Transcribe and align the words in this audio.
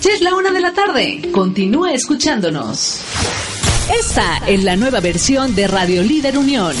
Ya 0.00 0.12
es 0.12 0.20
la 0.20 0.34
una 0.34 0.50
de 0.52 0.60
la 0.60 0.72
tarde. 0.72 1.22
Continúa 1.32 1.92
escuchándonos. 1.92 3.00
Esta 3.98 4.38
es 4.46 4.62
la 4.64 4.76
nueva 4.76 5.00
versión 5.00 5.54
de 5.54 5.68
Radio 5.68 6.02
Líder 6.02 6.36
Unión. 6.38 6.74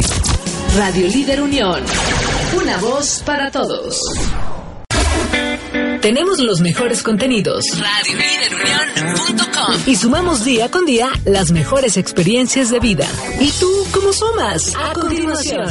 Radio 0.77 1.09
Líder 1.09 1.43
Unión. 1.43 1.83
Una 2.57 2.79
voz 2.79 3.23
para 3.25 3.51
todos. 3.51 4.01
Tenemos 6.01 6.39
los 6.39 6.61
mejores 6.61 7.03
contenidos. 7.03 7.65
RadioLíderUnión.com 7.79 9.75
Y 9.87 9.97
sumamos 9.97 10.45
día 10.45 10.71
con 10.71 10.85
día 10.85 11.11
las 11.25 11.51
mejores 11.51 11.97
experiencias 11.97 12.71
de 12.71 12.81
vida. 12.81 13.09
¿Y 13.41 13.51
tú 13.53 13.71
cómo 13.93 14.13
sumas? 14.13 14.75
A 14.77 14.93
continuación. 14.93 15.67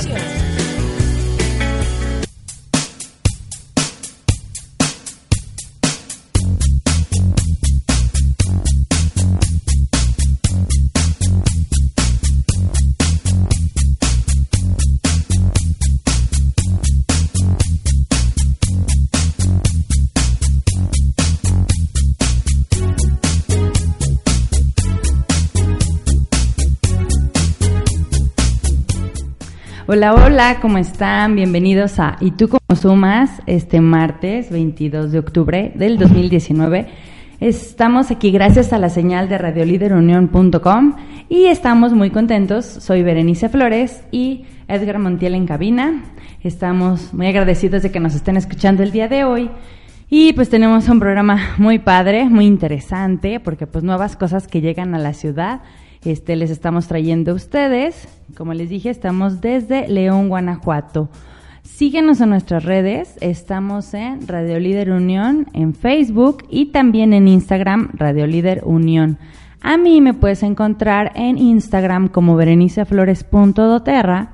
Hola, 29.96 30.13
hola, 30.13 30.57
¿cómo 30.60 30.77
están? 30.77 31.38
Bienvenidos 31.38 31.99
a 31.99 32.18
¿Y 32.20 32.32
tú 32.32 32.49
cómo 32.49 32.77
sumas? 32.77 33.41
Este 33.46 33.79
martes 33.79 34.49
22 34.49 35.13
de 35.13 35.20
octubre 35.20 35.71
del 35.74 35.98
2019. 35.98 36.88
Estamos 37.40 38.12
aquí 38.12 38.29
gracias 38.29 38.73
a 38.73 38.77
la 38.77 38.90
señal 38.90 39.29
de 39.29 39.38
radioliderunión.com 39.38 40.96
y 41.29 41.46
estamos 41.46 41.93
muy 41.93 42.10
contentos. 42.10 42.66
Soy 42.66 43.04
Berenice 43.04 43.48
Flores 43.48 44.04
y 44.12 44.43
Edgar 44.68 44.99
Montiel 44.99 45.34
en 45.34 45.48
cabina. 45.48 46.04
Estamos 46.43 47.13
muy 47.13 47.27
agradecidos 47.27 47.82
de 47.82 47.91
que 47.93 48.01
nos 48.01 48.16
estén 48.16 48.35
escuchando 48.35 48.84
el 48.84 48.91
día 48.91 49.07
de 49.07 49.23
hoy. 49.23 49.49
Y 50.10 50.34
pues 50.34 50.49
tenemos 50.49 50.90
un 50.90 50.99
programa 50.99 51.55
muy 51.57 51.79
padre, 51.79 52.26
muy 52.26 52.48
interesante, 52.48 53.40
porque 53.40 53.66
pues 53.66 53.85
nuevas 53.85 54.18
cosas 54.18 54.49
que 54.49 54.60
llegan 54.60 54.93
a 54.93 54.99
la 54.99 55.13
ciudad 55.13 55.62
este, 56.05 56.35
les 56.35 56.51
estamos 56.51 56.87
trayendo 56.87 57.31
a 57.31 57.35
ustedes. 57.35 58.07
Como 58.37 58.53
les 58.53 58.70
dije, 58.70 58.89
estamos 58.89 59.41
desde 59.41 59.87
León, 59.87 60.29
Guanajuato. 60.29 61.09
Síguenos 61.63 62.21
en 62.21 62.29
nuestras 62.29 62.63
redes, 62.63 63.17
estamos 63.21 63.93
en 63.93 64.28
Radio 64.28 64.59
Líder 64.59 64.91
Unión, 64.91 65.47
en 65.53 65.73
Facebook 65.73 66.45
y 66.50 66.67
también 66.67 67.11
en 67.11 67.28
Instagram, 67.28 67.89
Radio 67.94 68.28
Líder 68.28 68.61
Unión. 68.63 69.17
A 69.61 69.78
mí 69.78 70.00
me 70.00 70.13
puedes 70.13 70.44
encontrar 70.44 71.11
en 71.16 71.38
Instagram 71.38 72.07
como 72.07 72.35
bereniceflores.doterra 72.35 74.33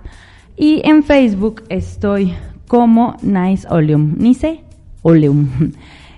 y 0.57 0.81
en 0.83 1.03
Facebook 1.03 1.63
estoy 1.69 2.33
como 2.67 3.15
Nice 3.21 3.67
Oleum, 3.69 4.15
Nice 4.17 4.63
Oleum. 5.01 5.47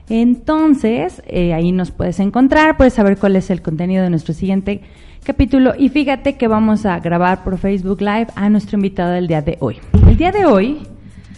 Entonces, 0.10 1.22
eh, 1.28 1.54
ahí 1.54 1.72
nos 1.72 1.92
puedes 1.92 2.20
encontrar, 2.20 2.76
puedes 2.76 2.94
saber 2.94 3.18
cuál 3.18 3.36
es 3.36 3.50
el 3.50 3.62
contenido 3.62 4.04
de 4.04 4.10
nuestro 4.10 4.34
siguiente 4.34 4.82
capítulo. 5.24 5.74
Y 5.78 5.90
fíjate 5.90 6.36
que 6.36 6.48
vamos 6.48 6.86
a 6.86 7.00
grabar 7.00 7.44
por 7.44 7.58
Facebook 7.58 8.02
Live 8.02 8.28
a 8.36 8.50
nuestro 8.50 8.78
invitado 8.78 9.12
del 9.12 9.28
día 9.28 9.42
de 9.42 9.58
hoy. 9.62 9.78
El 10.08 10.18
día 10.18 10.32
de 10.32 10.46
hoy 10.46 10.80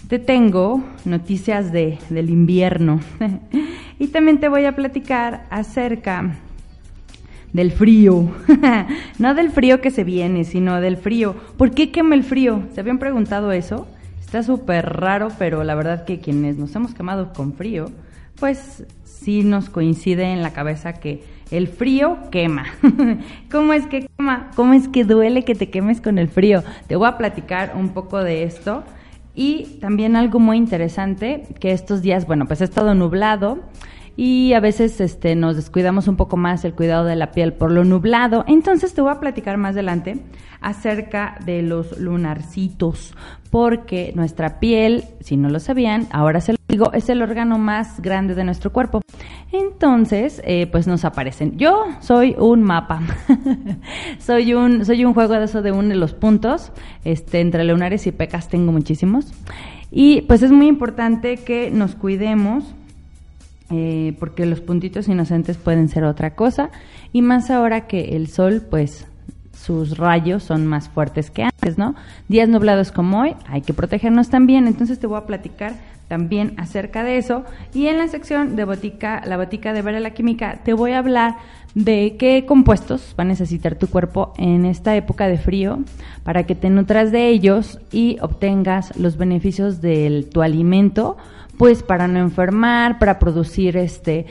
te 0.09 0.17
tengo 0.19 0.83
noticias 1.05 1.71
de, 1.71 1.99
del 2.09 2.29
invierno 2.29 2.99
y 3.99 4.07
también 4.07 4.39
te 4.39 4.49
voy 4.49 4.65
a 4.65 4.75
platicar 4.75 5.45
acerca 5.51 6.35
del 7.53 7.71
frío. 7.71 8.31
no 9.19 9.35
del 9.35 9.51
frío 9.51 9.81
que 9.81 9.91
se 9.91 10.03
viene, 10.03 10.43
sino 10.43 10.81
del 10.81 10.97
frío. 10.97 11.35
¿Por 11.57 11.71
qué 11.71 11.91
quema 11.91 12.15
el 12.15 12.23
frío? 12.23 12.63
¿Se 12.73 12.81
habían 12.81 12.97
preguntado 12.97 13.51
eso? 13.51 13.87
Está 14.19 14.41
súper 14.41 14.85
raro, 14.99 15.29
pero 15.37 15.63
la 15.63 15.75
verdad 15.75 16.05
que 16.05 16.19
quienes 16.19 16.57
nos 16.57 16.75
hemos 16.75 16.95
quemado 16.95 17.33
con 17.33 17.53
frío, 17.53 17.91
pues 18.39 18.83
sí 19.03 19.43
nos 19.43 19.69
coincide 19.69 20.33
en 20.33 20.41
la 20.41 20.51
cabeza 20.53 20.93
que 20.93 21.34
el 21.51 21.67
frío 21.67 22.17
quema. 22.31 22.65
¿Cómo 23.51 23.73
es 23.73 23.85
que 23.87 24.07
quema? 24.17 24.51
¿Cómo 24.55 24.73
es 24.73 24.87
que 24.87 25.03
duele 25.03 25.43
que 25.43 25.55
te 25.55 25.69
quemes 25.69 26.01
con 26.01 26.17
el 26.17 26.27
frío? 26.27 26.63
Te 26.87 26.95
voy 26.95 27.07
a 27.07 27.17
platicar 27.17 27.73
un 27.75 27.89
poco 27.89 28.23
de 28.23 28.43
esto. 28.43 28.83
Y 29.33 29.77
también 29.81 30.15
algo 30.15 30.39
muy 30.39 30.57
interesante, 30.57 31.43
que 31.59 31.71
estos 31.71 32.01
días, 32.01 32.25
bueno, 32.25 32.45
pues 32.45 32.61
ha 32.61 32.63
estado 32.63 32.95
nublado 32.95 33.59
y 34.17 34.53
a 34.53 34.61
veces 34.61 35.01
este, 35.01 35.35
nos 35.35 35.57
descuidamos 35.57 36.07
un 36.07 36.15
poco 36.15 36.37
más 36.37 36.63
el 36.63 36.73
cuidado 36.73 37.05
de 37.05 37.15
la 37.15 37.31
piel 37.31 37.53
por 37.53 37.71
lo 37.71 37.83
nublado. 37.83 38.45
Entonces 38.47 38.93
te 38.93 39.01
voy 39.01 39.11
a 39.11 39.19
platicar 39.19 39.57
más 39.57 39.73
adelante 39.73 40.21
acerca 40.61 41.37
de 41.45 41.61
los 41.61 41.99
lunarcitos, 41.99 43.13
porque 43.55 44.11
nuestra 44.17 44.59
piel, 44.59 45.05
si 45.21 45.37
no 45.37 45.47
lo 45.47 45.61
sabían, 45.61 46.07
ahora 46.11 46.41
se 46.41 46.51
lo 46.51 46.57
digo, 46.67 46.91
es 46.91 47.07
el 47.07 47.21
órgano 47.21 47.57
más 47.57 48.01
grande 48.01 48.35
de 48.35 48.43
nuestro 48.43 48.73
cuerpo. 48.73 48.99
Entonces, 49.53 50.41
eh, 50.43 50.67
pues 50.69 50.87
nos 50.87 51.05
aparecen. 51.05 51.57
Yo 51.57 51.85
soy 52.01 52.35
un 52.37 52.63
mapa, 52.63 52.99
soy 54.19 54.53
un 54.53 54.83
soy 54.83 55.05
un 55.05 55.13
juego 55.13 55.35
de 55.35 55.45
eso 55.45 55.61
de 55.61 55.71
uno 55.71 55.87
de 55.87 55.95
los 55.95 56.13
puntos, 56.13 56.73
este 57.05 57.39
entre 57.39 57.63
lunares 57.63 58.05
y 58.07 58.11
pecas 58.11 58.49
tengo 58.49 58.73
muchísimos. 58.73 59.31
Y 59.89 60.23
pues 60.23 60.43
es 60.43 60.51
muy 60.51 60.67
importante 60.67 61.37
que 61.37 61.71
nos 61.71 61.95
cuidemos 61.95 62.65
eh, 63.69 64.17
porque 64.19 64.45
los 64.45 64.59
puntitos 64.59 65.07
inocentes 65.07 65.55
pueden 65.55 65.87
ser 65.87 66.03
otra 66.03 66.35
cosa 66.35 66.71
y 67.13 67.21
más 67.21 67.49
ahora 67.49 67.87
que 67.87 68.17
el 68.17 68.27
sol 68.27 68.61
pues 68.69 69.07
sus 69.55 69.97
rayos 69.97 70.43
son 70.43 70.67
más 70.67 70.89
fuertes 70.89 71.31
que 71.31 71.43
antes, 71.43 71.77
¿no? 71.77 71.95
Días 72.27 72.49
nublados 72.49 72.91
como 72.91 73.21
hoy, 73.21 73.35
hay 73.47 73.61
que 73.61 73.73
protegernos 73.73 74.29
también, 74.29 74.67
entonces 74.67 74.99
te 74.99 75.07
voy 75.07 75.17
a 75.17 75.25
platicar 75.25 75.73
también 76.07 76.53
acerca 76.57 77.03
de 77.03 77.17
eso 77.17 77.45
y 77.73 77.87
en 77.87 77.97
la 77.97 78.07
sección 78.07 78.55
de 78.55 78.63
botica, 78.63 79.23
la 79.25 79.37
botica 79.37 79.73
de 79.73 79.81
ver 79.81 79.99
la 79.99 80.11
química, 80.11 80.61
te 80.63 80.73
voy 80.73 80.91
a 80.91 80.99
hablar 80.99 81.35
de 81.73 82.15
qué 82.17 82.45
compuestos 82.45 83.15
va 83.19 83.23
a 83.23 83.27
necesitar 83.27 83.75
tu 83.75 83.87
cuerpo 83.87 84.33
en 84.37 84.65
esta 84.65 84.95
época 84.95 85.27
de 85.27 85.37
frío 85.37 85.79
para 86.23 86.43
que 86.43 86.55
te 86.55 86.69
nutras 86.69 87.11
de 87.11 87.29
ellos 87.29 87.79
y 87.91 88.17
obtengas 88.21 88.95
los 88.97 89.17
beneficios 89.17 89.81
de 89.81 90.27
tu 90.31 90.41
alimento 90.41 91.17
pues 91.57 91.83
para 91.83 92.07
no 92.07 92.19
enfermar, 92.19 92.99
para 92.99 93.19
producir 93.19 93.77
este 93.77 94.25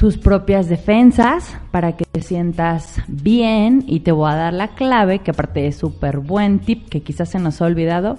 tus 0.00 0.16
propias 0.16 0.70
defensas 0.70 1.58
para 1.70 1.94
que 1.94 2.06
te 2.10 2.22
sientas 2.22 3.02
bien 3.06 3.84
y 3.86 4.00
te 4.00 4.12
voy 4.12 4.30
a 4.30 4.34
dar 4.34 4.54
la 4.54 4.68
clave 4.68 5.18
que 5.18 5.32
aparte 5.32 5.66
es 5.66 5.76
súper 5.76 6.20
buen 6.20 6.60
tip 6.60 6.88
que 6.88 7.02
quizás 7.02 7.28
se 7.28 7.38
nos 7.38 7.60
ha 7.60 7.66
olvidado 7.66 8.16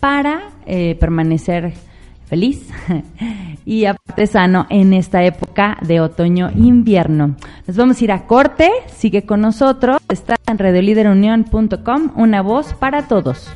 para 0.00 0.48
eh, 0.66 0.96
permanecer 0.98 1.74
feliz 2.26 2.68
y 3.64 3.84
aparte 3.84 4.26
sano 4.26 4.66
en 4.70 4.92
esta 4.92 5.22
época 5.22 5.78
de 5.82 6.00
otoño-invierno. 6.00 7.36
Nos 7.64 7.76
vamos 7.76 8.00
a 8.00 8.04
ir 8.04 8.10
a 8.10 8.26
corte, 8.26 8.68
sigue 8.88 9.22
con 9.24 9.40
nosotros, 9.40 9.98
está 10.08 10.34
en 10.48 10.58
radioliderunión.com, 10.58 12.10
una 12.16 12.42
voz 12.42 12.74
para 12.74 13.06
todos. 13.06 13.48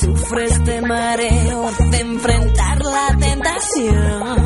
Sufres 0.00 0.64
de 0.64 0.80
mareo 0.80 1.70
de 1.90 1.98
enfrentar 1.98 2.78
la 2.84 3.16
tentación. 3.18 4.45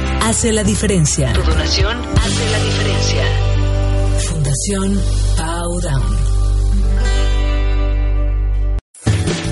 hace 0.21 0.51
la 0.51 0.63
diferencia. 0.63 1.33
Tu 1.33 1.41
donación 1.41 1.97
hace 2.17 2.49
la 2.51 2.63
diferencia. 2.63 3.23
Fundación 4.19 5.01
Powdown. 5.35 6.17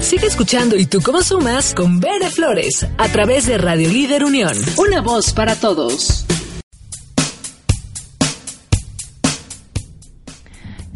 Sigue 0.01 0.27
escuchando 0.27 0.75
y 0.75 0.85
tú 0.85 1.01
cómo 1.01 1.21
sumas 1.21 1.73
con 1.73 1.99
Bere 1.99 2.29
Flores 2.29 2.85
a 2.97 3.09
través 3.09 3.45
de 3.45 3.57
Radio 3.57 3.89
Líder 3.89 4.23
Unión. 4.23 4.53
Una 4.77 5.01
voz 5.01 5.33
para 5.33 5.55
todos. 5.55 6.25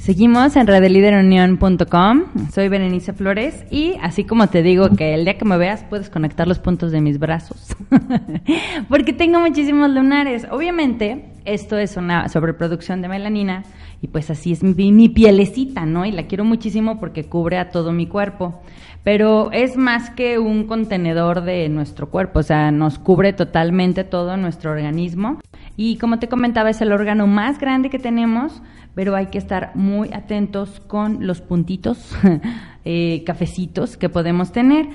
Seguimos 0.04 0.58
en 0.58 0.68
radioliderunión.com. 0.68 2.24
Soy 2.52 2.68
Berenice 2.68 3.14
Flores 3.14 3.64
y 3.72 3.94
así 4.02 4.26
como 4.26 4.48
te 4.48 4.62
digo 4.62 4.90
que 4.98 5.14
el 5.14 5.24
día 5.24 5.38
que 5.38 5.46
me 5.46 5.56
veas 5.56 5.86
puedes 5.86 6.10
conectar 6.10 6.46
los 6.46 6.60
puntos 6.60 6.92
de 6.92 7.00
mis 7.00 7.20
brazos. 7.20 7.74
Porque 8.90 9.14
tengo 9.14 9.40
muchísimos 9.40 9.90
lunares. 9.90 10.46
Obviamente, 10.52 11.30
esto 11.46 11.78
es 11.78 11.96
una 11.96 12.28
sobreproducción 12.28 13.02
de 13.02 13.08
melanina 13.08 13.64
y 14.02 14.08
pues 14.08 14.30
así 14.30 14.52
es 14.52 14.62
mi, 14.62 14.92
mi 14.92 15.08
pielecita, 15.08 15.86
¿no? 15.86 16.06
Y 16.06 16.12
la 16.12 16.24
quiero 16.24 16.44
muchísimo 16.44 17.00
porque 17.00 17.24
cubre 17.24 17.58
a 17.58 17.70
todo 17.70 17.94
mi 17.94 18.06
cuerpo. 18.06 18.62
Pero 19.06 19.54
es 19.54 19.78
más 19.78 20.10
que 20.10 20.38
un 20.38 20.66
contenedor 20.66 21.44
de 21.44 21.70
nuestro 21.70 22.10
cuerpo, 22.10 22.40
o 22.40 22.44
sea, 22.44 22.72
nos 22.72 23.00
cubre 23.00 23.32
totalmente 23.32 24.04
todo 24.04 24.36
nuestro 24.36 24.72
organismo. 24.72 25.40
Y 25.76 25.98
como 25.98 26.20
te 26.20 26.28
comentaba, 26.28 26.70
es 26.70 26.82
el 26.82 26.92
órgano 26.92 27.28
más 27.28 27.60
grande 27.60 27.90
que 27.90 28.00
tenemos, 28.00 28.62
pero 28.94 29.16
hay 29.16 29.28
que 29.28 29.38
estar 29.38 29.72
muy 29.76 30.14
atentos 30.14 30.80
con 30.88 31.26
los 31.26 31.42
puntitos, 31.42 32.16
eh, 32.86 33.24
cafecitos 33.26 33.98
que 33.98 34.10
podemos 34.10 34.52
tener. 34.52 34.88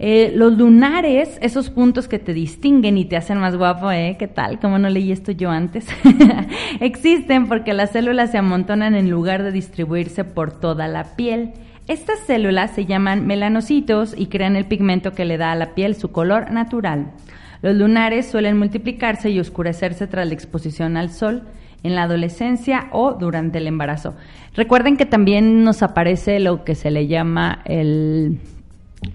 Eh, 0.00 0.32
los 0.34 0.58
lunares, 0.58 1.38
esos 1.40 1.70
puntos 1.70 2.08
que 2.08 2.18
te 2.18 2.34
distinguen 2.34 2.98
y 2.98 3.04
te 3.04 3.16
hacen 3.16 3.38
más 3.38 3.56
guapo, 3.56 3.92
¿eh? 3.92 4.16
¿Qué 4.18 4.26
tal? 4.26 4.58
¿Cómo 4.58 4.76
no 4.78 4.90
leí 4.90 5.12
esto 5.12 5.30
yo 5.30 5.50
antes? 5.50 5.86
Existen 6.80 7.46
porque 7.46 7.72
las 7.72 7.92
células 7.92 8.32
se 8.32 8.38
amontonan 8.38 8.96
en 8.96 9.08
lugar 9.08 9.44
de 9.44 9.52
distribuirse 9.52 10.24
por 10.24 10.50
toda 10.50 10.88
la 10.88 11.14
piel. 11.14 11.52
Estas 11.86 12.18
células 12.26 12.72
se 12.72 12.86
llaman 12.86 13.26
melanocitos 13.26 14.14
y 14.18 14.26
crean 14.26 14.56
el 14.56 14.64
pigmento 14.64 15.12
que 15.12 15.24
le 15.24 15.36
da 15.36 15.52
a 15.52 15.56
la 15.56 15.74
piel 15.74 15.94
su 15.94 16.10
color 16.10 16.50
natural. 16.50 17.12
Los 17.64 17.76
lunares 17.76 18.26
suelen 18.26 18.58
multiplicarse 18.58 19.30
y 19.30 19.40
oscurecerse 19.40 20.06
tras 20.06 20.26
la 20.26 20.34
exposición 20.34 20.98
al 20.98 21.08
sol 21.08 21.44
en 21.82 21.94
la 21.94 22.02
adolescencia 22.02 22.88
o 22.92 23.14
durante 23.14 23.56
el 23.56 23.66
embarazo. 23.66 24.12
Recuerden 24.54 24.98
que 24.98 25.06
también 25.06 25.64
nos 25.64 25.82
aparece 25.82 26.40
lo 26.40 26.62
que 26.62 26.74
se 26.74 26.90
le 26.90 27.06
llama 27.06 27.62
el 27.64 28.38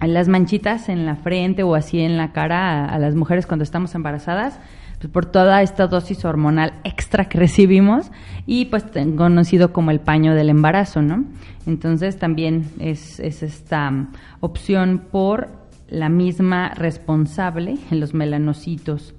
las 0.00 0.26
manchitas 0.26 0.88
en 0.88 1.06
la 1.06 1.14
frente 1.14 1.62
o 1.62 1.76
así 1.76 2.00
en 2.00 2.16
la 2.16 2.32
cara 2.32 2.86
a, 2.86 2.98
las 2.98 3.14
mujeres 3.14 3.46
cuando 3.46 3.62
estamos 3.62 3.94
embarazadas, 3.94 4.58
pues 4.98 5.12
por 5.12 5.26
toda 5.26 5.62
esta 5.62 5.86
dosis 5.86 6.24
hormonal 6.24 6.72
extra 6.82 7.26
que 7.26 7.38
recibimos 7.38 8.10
y 8.46 8.64
pues 8.64 8.84
conocido 9.16 9.72
como 9.72 9.92
el 9.92 10.00
paño 10.00 10.34
del 10.34 10.48
embarazo, 10.48 11.02
¿no? 11.02 11.24
Entonces 11.68 12.18
también 12.18 12.64
es, 12.80 13.20
es 13.20 13.44
esta 13.44 14.08
opción 14.40 15.02
por 15.12 15.59
la 15.90 16.08
misma 16.08 16.70
responsable 16.70 17.76
en 17.90 18.00
los 18.00 18.14
melanocitos. 18.14 19.14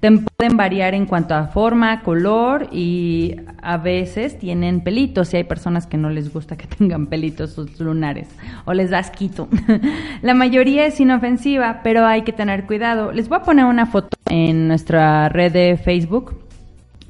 Pueden 0.00 0.56
variar 0.56 0.94
en 0.94 1.06
cuanto 1.06 1.34
a 1.34 1.48
forma, 1.48 2.02
color 2.02 2.68
y 2.70 3.36
a 3.60 3.76
veces 3.76 4.38
tienen 4.38 4.80
pelitos. 4.80 5.32
Y 5.32 5.38
hay 5.38 5.44
personas 5.44 5.86
que 5.86 5.96
no 5.96 6.10
les 6.10 6.32
gusta 6.32 6.56
que 6.56 6.66
tengan 6.78 7.06
pelitos 7.06 7.52
sus 7.52 7.80
lunares 7.80 8.28
o 8.66 8.74
les 8.74 8.90
da 8.90 8.98
asquito. 8.98 9.48
La 10.22 10.34
mayoría 10.34 10.86
es 10.86 11.00
inofensiva, 11.00 11.80
pero 11.82 12.06
hay 12.06 12.22
que 12.22 12.32
tener 12.32 12.66
cuidado. 12.66 13.10
Les 13.12 13.28
voy 13.28 13.38
a 13.38 13.42
poner 13.42 13.64
una 13.64 13.86
foto 13.86 14.16
en 14.28 14.68
nuestra 14.68 15.28
red 15.28 15.52
de 15.52 15.76
Facebook 15.76 16.46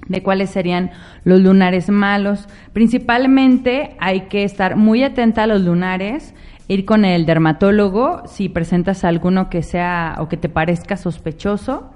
de 0.09 0.23
cuáles 0.23 0.51
serían 0.51 0.93
los 1.25 1.41
lunares 1.41 1.91
malos. 1.91 2.49
Principalmente 2.73 3.97
hay 3.99 4.23
que 4.23 4.45
estar 4.45 4.77
muy 4.77 5.03
atenta 5.03 5.43
a 5.43 5.47
los 5.47 5.63
lunares, 5.63 6.35
ir 6.69 6.85
con 6.85 7.05
el 7.05 7.27
dermatólogo 7.27 8.23
si 8.27 8.49
presentas 8.49 9.05
alguno 9.05 9.49
que 9.51 9.63
sea 9.63 10.17
o 10.19 10.29
que 10.29 10.37
te 10.37 10.49
parezca 10.49 10.97
sospechoso. 10.97 11.91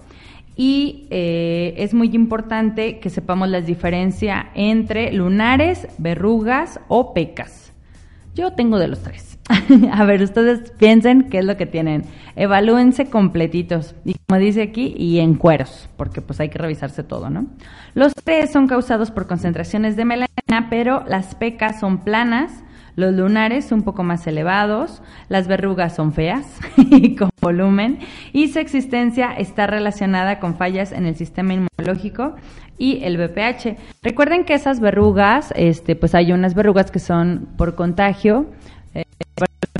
Y 0.57 1.07
eh, 1.11 1.75
es 1.79 1.95
muy 1.95 2.15
importante 2.15 2.99
que 2.99 3.09
sepamos 3.09 3.49
la 3.49 3.61
diferencia 3.61 4.50
entre 4.55 5.12
lunares, 5.12 5.89
verrugas 5.99 6.81
o 6.89 7.15
pecas. 7.15 7.73
Yo 8.35 8.53
tengo 8.53 8.79
de 8.79 8.89
los 8.89 9.03
tres. 9.03 9.39
A 9.93 10.05
ver, 10.05 10.23
ustedes 10.23 10.71
piensen 10.73 11.29
qué 11.31 11.39
es 11.39 11.45
lo 11.45 11.57
que 11.57 11.67
tienen. 11.67 12.05
Evalúense 12.37 13.07
completitos. 13.07 13.95
Y 14.05 14.15
como 14.27 14.39
dice 14.39 14.62
aquí, 14.62 14.95
y 14.97 15.19
en 15.19 15.35
cueros, 15.35 15.89
porque 15.97 16.21
pues 16.21 16.41
hay 16.41 16.49
que 16.49 16.59
revisarse 16.59 17.03
todo, 17.03 17.31
¿no? 17.31 17.47
Los 17.95 18.15
tres 18.15 18.53
son 18.53 18.69
causados 18.69 19.11
por 19.11 19.27
concentraciones 19.27 19.97
de 19.97 20.05
melanina, 20.05 20.69
pero 20.69 21.05
las 21.09 21.35
pecas 21.35 21.81
son 21.81 21.99
planas, 22.05 22.62
Los 22.97 23.14
lunares 23.14 23.73
un 23.73 23.82
poco 23.82 24.02
más 24.02 24.26
elevados, 24.26 25.02
las 25.28 25.49
verrugas 25.49 25.94
son 25.94 26.12
feas 26.12 26.47
y 26.76 27.16
con 27.16 27.30
volumen 27.40 27.99
y 28.32 28.49
su 28.49 28.59
existencia 28.59 29.32
está 29.32 29.66
relacionada 29.66 30.40
con 30.40 30.56
fallas 30.56 30.92
en 30.92 31.06
el 31.06 31.16
sistema 31.16 31.54
inmunológico 31.54 32.37
y 32.78 33.02
el 33.04 33.16
BPH. 33.16 33.76
Recuerden 34.02 34.44
que 34.44 34.54
esas 34.54 34.80
verrugas, 34.80 35.52
este, 35.56 35.97
pues 35.97 36.14
hay 36.14 36.32
unas 36.32 36.54
verrugas 36.54 36.90
que 36.90 36.99
son 36.99 37.49
por 37.56 37.75
contagio, 37.75 38.47
eh, 38.94 39.04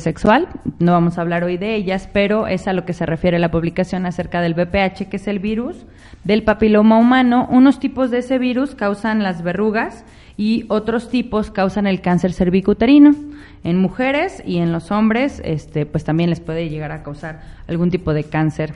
sexual. 0.01 0.49
No 0.79 0.93
vamos 0.93 1.19
a 1.19 1.21
hablar 1.21 1.45
hoy 1.45 1.57
de 1.57 1.75
ellas, 1.75 2.09
pero 2.13 2.47
es 2.47 2.67
a 2.67 2.73
lo 2.73 2.85
que 2.85 2.93
se 2.93 3.07
refiere 3.07 3.39
la 3.39 3.51
publicación 3.51 4.07
acerca 4.07 4.41
del 4.41 4.55
VPH, 4.55 5.09
que 5.09 5.17
es 5.17 5.29
el 5.29 5.39
virus 5.39 5.87
del 6.25 6.43
papiloma 6.43 6.99
humano. 6.99 7.47
Unos 7.51 7.79
tipos 7.79 8.11
de 8.11 8.19
ese 8.19 8.39
virus 8.39 8.75
causan 8.75 9.23
las 9.23 9.43
verrugas 9.43 10.05
y 10.41 10.65
otros 10.69 11.11
tipos 11.11 11.51
causan 11.51 11.87
el 11.87 12.01
cáncer 12.01 12.33
cervicuterino. 12.33 13.15
En 13.63 13.77
mujeres 13.77 14.43
y 14.47 14.57
en 14.57 14.73
los 14.73 14.91
hombres, 14.91 15.43
este, 15.45 15.85
pues 15.85 16.03
también 16.03 16.31
les 16.31 16.41
puede 16.41 16.71
llegar 16.71 16.93
a 16.93 17.03
causar 17.03 17.43
algún 17.69 17.91
tipo 17.91 18.15
de 18.15 18.25
cáncer 18.25 18.73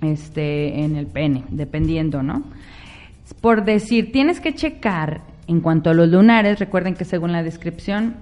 este, 0.00 0.80
en 0.84 0.96
el 0.96 1.06
pene, 1.06 1.44
dependiendo, 1.50 2.22
¿no? 2.22 2.44
Por 3.42 3.66
decir, 3.66 4.10
tienes 4.10 4.40
que 4.40 4.54
checar 4.54 5.20
en 5.46 5.60
cuanto 5.60 5.90
a 5.90 5.94
los 5.94 6.08
lunares, 6.08 6.58
recuerden 6.58 6.94
que 6.94 7.04
según 7.04 7.30
la 7.30 7.42
descripción 7.42 8.16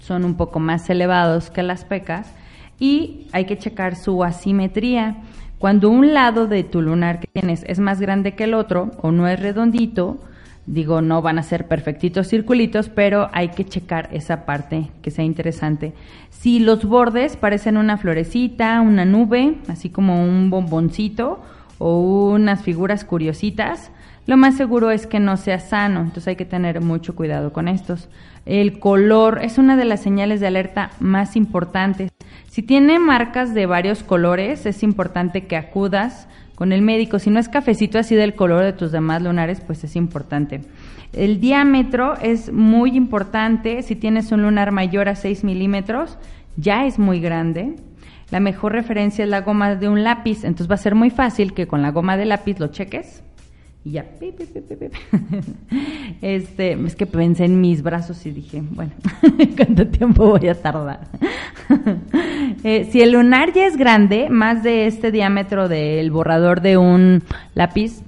son 0.00 0.24
un 0.24 0.36
poco 0.36 0.58
más 0.58 0.90
elevados 0.90 1.50
que 1.50 1.62
las 1.62 1.84
pecas 1.84 2.34
y 2.80 3.28
hay 3.30 3.44
que 3.44 3.58
checar 3.58 3.94
su 3.94 4.24
asimetría. 4.24 5.18
Cuando 5.60 5.88
un 5.88 6.14
lado 6.14 6.48
de 6.48 6.64
tu 6.64 6.82
lunar 6.82 7.20
que 7.20 7.28
tienes 7.32 7.62
es 7.68 7.78
más 7.78 8.00
grande 8.00 8.34
que 8.34 8.42
el 8.42 8.54
otro 8.54 8.90
o 9.02 9.12
no 9.12 9.28
es 9.28 9.38
redondito, 9.38 10.18
digo, 10.68 11.00
no 11.00 11.22
van 11.22 11.38
a 11.38 11.42
ser 11.42 11.66
perfectitos 11.66 12.28
circulitos, 12.28 12.90
pero 12.90 13.30
hay 13.32 13.48
que 13.48 13.64
checar 13.64 14.10
esa 14.12 14.44
parte 14.44 14.88
que 15.02 15.10
sea 15.10 15.24
interesante. 15.24 15.94
Si 16.30 16.58
los 16.58 16.84
bordes 16.84 17.36
parecen 17.36 17.78
una 17.78 17.96
florecita, 17.96 18.80
una 18.82 19.04
nube, 19.06 19.56
así 19.68 19.88
como 19.88 20.22
un 20.22 20.50
bomboncito 20.50 21.40
o 21.78 22.30
unas 22.32 22.62
figuras 22.62 23.04
curiositas, 23.04 23.90
lo 24.26 24.36
más 24.36 24.56
seguro 24.56 24.90
es 24.90 25.06
que 25.06 25.20
no 25.20 25.38
sea 25.38 25.58
sano, 25.58 26.00
entonces 26.00 26.28
hay 26.28 26.36
que 26.36 26.44
tener 26.44 26.82
mucho 26.82 27.16
cuidado 27.16 27.50
con 27.54 27.66
estos. 27.66 28.10
El 28.44 28.78
color 28.78 29.40
es 29.42 29.56
una 29.56 29.74
de 29.74 29.86
las 29.86 30.02
señales 30.02 30.38
de 30.38 30.48
alerta 30.48 30.90
más 31.00 31.34
importantes. 31.34 32.12
Si 32.50 32.62
tiene 32.62 32.98
marcas 32.98 33.54
de 33.54 33.64
varios 33.64 34.02
colores, 34.02 34.66
es 34.66 34.82
importante 34.82 35.46
que 35.46 35.56
acudas 35.56 36.28
con 36.58 36.72
el 36.72 36.82
médico. 36.82 37.20
Si 37.20 37.30
no 37.30 37.38
es 37.38 37.48
cafecito 37.48 38.00
así 38.00 38.16
del 38.16 38.34
color 38.34 38.64
de 38.64 38.72
tus 38.72 38.90
demás 38.90 39.22
lunares, 39.22 39.60
pues 39.60 39.84
es 39.84 39.94
importante. 39.94 40.62
El 41.12 41.40
diámetro 41.40 42.16
es 42.20 42.52
muy 42.52 42.96
importante. 42.96 43.80
Si 43.82 43.94
tienes 43.94 44.32
un 44.32 44.42
lunar 44.42 44.72
mayor 44.72 45.08
a 45.08 45.14
6 45.14 45.44
milímetros, 45.44 46.18
ya 46.56 46.84
es 46.84 46.98
muy 46.98 47.20
grande. 47.20 47.76
La 48.32 48.40
mejor 48.40 48.72
referencia 48.72 49.22
es 49.22 49.30
la 49.30 49.42
goma 49.42 49.76
de 49.76 49.88
un 49.88 50.02
lápiz, 50.02 50.42
entonces 50.42 50.68
va 50.68 50.74
a 50.74 50.78
ser 50.78 50.96
muy 50.96 51.10
fácil 51.10 51.54
que 51.54 51.68
con 51.68 51.80
la 51.80 51.92
goma 51.92 52.16
de 52.16 52.24
lápiz 52.24 52.58
lo 52.58 52.66
cheques 52.66 53.22
y 53.84 53.92
ya. 53.92 54.06
Este, 56.20 56.72
es 56.72 56.96
que 56.96 57.06
pensé 57.06 57.44
en 57.44 57.60
mis 57.60 57.82
brazos 57.82 58.24
y 58.26 58.30
dije, 58.30 58.62
bueno, 58.70 58.92
¿cuánto 59.56 59.86
tiempo 59.86 60.26
voy 60.26 60.48
a 60.48 60.54
tardar? 60.54 61.08
Eh, 62.64 62.88
si 62.90 63.02
el 63.02 63.12
lunar 63.12 63.52
ya 63.52 63.66
es 63.66 63.76
grande, 63.76 64.28
más 64.30 64.64
de 64.64 64.86
este 64.86 65.12
diámetro 65.12 65.68
del 65.68 66.10
borrador 66.10 66.60
de 66.60 66.76
un 66.76 67.22
lápiz, 67.54 68.02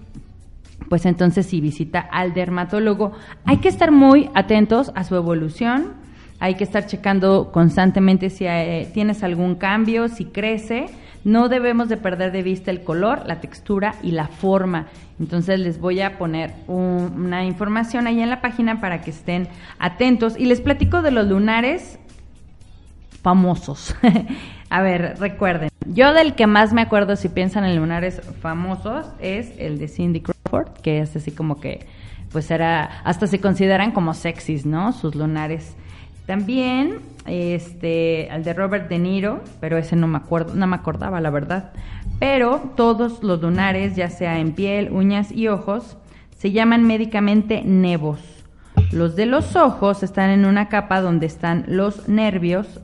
pues 0.89 1.07
entonces 1.07 1.47
sí 1.47 1.61
visita 1.61 2.01
al 2.01 2.35
dermatólogo. 2.35 3.13
Hay 3.45 3.59
que 3.59 3.69
estar 3.69 3.93
muy 3.93 4.29
atentos 4.35 4.91
a 4.97 5.05
su 5.05 5.15
evolución. 5.15 5.93
Hay 6.41 6.57
que 6.57 6.65
estar 6.65 6.87
checando 6.87 7.53
constantemente 7.53 8.29
si 8.29 8.45
eh, 8.47 8.89
tienes 8.93 9.23
algún 9.23 9.55
cambio, 9.55 10.09
si 10.09 10.25
crece 10.25 10.87
no 11.25 11.49
debemos 11.49 11.89
de 11.89 11.97
perder 11.97 12.33
de 12.33 12.43
vista 12.43 12.71
el 12.71 12.83
color, 12.83 13.23
la 13.27 13.41
textura 13.41 13.95
y 14.03 14.13
la 14.13 14.29
forma. 14.29 14.87
Entonces 15.19 15.61
les 15.61 15.79
voy 15.79 16.01
a 16.01 16.17
poner 16.17 16.55
una 16.67 17.45
información 17.45 18.07
ahí 18.07 18.21
en 18.21 18.31
la 18.31 18.41
página 18.41 18.81
para 18.81 19.03
que 19.03 19.11
estén 19.11 19.49
atentos. 19.79 20.39
Y 20.39 20.47
les 20.47 20.61
platico 20.61 21.03
de 21.03 21.11
los 21.11 21.27
lunares 21.27 21.99
famosos. 23.23 23.95
a 24.71 24.83
ver, 24.83 25.17
recuerden, 25.19 25.71
yo 25.87 26.15
del 26.15 26.35
que 26.35 26.47
más 26.47 26.73
me 26.73 26.83
acuerdo 26.83 27.17
si 27.17 27.29
piensan 27.29 27.65
en 27.65 27.77
lunares 27.77 28.23
famosos 28.41 29.07
es 29.21 29.53
el 29.59 29.79
de 29.79 29.89
Cindy 29.89 30.21
Crawford, 30.21 30.81
que 30.83 31.01
es 31.01 31.15
así 31.17 31.31
como 31.31 31.61
que, 31.61 31.87
pues 32.33 32.51
era, 32.51 33.01
hasta 33.05 33.27
se 33.27 33.41
consideran 33.41 33.93
como 33.93 34.15
sexys, 34.15 34.65
¿no? 34.65 34.93
Sus 34.93 35.15
lunares 35.15 35.75
también 36.31 37.01
este, 37.27 38.29
al 38.31 38.45
de 38.45 38.55
Robert 38.55 38.89
De 38.89 39.01
Niro, 39.01 39.41
pero 39.59 39.79
ese 39.79 39.97
no 39.97 40.07
me 40.07 40.19
acuerdo, 40.19 40.55
no 40.55 40.69
me 40.69 40.77
acordaba 40.77 41.21
la 41.21 41.31
verdad. 41.31 41.73
Pero 42.21 42.71
todos 42.77 43.25
los 43.25 43.43
lunares, 43.43 43.97
ya 43.97 44.11
sea 44.11 44.39
en 44.39 44.53
piel, 44.53 44.93
uñas 44.93 45.33
y 45.33 45.49
ojos, 45.49 45.97
se 46.39 46.53
llaman 46.53 46.87
médicamente 46.87 47.65
nevos. 47.65 48.21
Los 48.93 49.17
de 49.17 49.27
los 49.27 49.57
ojos 49.57 50.05
están 50.05 50.31
en 50.31 50.45
una 50.45 50.69
capa 50.69 51.01
donde 51.01 51.27
están 51.27 51.65
los 51.67 52.09
nervios 52.09 52.79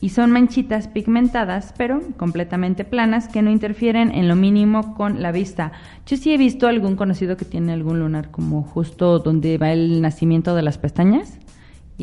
y 0.00 0.08
son 0.08 0.32
manchitas 0.32 0.88
pigmentadas, 0.88 1.72
pero 1.78 2.00
completamente 2.16 2.84
planas, 2.84 3.28
que 3.28 3.42
no 3.42 3.52
interfieren 3.52 4.10
en 4.10 4.26
lo 4.26 4.34
mínimo 4.34 4.96
con 4.96 5.22
la 5.22 5.30
vista. 5.30 5.70
Yo 6.04 6.16
sí 6.16 6.34
he 6.34 6.36
visto 6.36 6.66
algún 6.66 6.96
conocido 6.96 7.36
que 7.36 7.44
tiene 7.44 7.74
algún 7.74 8.00
lunar 8.00 8.32
como 8.32 8.64
justo 8.64 9.20
donde 9.20 9.56
va 9.56 9.70
el 9.70 10.02
nacimiento 10.02 10.56
de 10.56 10.62
las 10.62 10.78
pestañas 10.78 11.38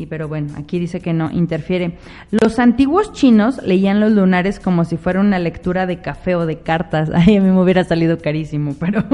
pero 0.06 0.28
bueno, 0.28 0.54
aquí 0.56 0.78
dice 0.78 1.00
que 1.00 1.12
no 1.12 1.30
interfiere. 1.30 1.98
Los 2.30 2.58
antiguos 2.58 3.12
chinos 3.12 3.62
leían 3.62 4.00
los 4.00 4.12
lunares 4.12 4.60
como 4.60 4.84
si 4.84 4.96
fuera 4.96 5.20
una 5.20 5.38
lectura 5.38 5.86
de 5.86 6.00
café 6.00 6.34
o 6.34 6.46
de 6.46 6.58
cartas. 6.58 7.10
Ay, 7.14 7.36
a 7.36 7.40
mí 7.40 7.50
me 7.50 7.60
hubiera 7.60 7.84
salido 7.84 8.18
carísimo, 8.18 8.74
pero 8.78 9.04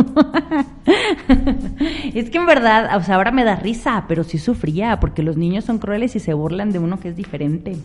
es 2.14 2.30
que 2.30 2.38
en 2.38 2.46
verdad, 2.46 2.96
o 2.96 3.02
sea, 3.02 3.16
ahora 3.16 3.30
me 3.30 3.44
da 3.44 3.56
risa, 3.56 4.04
pero 4.08 4.24
sí 4.24 4.38
sufría 4.38 5.00
porque 5.00 5.22
los 5.22 5.36
niños 5.36 5.64
son 5.64 5.78
crueles 5.78 6.16
y 6.16 6.20
se 6.20 6.34
burlan 6.34 6.72
de 6.72 6.78
uno 6.78 7.00
que 7.00 7.08
es 7.08 7.16
diferente. 7.16 7.76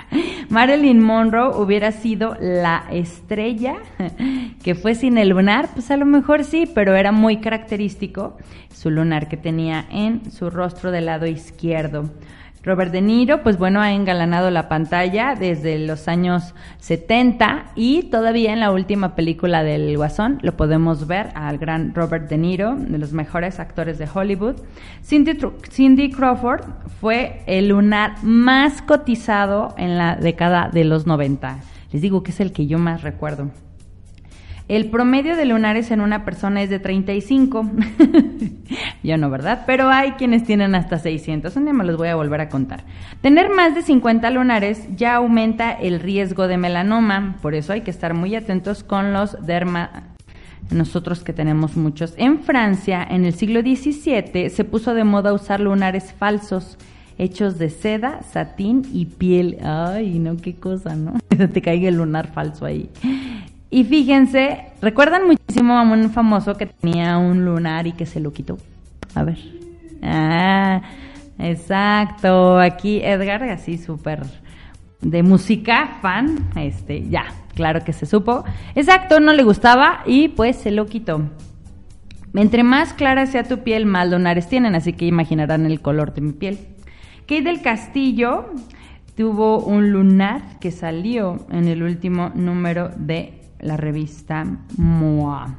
Marilyn 0.48 1.00
Monroe 1.00 1.60
hubiera 1.60 1.92
sido 1.92 2.34
la 2.40 2.84
estrella 2.90 3.76
que 4.62 4.74
fue 4.74 4.94
sin 4.94 5.18
el 5.18 5.28
lunar, 5.28 5.68
pues 5.74 5.90
a 5.90 5.96
lo 5.96 6.06
mejor 6.06 6.44
sí, 6.44 6.64
pero 6.74 6.94
era 6.94 7.12
muy 7.12 7.38
característico 7.38 8.36
su 8.72 8.90
lunar 8.90 9.28
que 9.28 9.36
tenía 9.36 9.86
en 9.90 10.30
su 10.30 10.50
rostro 10.50 10.90
del 10.90 11.06
lado 11.06 11.26
izquierdo. 11.26 12.10
Robert 12.68 12.92
De 12.92 13.00
Niro, 13.00 13.42
pues 13.42 13.56
bueno, 13.56 13.80
ha 13.80 13.94
engalanado 13.94 14.50
la 14.50 14.68
pantalla 14.68 15.34
desde 15.34 15.78
los 15.78 16.06
años 16.06 16.54
70 16.80 17.72
y 17.74 18.02
todavía 18.10 18.52
en 18.52 18.60
la 18.60 18.70
última 18.72 19.14
película 19.14 19.62
del 19.62 19.96
Guasón 19.96 20.38
lo 20.42 20.54
podemos 20.54 21.06
ver 21.06 21.30
al 21.34 21.56
gran 21.56 21.94
Robert 21.94 22.28
De 22.28 22.36
Niro, 22.36 22.76
de 22.76 22.98
los 22.98 23.14
mejores 23.14 23.58
actores 23.58 23.96
de 23.96 24.06
Hollywood. 24.12 24.56
Cindy, 25.02 25.38
Cindy 25.70 26.10
Crawford 26.10 26.60
fue 27.00 27.42
el 27.46 27.68
lunar 27.68 28.22
más 28.22 28.82
cotizado 28.82 29.74
en 29.78 29.96
la 29.96 30.16
década 30.16 30.68
de 30.70 30.84
los 30.84 31.06
90. 31.06 31.60
Les 31.90 32.02
digo 32.02 32.22
que 32.22 32.32
es 32.32 32.40
el 32.40 32.52
que 32.52 32.66
yo 32.66 32.78
más 32.78 33.00
recuerdo. 33.00 33.50
El 34.68 34.90
promedio 34.90 35.34
de 35.34 35.46
lunares 35.46 35.90
en 35.90 36.02
una 36.02 36.26
persona 36.26 36.62
es 36.62 36.68
de 36.68 36.78
35. 36.78 37.70
Yo 39.02 39.16
no, 39.18 39.30
¿verdad? 39.30 39.64
Pero 39.66 39.88
hay 39.88 40.12
quienes 40.12 40.44
tienen 40.44 40.74
hasta 40.74 40.98
600. 40.98 41.56
Un 41.56 41.64
día 41.64 41.72
me 41.72 41.84
los 41.84 41.96
voy 41.96 42.08
a 42.08 42.16
volver 42.16 42.42
a 42.42 42.50
contar. 42.50 42.84
Tener 43.22 43.48
más 43.48 43.74
de 43.74 43.80
50 43.80 44.30
lunares 44.30 44.86
ya 44.94 45.14
aumenta 45.14 45.72
el 45.72 46.00
riesgo 46.00 46.48
de 46.48 46.58
melanoma. 46.58 47.36
Por 47.40 47.54
eso 47.54 47.72
hay 47.72 47.80
que 47.80 47.90
estar 47.90 48.12
muy 48.12 48.36
atentos 48.36 48.84
con 48.84 49.14
los 49.14 49.44
derma 49.46 50.14
nosotros 50.70 51.24
que 51.24 51.32
tenemos 51.32 51.78
muchos. 51.78 52.12
En 52.18 52.40
Francia, 52.40 53.06
en 53.08 53.24
el 53.24 53.32
siglo 53.32 53.62
XVII, 53.62 54.50
se 54.50 54.64
puso 54.64 54.92
de 54.92 55.04
moda 55.04 55.32
usar 55.32 55.60
lunares 55.60 56.12
falsos, 56.12 56.76
hechos 57.16 57.58
de 57.58 57.70
seda, 57.70 58.22
satín 58.22 58.82
y 58.92 59.06
piel. 59.06 59.56
Ay, 59.62 60.18
no, 60.18 60.36
qué 60.36 60.56
cosa, 60.56 60.94
¿no? 60.94 61.14
te 61.28 61.62
caiga 61.62 61.88
el 61.88 61.94
lunar 61.94 62.32
falso 62.34 62.66
ahí. 62.66 62.90
Y 63.70 63.84
fíjense, 63.84 64.66
¿recuerdan 64.80 65.26
muchísimo 65.26 65.78
a 65.78 65.82
un 65.82 66.10
famoso 66.10 66.56
que 66.56 66.66
tenía 66.66 67.18
un 67.18 67.44
lunar 67.44 67.86
y 67.86 67.92
que 67.92 68.06
se 68.06 68.20
lo 68.20 68.32
quitó? 68.32 68.58
A 69.14 69.24
ver. 69.24 69.38
Ah, 70.02 70.82
exacto. 71.38 72.58
Aquí 72.58 73.00
Edgar, 73.02 73.42
así 73.44 73.78
súper 73.78 74.22
de 75.00 75.22
música, 75.22 75.98
fan, 76.02 76.48
este, 76.56 77.08
ya, 77.08 77.26
claro 77.54 77.84
que 77.84 77.92
se 77.92 78.06
supo. 78.06 78.44
Exacto, 78.74 79.20
no 79.20 79.32
le 79.32 79.44
gustaba 79.44 80.02
y 80.06 80.28
pues 80.28 80.56
se 80.56 80.70
lo 80.70 80.86
quitó. 80.86 81.22
Entre 82.34 82.62
más 82.62 82.92
clara 82.92 83.26
sea 83.26 83.44
tu 83.44 83.58
piel, 83.58 83.86
más 83.86 84.08
lunares 84.08 84.48
tienen, 84.48 84.74
así 84.74 84.92
que 84.92 85.06
imaginarán 85.06 85.66
el 85.66 85.80
color 85.80 86.14
de 86.14 86.20
mi 86.20 86.32
piel. 86.32 86.58
Kate 87.22 87.42
del 87.42 87.62
Castillo 87.62 88.52
tuvo 89.16 89.60
un 89.60 89.90
lunar 89.90 90.58
que 90.60 90.70
salió 90.70 91.46
en 91.50 91.68
el 91.68 91.82
último 91.82 92.30
número 92.34 92.90
de 92.96 93.37
la 93.60 93.76
revista 93.76 94.44
MOA. 94.76 95.56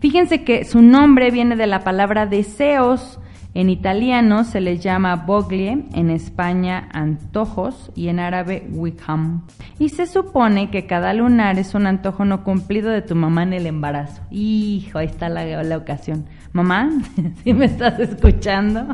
Fíjense 0.00 0.42
que 0.42 0.64
su 0.64 0.82
nombre 0.82 1.30
viene 1.30 1.54
de 1.54 1.66
la 1.66 1.84
palabra 1.84 2.26
deseos. 2.26 3.20
En 3.54 3.68
italiano 3.68 4.44
se 4.44 4.62
les 4.62 4.82
llama 4.82 5.14
boglie, 5.14 5.84
en 5.92 6.10
España 6.10 6.88
antojos 6.92 7.92
y 7.94 8.08
en 8.08 8.18
árabe 8.18 8.66
wickham. 8.72 9.46
Y 9.78 9.90
se 9.90 10.06
supone 10.06 10.70
que 10.70 10.86
cada 10.86 11.12
lunar 11.12 11.58
es 11.58 11.74
un 11.74 11.86
antojo 11.86 12.24
no 12.24 12.44
cumplido 12.44 12.90
de 12.90 13.02
tu 13.02 13.14
mamá 13.14 13.42
en 13.42 13.52
el 13.52 13.66
embarazo. 13.66 14.22
Hijo, 14.30 14.98
ahí 14.98 15.06
está 15.06 15.28
la, 15.28 15.62
la 15.62 15.76
ocasión. 15.76 16.24
Mamá, 16.52 16.90
si 17.44 17.52
me 17.52 17.66
estás 17.66 18.00
escuchando. 18.00 18.86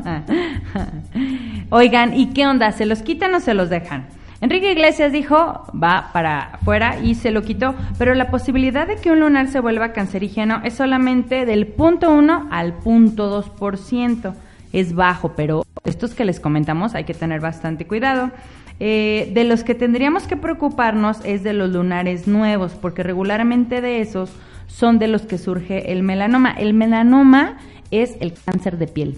Oigan, 1.69 2.13
¿y 2.13 2.27
qué 2.33 2.45
onda? 2.45 2.71
¿Se 2.73 2.85
los 2.85 3.01
quitan 3.01 3.33
o 3.33 3.39
se 3.39 3.53
los 3.53 3.69
dejan? 3.69 4.18
Enrique 4.41 4.71
Iglesias 4.71 5.11
dijo, 5.11 5.65
va 5.71 6.11
para 6.13 6.39
afuera 6.53 6.97
y 7.03 7.15
se 7.15 7.31
lo 7.31 7.41
quitó, 7.41 7.75
pero 7.97 8.13
la 8.15 8.31
posibilidad 8.31 8.87
de 8.87 8.95
que 8.95 9.11
un 9.11 9.19
lunar 9.19 9.49
se 9.49 9.59
vuelva 9.59 9.91
cancerígeno 9.91 10.61
es 10.63 10.75
solamente 10.75 11.45
del 11.45 11.67
punto 11.67 12.09
1 12.09 12.47
al 12.49 12.73
punto 12.73 13.43
2% 13.43 14.33
es 14.71 14.95
bajo, 14.95 15.33
pero 15.35 15.65
estos 15.83 16.13
que 16.15 16.23
les 16.23 16.39
comentamos 16.39 16.95
hay 16.95 17.03
que 17.03 17.13
tener 17.13 17.41
bastante 17.41 17.85
cuidado. 17.85 18.31
Eh, 18.79 19.29
de 19.33 19.43
los 19.43 19.65
que 19.65 19.75
tendríamos 19.75 20.23
que 20.23 20.37
preocuparnos 20.37 21.19
es 21.25 21.43
de 21.43 21.51
los 21.51 21.69
lunares 21.71 22.25
nuevos, 22.25 22.75
porque 22.79 23.03
regularmente 23.03 23.81
de 23.81 23.99
esos 23.99 24.31
son 24.67 24.99
de 24.99 25.09
los 25.09 25.23
que 25.23 25.37
surge 25.37 25.91
el 25.91 26.01
melanoma. 26.01 26.51
El 26.51 26.73
melanoma 26.73 27.57
es 27.91 28.15
el 28.21 28.33
cáncer 28.33 28.77
de 28.77 28.87
piel 28.87 29.17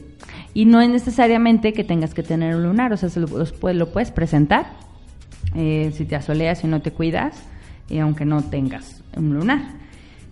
y 0.56 0.66
no 0.66 0.82
es 0.82 0.90
necesariamente 0.90 1.74
que 1.74 1.84
tengas 1.84 2.16
que 2.16 2.24
tener 2.24 2.56
un 2.56 2.63
lunar, 2.63 2.92
o 2.92 2.98
sea, 2.98 3.10
lo, 3.16 3.74
lo 3.74 3.92
puedes 3.92 4.10
presentar 4.10 4.66
eh, 5.55 5.91
si 5.96 6.05
te 6.05 6.15
asoleas 6.15 6.63
y 6.63 6.67
no 6.67 6.81
te 6.81 6.91
cuidas, 6.91 7.41
y 7.89 8.00
aunque 8.00 8.25
no 8.25 8.43
tengas 8.43 9.03
un 9.15 9.34
lunar. 9.34 9.62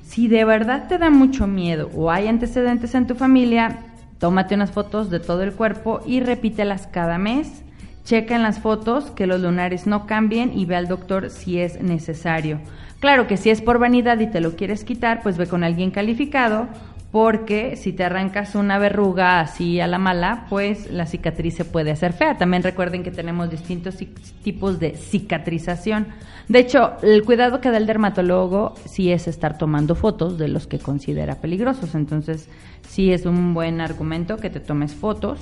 Si 0.04 0.28
de 0.28 0.44
verdad 0.46 0.88
te 0.88 0.98
da 0.98 1.10
mucho 1.10 1.46
miedo 1.46 1.90
o 1.94 2.10
hay 2.10 2.28
antecedentes 2.28 2.96
en 2.96 3.06
tu 3.06 3.16
familia, 3.16 3.80
Tómate 4.20 4.56
unas 4.56 4.72
fotos 4.72 5.10
de 5.10 5.22
todo 5.22 5.44
el 5.44 5.54
cuerpo 5.54 6.02
y 6.06 6.20
repítelas 6.20 6.88
cada 6.88 7.18
mes. 7.18 7.64
Checa 8.04 8.36
en 8.36 8.44
las 8.44 8.60
fotos 8.60 9.12
que 9.12 9.28
los 9.28 9.40
lunares 9.40 9.88
no 9.88 10.06
cambien 10.08 10.52
y 10.58 10.66
ve 10.66 10.76
al 10.76 10.90
doctor 10.90 11.30
si 11.30 11.60
es 11.60 11.82
necesario. 11.82 12.60
Claro 13.00 13.28
que 13.28 13.38
si 13.38 13.50
es 13.50 13.62
por 13.62 13.80
vanidad 13.80 14.20
y 14.20 14.28
te 14.28 14.42
lo 14.42 14.58
quieres 14.58 14.84
quitar, 14.84 15.24
pues 15.24 15.38
ve 15.38 15.48
con 15.48 15.64
alguien 15.64 15.92
calificado, 15.92 16.68
porque 17.12 17.76
si 17.76 17.92
te 17.92 18.04
arrancas 18.04 18.54
una 18.54 18.78
verruga 18.78 19.40
así 19.40 19.80
a 19.80 19.88
la 19.88 19.98
mala, 19.98 20.46
pues 20.50 20.92
la 20.92 21.08
cicatriz 21.08 21.56
se 21.56 21.66
puede 21.66 21.92
hacer 21.92 22.14
fea. 22.14 22.38
También 22.38 22.62
recuerden 22.62 23.02
que 23.04 23.10
tenemos 23.10 23.50
distintos 23.50 23.98
tipos 24.44 24.80
de 24.80 24.96
cicatrización. 24.96 26.08
De 26.48 26.60
hecho, 26.60 26.94
el 27.02 27.24
cuidado 27.24 27.62
que 27.62 27.72
da 27.72 27.78
el 27.78 27.88
dermatólogo 27.88 28.76
sí 28.86 29.12
es 29.12 29.28
estar 29.28 29.58
tomando 29.58 29.96
fotos 29.96 30.38
de 30.38 30.50
los 30.50 30.68
que 30.68 30.78
considera 30.78 31.36
peligrosos. 31.36 31.96
Entonces, 31.96 32.48
sí 32.88 33.12
es 33.12 33.26
un 33.26 33.56
buen 33.56 33.82
argumento 33.82 34.38
que 34.38 34.52
te 34.52 34.60
tomes 34.60 34.94
fotos. 34.94 35.40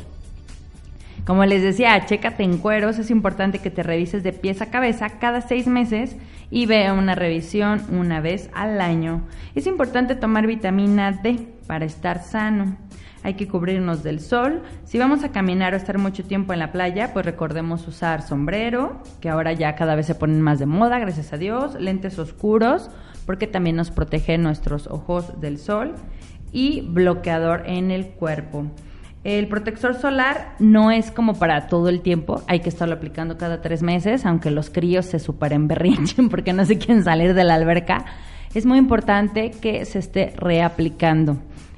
Como 1.26 1.44
les 1.44 1.62
decía, 1.62 2.06
chécate 2.06 2.44
en 2.44 2.60
cueros, 2.60 3.00
es 3.00 3.12
importante 3.12 3.60
que 3.60 3.70
te 3.70 3.84
revises 3.84 4.24
de 4.24 4.32
pies 4.32 4.62
a 4.62 4.70
cabeza 4.70 5.20
cada 5.20 5.42
seis 5.42 5.68
meses 5.68 6.16
y 6.50 6.66
vea 6.66 6.94
una 6.94 7.16
revisión 7.16 7.82
una 7.92 8.22
vez 8.22 8.50
al 8.54 8.80
año. 8.80 9.24
Es 9.54 9.68
importante 9.68 10.16
tomar 10.16 10.48
vitamina 10.48 11.12
D 11.12 11.57
para 11.68 11.86
estar 11.86 12.24
sano. 12.24 12.78
Hay 13.24 13.34
que 13.34 13.48
cubrirnos 13.48 14.04
del 14.04 14.20
sol. 14.20 14.64
Si 14.86 14.98
vamos 14.98 15.24
a 15.24 15.32
caminar 15.32 15.74
o 15.74 15.78
estar 15.78 15.98
mucho 15.98 16.24
tiempo 16.24 16.54
en 16.54 16.60
la 16.60 16.72
playa, 16.72 17.12
pues 17.14 17.26
recordemos 17.26 17.88
usar 17.88 18.22
sombrero, 18.22 19.02
que 19.20 19.30
ahora 19.30 19.54
ya 19.54 19.76
cada 19.76 19.96
vez 19.96 20.06
se 20.06 20.16
ponen 20.16 20.42
más 20.42 20.60
de 20.60 20.66
moda, 20.66 20.98
gracias 21.00 21.34
a 21.34 21.38
Dios, 21.38 21.76
lentes 21.80 22.18
oscuros, 22.20 22.90
porque 23.26 23.48
también 23.48 23.76
nos 23.76 23.92
protege 23.92 24.38
nuestros 24.38 24.88
ojos 24.88 25.42
del 25.42 25.58
sol 25.58 25.96
y 26.52 26.82
bloqueador 26.82 27.64
en 27.66 27.92
el 27.92 28.08
cuerpo. 28.08 28.66
El 29.24 29.50
protector 29.50 29.96
solar 29.96 30.56
no 30.60 30.90
es 30.90 31.12
como 31.12 31.38
para 31.38 31.68
todo 31.68 31.90
el 31.90 32.00
tiempo, 32.00 32.44
hay 32.48 32.62
que 32.62 32.70
estarlo 32.70 32.96
aplicando 32.96 33.38
cada 33.38 33.62
tres 33.62 33.84
meses, 33.84 34.26
aunque 34.26 34.52
los 34.52 34.70
críos 34.70 35.06
se 35.06 35.20
superen 35.20 35.68
berrinchen 35.68 36.30
porque 36.30 36.54
no 36.54 36.64
se 36.64 36.78
quieren 36.78 37.04
salir 37.04 37.34
de 37.34 37.44
la 37.44 37.56
alberca. 37.56 38.06
Es 38.54 38.66
muy 38.66 38.78
importante 38.78 39.52
que 39.52 39.84
se 39.84 40.00
esté 40.00 40.34
reaplicando. 40.38 41.38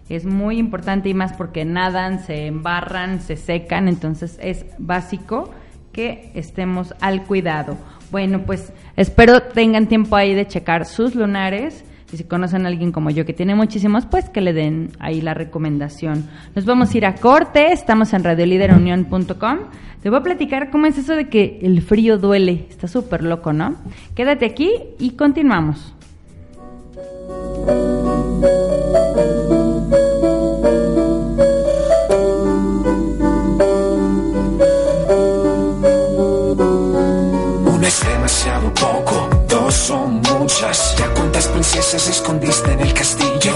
Es 0.09 0.25
muy 0.25 0.57
importante 0.57 1.07
y 1.09 1.13
más 1.13 1.33
porque 1.33 1.65
nadan, 1.65 2.19
se 2.19 2.47
embarran, 2.47 3.21
se 3.21 3.37
secan, 3.37 3.87
entonces 3.87 4.37
es 4.41 4.65
básico 4.79 5.51
que 5.91 6.31
estemos 6.33 6.93
al 6.99 7.23
cuidado. 7.23 7.77
Bueno, 8.11 8.41
pues 8.45 8.73
espero 8.95 9.43
tengan 9.43 9.87
tiempo 9.87 10.15
ahí 10.15 10.33
de 10.33 10.47
checar 10.47 10.85
sus 10.85 11.13
lunares 11.15 11.85
y 12.11 12.17
si 12.17 12.23
conocen 12.23 12.65
a 12.65 12.69
alguien 12.69 12.91
como 12.91 13.11
yo 13.11 13.25
que 13.25 13.33
tiene 13.33 13.53
muchísimos, 13.53 14.05
pues 14.07 14.29
que 14.29 14.41
le 14.41 14.53
den 14.53 14.91
ahí 14.99 15.21
la 15.21 15.35
recomendación. 15.35 16.27
Nos 16.55 16.65
vamos 16.65 16.93
a 16.93 16.97
ir 16.97 17.05
a 17.05 17.15
corte, 17.15 17.71
estamos 17.71 18.13
en 18.13 18.23
radioliderunión.com. 18.23 19.59
Te 20.01 20.09
voy 20.09 20.19
a 20.19 20.23
platicar 20.23 20.71
cómo 20.71 20.87
es 20.87 20.97
eso 20.97 21.15
de 21.15 21.29
que 21.29 21.59
el 21.61 21.81
frío 21.81 22.17
duele. 22.17 22.65
Está 22.69 22.87
súper 22.87 23.23
loco, 23.23 23.53
¿no? 23.53 23.75
Quédate 24.15 24.45
aquí 24.45 24.71
y 24.97 25.11
continuamos. 25.11 25.93
Demasiado 38.39 38.73
poco, 38.73 39.29
dos 39.49 39.73
son 39.73 40.21
muchas. 40.21 40.95
Ya 40.97 41.13
cuántas 41.13 41.47
princesas 41.47 42.07
escondiste 42.07 42.71
en 42.71 42.79
el 42.79 42.93
castillo. 42.93 43.55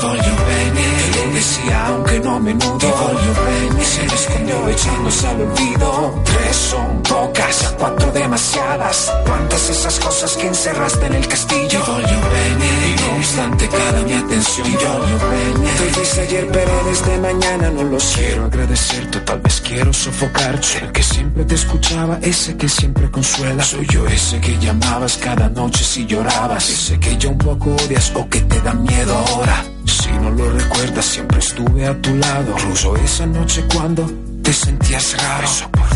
Lo 1.25 1.33
decía 1.33 1.87
aunque 1.87 2.19
no 2.19 2.39
menudo. 2.39 2.77
Ti 2.77 2.87
voglio 2.87 3.33
bene, 3.45 3.85
se 3.85 4.07
le 4.07 4.13
escondió 4.13 4.67
echándose 4.69 5.27
al 5.27 5.41
olvido. 5.41 6.21
Tres 6.25 6.55
son 6.55 7.01
pocas, 7.03 7.75
cuatro 7.77 8.11
demasiadas. 8.11 9.11
Cuántas 9.25 9.69
esas 9.69 9.99
cosas 9.99 10.37
que 10.37 10.47
encerraste 10.47 11.05
en 11.05 11.13
el 11.13 11.27
castillo. 11.27 11.67
Ti 11.67 11.77
voglio 11.77 12.19
bene, 12.31 12.89
y 12.89 13.01
no 13.01 13.17
obstante 13.17 13.67
cada 13.67 14.01
mi 14.01 14.13
atención. 14.13 14.67
Ti 14.67 14.73
voglio 14.73 15.19
bene, 15.29 15.71
te 15.93 16.01
hice 16.01 16.21
ayer 16.21 16.49
pero 16.51 16.83
desde 16.85 17.17
mañana 17.19 17.69
no 17.69 17.83
los 17.83 18.03
quiero 18.15 18.45
agradecerte. 18.45 19.19
Tal 19.21 19.39
vez 19.39 19.61
quiero 19.61 19.93
sofocarte. 19.93 20.79
El 20.81 20.91
que 20.91 21.03
siempre 21.03 21.45
te 21.45 21.55
escuchaba, 21.55 22.19
ese 22.21 22.57
que 22.57 22.69
siempre 22.69 23.09
consuela. 23.09 23.63
Soy 23.63 23.85
yo 23.87 24.05
ese 24.07 24.39
que 24.39 24.57
llamabas 24.59 25.17
cada 25.17 25.49
noche 25.49 25.83
si 25.83 26.05
llorabas. 26.05 26.69
Ese 26.69 26.99
que 26.99 27.17
ya 27.17 27.29
un 27.29 27.37
poco 27.37 27.75
odias 27.75 28.11
o 28.15 28.27
que 28.29 28.41
te 28.41 28.61
da 28.61 28.73
miedo 28.73 29.15
ahora. 29.15 29.72
Si 29.85 30.11
no 30.11 30.29
lo 30.31 30.51
recuerdas, 30.51 31.05
siempre 31.05 31.39
estuve 31.39 31.85
a 31.85 32.01
tu 32.01 32.15
lado. 32.15 32.55
Incluso 32.57 32.95
esa 32.97 33.25
noche 33.25 33.63
cuando 33.73 34.09
te 34.41 34.53
sentías 34.53 35.15
raro. 35.17 35.47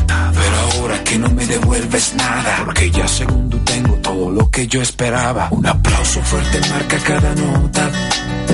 Pero 0.08 0.82
ahora 0.82 1.04
que 1.04 1.18
no 1.18 1.30
me 1.30 1.46
devuelves 1.46 2.14
nada, 2.16 2.62
porque 2.66 2.90
ya 2.92 3.08
segundo 3.08 3.58
tengo 3.66 3.96
todo 3.96 4.32
lo 4.32 4.50
que 4.50 4.68
yo 4.68 4.82
esperaba. 4.82 5.50
Un 5.52 5.66
aplauso 5.66 6.22
fuerte 6.22 6.60
marca 6.70 6.98
cada 7.06 7.36
nota. 7.36 7.90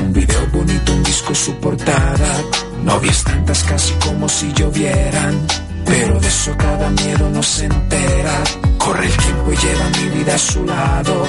Un 0.01 0.13
video 0.13 0.47
bonito, 0.51 0.93
un 0.93 1.03
disco 1.03 1.35
su 1.35 1.53
portada. 1.55 2.41
Novias 2.83 3.23
tantas 3.23 3.63
casi 3.63 3.93
como 4.05 4.27
si 4.27 4.51
llovieran. 4.53 5.45
Pero 5.85 6.19
de 6.19 6.27
eso 6.27 6.51
cada 6.57 6.89
miedo 6.89 7.29
no 7.29 7.43
se 7.43 7.65
entera. 7.65 8.43
Corre 8.77 9.05
el 9.05 9.17
tiempo 9.17 9.51
y 9.51 9.57
lleva 9.57 9.89
mi 9.89 10.17
vida 10.19 10.35
a 10.35 10.37
su 10.37 10.65
lado. 10.65 11.27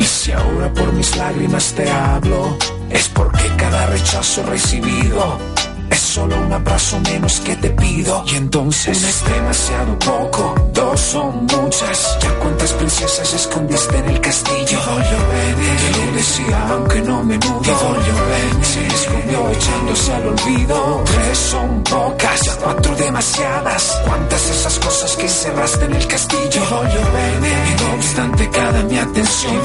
Y 0.00 0.04
si 0.04 0.32
ahora 0.32 0.72
por 0.72 0.92
mis 0.92 1.16
lágrimas 1.16 1.72
te 1.74 1.90
hablo, 1.90 2.56
es 2.90 3.08
porque 3.08 3.44
cada 3.56 3.86
rechazo 3.86 4.42
recibido 4.44 5.38
es 5.90 6.00
solo 6.00 6.36
un 6.36 6.52
abrazo 6.52 6.98
menos 7.00 7.40
que 7.40 7.56
te 7.56 7.70
pido. 7.70 8.24
Y 8.26 8.36
entonces 8.36 8.98
una 8.98 9.08
es 9.08 9.24
demasiado 9.24 9.98
poco, 9.98 10.54
dos 10.72 11.00
son 11.00 11.46
muchas. 11.46 12.18
Ya 12.20 12.30
cuántas 12.38 12.72
princesas 12.72 13.32
escondiste 13.32 13.96
en 13.96 14.08
el 14.10 14.20
castillo. 14.20 14.78
Voglio 14.86 15.18
bene, 15.32 15.76
te 15.76 16.06
lo 16.06 16.12
decía 16.12 16.68
aunque 16.70 17.00
no 17.02 17.24
me 17.24 17.38
mudo. 17.38 17.60
Voglio 17.60 18.14
bene, 18.28 18.64
se 18.64 18.86
escondió 18.86 19.50
echándose 19.50 20.14
al 20.14 20.28
olvido. 20.28 21.04
Tres 21.04 21.38
son 21.38 21.82
pocas, 21.84 22.40
ya 22.42 22.56
cuatro 22.56 22.94
demasiadas. 22.96 24.00
Cuántas 24.04 24.50
esas 24.50 24.78
cosas 24.78 25.16
que 25.16 25.28
cerraste 25.28 25.84
en 25.84 25.94
el 25.94 26.06
castillo. 26.06 26.62
Voglio 26.70 27.12
bene, 27.12 27.48
y 27.70 27.82
no 27.82 27.94
obstante 27.94 28.50
cada 28.50 28.82
mi 28.82 28.98
atención. 28.98 29.56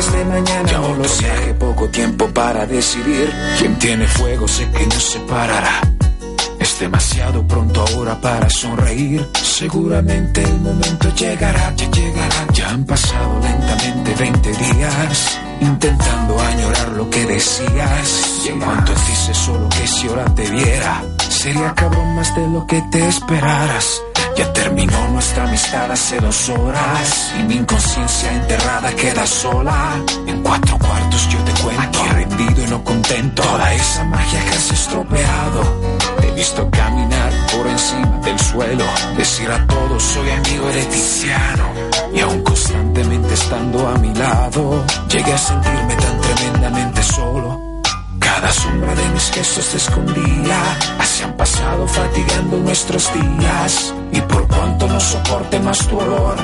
Desde 0.00 0.24
mañana 0.24 0.72
no 0.72 0.94
lo 0.94 1.04
sé. 1.04 1.54
Poco 1.58 1.88
tiempo 1.90 2.26
para 2.28 2.64
decidir 2.64 3.30
quién 3.58 3.78
tiene 3.78 4.06
fuego 4.08 4.48
sé 4.48 4.66
que 4.70 4.86
nos 4.86 5.04
separará. 5.12 5.80
Es 6.58 6.80
demasiado 6.80 7.46
pronto 7.46 7.84
ahora 7.86 8.18
para 8.18 8.48
sonreír. 8.48 9.28
Seguramente 9.34 10.42
el 10.42 10.58
momento 10.60 11.14
llegará, 11.14 11.74
ya 11.76 11.90
llegará. 11.90 12.46
Ya 12.54 12.70
han 12.70 12.84
pasado 12.84 13.40
lentamente 13.42 14.14
20 14.14 14.50
días. 14.52 15.38
Intentando 15.60 16.40
añorar 16.40 16.88
lo 16.92 17.10
que 17.10 17.26
decías. 17.26 18.42
Y 18.46 18.48
en 18.48 18.60
cuanto 18.60 18.92
dices 18.94 19.36
solo 19.36 19.68
que 19.68 19.86
si 19.86 20.08
ahora 20.08 20.24
te 20.34 20.50
viera, 20.50 21.02
sería 21.28 21.74
cabrón 21.74 22.16
más 22.16 22.34
de 22.34 22.48
lo 22.48 22.66
que 22.66 22.80
te 22.90 23.06
esperaras. 23.06 24.02
Terminó 24.60 25.08
nuestra 25.08 25.44
amistad 25.44 25.90
hace 25.90 26.20
dos 26.20 26.50
horas 26.50 27.34
y 27.38 27.42
mi 27.44 27.54
inconsciencia 27.54 28.30
enterrada 28.30 28.94
queda 28.94 29.26
sola. 29.26 30.04
En 30.26 30.42
cuatro 30.42 30.78
cuartos 30.78 31.28
yo 31.30 31.38
te 31.38 31.52
cuento, 31.62 31.82
aquí 31.82 32.08
rendido 32.12 32.64
y 32.66 32.68
no 32.68 32.84
contento. 32.84 33.42
Toda 33.42 33.72
esa 33.72 34.04
magia 34.04 34.44
que 34.44 34.50
has 34.50 34.70
estropeado 34.70 35.62
Te 36.20 36.28
he 36.28 36.32
visto 36.32 36.70
caminar 36.70 37.32
por 37.56 37.66
encima 37.68 38.20
del 38.22 38.38
suelo, 38.38 38.84
decir 39.16 39.50
a 39.50 39.66
todos 39.66 40.02
soy 40.02 40.28
amigo 40.28 40.66
de 40.66 40.82
Tiziano. 40.84 41.64
Y 42.12 42.20
aún 42.20 42.42
constantemente 42.42 43.32
estando 43.32 43.88
a 43.88 43.94
mi 43.94 44.14
lado, 44.14 44.84
llegué 45.08 45.32
a 45.32 45.38
sentirme 45.38 45.94
tan 45.94 46.20
tremendamente 46.20 47.02
solo. 47.02 47.59
Cada 48.32 48.52
sombra 48.52 48.94
de 48.94 49.08
mis 49.08 49.28
gestos 49.32 49.70
te 49.70 49.76
escondía, 49.76 50.78
así 51.00 51.24
han 51.24 51.36
pasado 51.36 51.86
fatigando 51.88 52.58
nuestros 52.58 53.10
días. 53.12 53.92
Y 54.12 54.20
por 54.20 54.46
cuanto 54.46 54.86
no 54.86 55.00
soporte 55.00 55.58
más 55.58 55.78
tu 55.88 55.98
olor, 55.98 56.36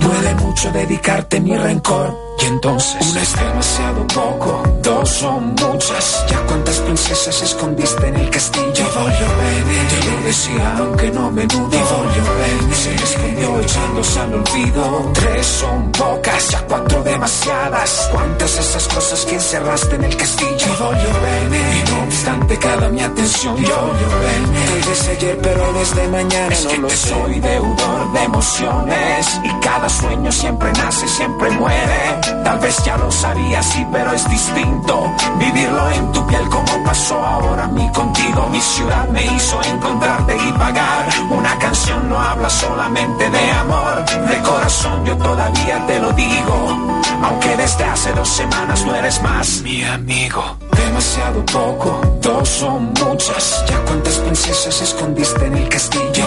duele 0.00 0.34
mucho 0.34 0.72
dedicarte 0.72 1.40
mi 1.40 1.56
rencor. 1.56 2.31
Y 2.42 2.44
entonces, 2.46 2.96
una 3.10 3.22
es 3.22 3.36
demasiado 3.36 4.06
poco, 4.08 4.62
dos 4.82 5.08
son 5.08 5.54
muchas. 5.54 6.24
Ya 6.28 6.38
cuántas 6.46 6.76
princesas 6.80 7.40
escondiste 7.40 8.08
en 8.08 8.16
el 8.16 8.30
castillo. 8.30 8.72
Ti 8.72 8.82
voglio 8.82 9.28
bene, 9.38 9.78
te 9.88 10.10
lo 10.10 10.26
decía 10.26 10.74
aunque 10.78 11.10
no 11.12 11.30
menudo. 11.30 11.68
Ti 11.68 11.76
voglio 11.76 12.24
bene, 12.38 12.74
se 12.74 12.94
escondió 12.94 13.60
echándose 13.60 14.20
al 14.20 14.34
olvido. 14.34 15.10
Tres 15.14 15.46
son 15.46 15.92
pocas, 15.92 16.48
ya 16.50 16.66
cuatro 16.66 17.02
demasiadas. 17.04 18.08
Cuántas 18.10 18.58
esas 18.58 18.88
cosas 18.88 19.24
que 19.24 19.34
encerraste 19.34 19.94
en 19.94 20.04
el 20.04 20.16
castillo. 20.16 20.56
Ti 20.56 20.70
voglio 20.80 21.10
bene, 21.22 21.78
y 21.78 21.90
no 21.90 22.02
obstante 22.04 22.58
cada 22.58 22.88
mi 22.88 23.02
atención. 23.02 23.54
Ti 23.54 23.62
voglio 23.62 24.08
bene, 24.18 24.66
tal 24.66 24.90
vez 24.90 25.08
ayer 25.08 25.38
pero 25.42 25.72
desde 25.74 26.08
mañana 26.08 26.52
es 26.52 26.64
no 26.64 26.70
que 26.70 26.78
lo 26.78 26.88
te 26.88 26.96
soy 26.96 27.38
deudor 27.38 28.12
de 28.12 28.22
emociones. 28.24 29.40
Y 29.44 29.60
cada 29.60 29.88
sueño 29.88 30.32
siempre 30.32 30.72
nace, 30.72 31.06
siempre 31.06 31.48
muere. 31.50 32.31
Tal 32.44 32.58
vez 32.58 32.82
ya 32.84 32.96
lo 32.96 33.10
sabías, 33.10 33.64
sí, 33.66 33.86
pero 33.92 34.12
es 34.12 34.28
distinto. 34.28 35.12
Vivirlo 35.38 35.90
en 35.90 36.12
tu 36.12 36.26
piel 36.26 36.48
como 36.48 36.84
pasó 36.84 37.14
ahora 37.24 37.64
a 37.64 37.68
mí 37.68 37.90
contigo. 37.94 38.48
Mi 38.50 38.60
ciudad 38.60 39.08
me 39.08 39.24
hizo 39.24 39.62
encontrarte 39.62 40.36
y 40.36 40.52
pagar. 40.52 41.08
Una 41.30 41.58
canción 41.58 42.08
no 42.08 42.18
habla 42.20 42.50
solamente 42.50 43.30
de 43.30 43.50
amor. 43.52 44.04
De 44.28 44.38
corazón 44.42 45.04
yo 45.04 45.16
todavía 45.16 45.86
te 45.86 46.00
lo 46.00 46.12
digo. 46.12 46.92
Aunque 47.22 47.56
desde 47.56 47.84
hace 47.84 48.12
dos 48.12 48.28
semanas 48.28 48.84
no 48.84 48.94
eres 48.94 49.22
más 49.22 49.62
mi 49.62 49.84
amigo. 49.84 50.42
Demasiado 50.76 51.44
poco, 51.46 52.00
dos 52.20 52.48
son 52.48 52.92
muchas. 52.94 53.64
Ya 53.68 53.78
cuántas 53.84 54.16
princesas 54.18 54.82
escondiste 54.82 55.46
en 55.46 55.56
el 55.56 55.68
castillo. 55.68 56.26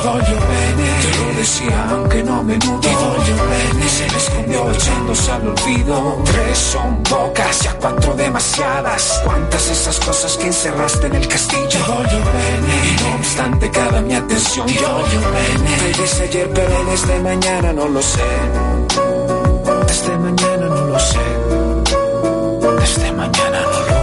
Decía 1.35 1.87
aunque 1.89 2.23
no 2.23 2.43
menudo. 2.43 2.79
Ti 2.79 2.89
voglio 2.89 3.35
bene, 3.49 3.89
se 3.89 4.07
me 4.11 4.17
escondió 4.17 4.71
echándose 4.71 5.31
al 5.31 5.47
olvido. 5.47 6.21
Tres 6.25 6.57
son 6.57 7.03
pocas, 7.03 7.61
ya 7.61 7.73
cuatro 7.73 8.13
demasiadas. 8.15 9.21
Cuántas 9.23 9.69
esas 9.69 9.99
cosas 9.99 10.37
que 10.37 10.47
encerraste 10.47 11.07
en 11.07 11.15
el 11.15 11.27
castillo. 11.27 11.79
Y 11.79 13.01
no 13.01 13.15
obstante 13.15 13.69
cada 13.71 14.01
mi 14.01 14.15
atención. 14.15 14.67
Bene, 14.67 15.77
tal 15.77 16.01
vez 16.01 16.21
ayer 16.21 16.51
pero 16.53 16.83
desde 16.85 17.19
mañana 17.19 17.73
no 17.73 17.87
lo 17.87 18.01
sé. 18.01 18.23
Desde 19.87 20.17
mañana 20.17 20.67
no 20.67 20.85
lo 20.85 20.99
sé. 20.99 21.19
Desde 22.79 23.11
mañana 23.11 23.61
no 23.61 23.69
lo 23.71 23.85
sé. 23.89 23.94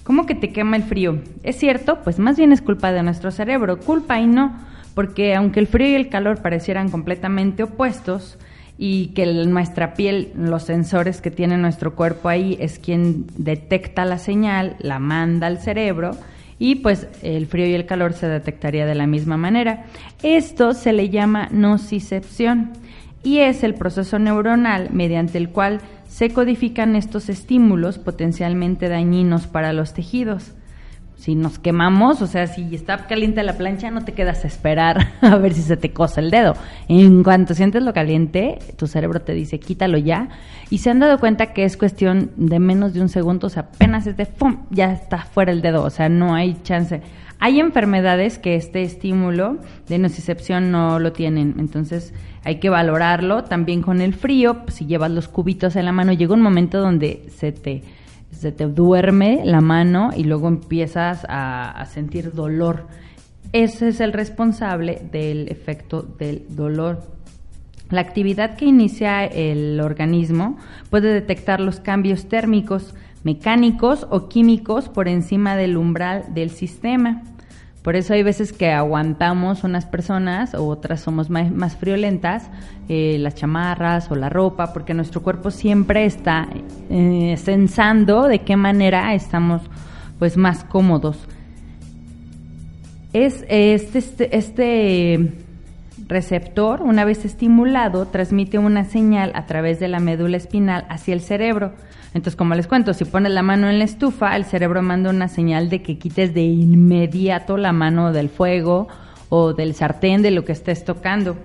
¿cómo 0.04 0.26
que 0.26 0.34
te 0.34 0.52
quema 0.52 0.76
el 0.76 0.82
frío? 0.82 1.18
¿Es 1.42 1.56
cierto? 1.56 2.00
Pues 2.02 2.18
más 2.18 2.36
bien 2.36 2.52
es 2.52 2.62
culpa 2.62 2.92
de 2.92 3.02
nuestro 3.02 3.30
cerebro. 3.30 3.78
Culpa 3.78 4.20
y 4.20 4.26
no, 4.26 4.58
porque 4.94 5.34
aunque 5.34 5.60
el 5.60 5.66
frío 5.66 5.88
y 5.88 5.94
el 5.94 6.08
calor 6.08 6.42
parecieran 6.42 6.90
completamente 6.90 7.62
opuestos 7.62 8.38
y 8.82 9.08
que 9.08 9.26
nuestra 9.26 9.92
piel, 9.92 10.32
los 10.34 10.62
sensores 10.62 11.20
que 11.20 11.30
tiene 11.30 11.58
nuestro 11.58 11.94
cuerpo 11.94 12.30
ahí 12.30 12.56
es 12.60 12.78
quien 12.78 13.26
detecta 13.36 14.06
la 14.06 14.16
señal, 14.16 14.76
la 14.78 14.98
manda 14.98 15.48
al 15.48 15.58
cerebro, 15.58 16.12
y 16.58 16.76
pues 16.76 17.06
el 17.22 17.46
frío 17.46 17.66
y 17.66 17.74
el 17.74 17.86
calor 17.86 18.12
se 18.12 18.26
detectaría 18.28 18.86
de 18.86 18.94
la 18.94 19.06
misma 19.06 19.36
manera. 19.36 19.84
Esto 20.22 20.74
se 20.74 20.92
le 20.92 21.08
llama 21.08 21.48
nocicepción 21.50 22.72
y 23.22 23.38
es 23.38 23.62
el 23.62 23.74
proceso 23.74 24.18
neuronal 24.18 24.88
mediante 24.92 25.38
el 25.38 25.50
cual 25.50 25.80
se 26.08 26.30
codifican 26.30 26.96
estos 26.96 27.28
estímulos 27.28 27.98
potencialmente 27.98 28.88
dañinos 28.88 29.46
para 29.46 29.72
los 29.72 29.94
tejidos. 29.94 30.52
Si 31.16 31.34
nos 31.34 31.58
quemamos, 31.58 32.22
o 32.22 32.26
sea, 32.26 32.46
si 32.46 32.74
está 32.74 33.06
caliente 33.06 33.42
la 33.42 33.58
plancha, 33.58 33.90
no 33.90 34.06
te 34.06 34.14
quedas 34.14 34.44
a 34.44 34.46
esperar 34.46 35.12
a 35.20 35.36
ver 35.36 35.52
si 35.52 35.60
se 35.60 35.76
te 35.76 35.92
cosa 35.92 36.22
el 36.22 36.30
dedo. 36.30 36.54
En 36.88 37.22
cuanto 37.22 37.52
sientes 37.52 37.82
lo 37.82 37.92
caliente, 37.92 38.58
tu 38.76 38.86
cerebro 38.86 39.20
te 39.20 39.34
dice, 39.34 39.60
quítalo 39.60 39.98
ya. 39.98 40.30
Y 40.70 40.78
se 40.78 40.88
han 40.88 40.98
dado 40.98 41.18
cuenta 41.18 41.52
que 41.52 41.64
es 41.64 41.76
cuestión 41.76 42.30
de 42.36 42.58
menos 42.58 42.94
de 42.94 43.02
un 43.02 43.10
segundo, 43.10 43.48
o 43.48 43.50
sea, 43.50 43.68
apenas 43.70 44.06
es 44.06 44.16
de 44.16 44.26
ya 44.70 44.92
está 44.92 45.18
fuera 45.18 45.52
el 45.52 45.60
dedo, 45.60 45.84
o 45.84 45.90
sea, 45.90 46.08
no 46.08 46.34
hay 46.34 46.56
chance. 46.62 47.02
Hay 47.40 47.58
enfermedades 47.58 48.38
que 48.38 48.54
este 48.54 48.82
estímulo 48.82 49.58
de 49.88 49.98
nocicepción 49.98 50.70
no 50.70 50.98
lo 50.98 51.12
tienen, 51.12 51.56
entonces 51.58 52.12
hay 52.44 52.60
que 52.60 52.68
valorarlo. 52.68 53.44
También 53.44 53.80
con 53.80 54.00
el 54.02 54.14
frío, 54.14 54.62
si 54.68 54.86
llevas 54.86 55.10
los 55.10 55.26
cubitos 55.26 55.74
en 55.76 55.86
la 55.86 55.92
mano, 55.92 56.12
llega 56.12 56.34
un 56.34 56.42
momento 56.42 56.80
donde 56.80 57.26
se 57.34 57.50
te, 57.52 57.82
se 58.30 58.52
te 58.52 58.66
duerme 58.66 59.40
la 59.44 59.62
mano 59.62 60.10
y 60.14 60.24
luego 60.24 60.48
empiezas 60.48 61.26
a 61.28 61.84
sentir 61.86 62.32
dolor. 62.32 62.86
Ese 63.52 63.88
es 63.88 64.00
el 64.00 64.12
responsable 64.12 65.02
del 65.10 65.48
efecto 65.48 66.02
del 66.02 66.44
dolor. 66.50 67.02
La 67.90 68.00
actividad 68.00 68.54
que 68.54 68.66
inicia 68.66 69.24
el 69.24 69.80
organismo 69.80 70.56
puede 70.90 71.12
detectar 71.12 71.60
los 71.60 71.80
cambios 71.80 72.28
térmicos, 72.28 72.94
mecánicos 73.24 74.06
o 74.10 74.28
químicos 74.28 74.88
por 74.88 75.08
encima 75.08 75.56
del 75.56 75.76
umbral 75.76 76.32
del 76.32 76.50
sistema. 76.50 77.22
Por 77.82 77.96
eso 77.96 78.12
hay 78.12 78.22
veces 78.22 78.52
que 78.52 78.70
aguantamos 78.70 79.64
unas 79.64 79.86
personas 79.86 80.54
o 80.54 80.66
otras 80.66 81.00
somos 81.00 81.30
más, 81.30 81.76
friolentas, 81.76 82.50
eh, 82.88 83.16
las 83.18 83.34
chamarras 83.34 84.10
o 84.10 84.16
la 84.16 84.28
ropa, 84.28 84.74
porque 84.74 84.92
nuestro 84.92 85.22
cuerpo 85.22 85.50
siempre 85.50 86.04
está 86.04 86.46
eh, 86.90 87.36
sensando 87.42 88.24
de 88.24 88.40
qué 88.40 88.56
manera 88.56 89.14
estamos 89.14 89.62
pues 90.18 90.36
más 90.36 90.64
cómodos. 90.64 91.16
Es 93.14 93.44
este, 93.48 93.98
este, 93.98 94.36
este 94.36 95.32
receptor, 96.10 96.82
una 96.82 97.04
vez 97.04 97.24
estimulado, 97.24 98.06
transmite 98.06 98.58
una 98.58 98.84
señal 98.84 99.32
a 99.34 99.46
través 99.46 99.80
de 99.80 99.88
la 99.88 100.00
médula 100.00 100.36
espinal 100.36 100.84
hacia 100.90 101.14
el 101.14 101.22
cerebro. 101.22 101.72
Entonces, 102.08 102.36
como 102.36 102.54
les 102.54 102.66
cuento, 102.66 102.92
si 102.92 103.04
pones 103.04 103.32
la 103.32 103.42
mano 103.42 103.70
en 103.70 103.78
la 103.78 103.84
estufa, 103.84 104.36
el 104.36 104.44
cerebro 104.44 104.82
manda 104.82 105.10
una 105.10 105.28
señal 105.28 105.70
de 105.70 105.80
que 105.82 105.98
quites 105.98 106.34
de 106.34 106.42
inmediato 106.42 107.56
la 107.56 107.72
mano 107.72 108.12
del 108.12 108.28
fuego 108.28 108.88
o 109.28 109.54
del 109.54 109.74
sartén, 109.74 110.20
de 110.20 110.32
lo 110.32 110.44
que 110.44 110.52
estés 110.52 110.84
tocando. 110.84 111.36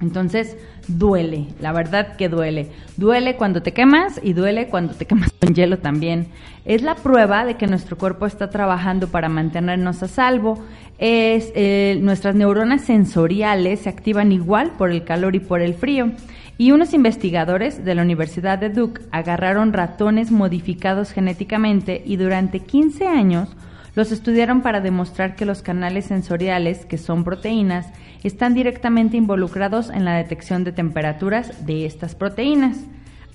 Entonces, 0.00 0.56
duele, 0.86 1.48
la 1.60 1.72
verdad 1.72 2.16
que 2.16 2.28
duele. 2.28 2.70
Duele 2.96 3.36
cuando 3.36 3.62
te 3.62 3.72
quemas 3.72 4.20
y 4.22 4.32
duele 4.32 4.68
cuando 4.68 4.94
te 4.94 5.06
quemas 5.06 5.32
con 5.32 5.54
hielo 5.54 5.78
también. 5.78 6.28
Es 6.64 6.82
la 6.82 6.94
prueba 6.94 7.44
de 7.44 7.56
que 7.56 7.66
nuestro 7.66 7.98
cuerpo 7.98 8.24
está 8.24 8.48
trabajando 8.48 9.08
para 9.08 9.28
mantenernos 9.28 10.02
a 10.02 10.08
salvo. 10.08 10.64
Es, 10.98 11.52
eh, 11.54 11.98
nuestras 12.02 12.34
neuronas 12.34 12.82
sensoriales 12.82 13.80
se 13.80 13.88
activan 13.88 14.32
igual 14.32 14.72
por 14.76 14.90
el 14.90 15.04
calor 15.04 15.36
y 15.36 15.40
por 15.40 15.60
el 15.60 15.74
frío. 15.74 16.10
Y 16.58 16.72
unos 16.72 16.92
investigadores 16.92 17.84
de 17.84 17.94
la 17.94 18.02
Universidad 18.02 18.58
de 18.58 18.68
Duke 18.68 19.02
agarraron 19.12 19.72
ratones 19.72 20.32
modificados 20.32 21.12
genéticamente 21.12 22.02
y 22.04 22.16
durante 22.16 22.58
15 22.60 23.06
años 23.06 23.48
los 23.94 24.10
estudiaron 24.10 24.60
para 24.60 24.80
demostrar 24.80 25.36
que 25.36 25.44
los 25.44 25.62
canales 25.62 26.06
sensoriales, 26.06 26.84
que 26.84 26.98
son 26.98 27.22
proteínas, 27.24 27.86
están 28.24 28.54
directamente 28.54 29.16
involucrados 29.16 29.90
en 29.90 30.04
la 30.04 30.16
detección 30.16 30.64
de 30.64 30.72
temperaturas 30.72 31.64
de 31.64 31.86
estas 31.86 32.14
proteínas. 32.14 32.78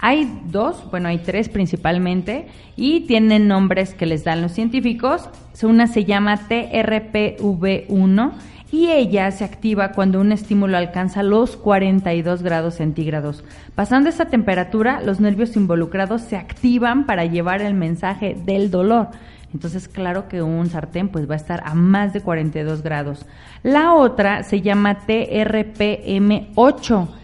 Hay 0.06 0.42
dos, 0.52 0.92
bueno, 0.92 1.08
hay 1.08 1.20
tres 1.20 1.48
principalmente, 1.48 2.48
y 2.76 3.08
tienen 3.08 3.48
nombres 3.48 3.94
que 3.94 4.06
les 4.06 4.26
dan 4.26 4.42
los 4.42 4.52
científicos. 4.52 5.30
Una 5.64 5.88
se 5.88 6.04
llama 6.04 6.42
TRPV1 6.50 8.32
y 8.70 8.90
ella 8.90 9.32
se 9.32 9.46
activa 9.46 9.94
cuando 9.94 10.20
un 10.20 10.34
estímulo 10.34 10.76
alcanza 10.76 11.24
los 11.24 11.56
42 11.56 12.44
grados 12.44 12.76
centígrados. 12.76 13.46
Pasando 13.76 14.10
esa 14.10 14.26
temperatura, 14.26 15.00
los 15.00 15.22
nervios 15.22 15.56
involucrados 15.56 16.22
se 16.22 16.36
activan 16.36 17.06
para 17.06 17.24
llevar 17.24 17.62
el 17.62 17.74
mensaje 17.74 18.36
del 18.46 18.72
dolor. 18.72 19.08
Entonces, 19.54 19.88
claro 19.88 20.28
que 20.28 20.42
un 20.42 20.70
sartén 20.70 21.08
pues 21.08 21.30
va 21.30 21.36
a 21.36 21.38
estar 21.38 21.64
a 21.66 21.76
más 21.76 22.12
de 22.12 22.20
42 22.20 22.84
grados. 22.84 23.26
La 23.62 23.94
otra 23.94 24.44
se 24.44 24.60
llama 24.60 24.98
TRPM8. 25.08 27.23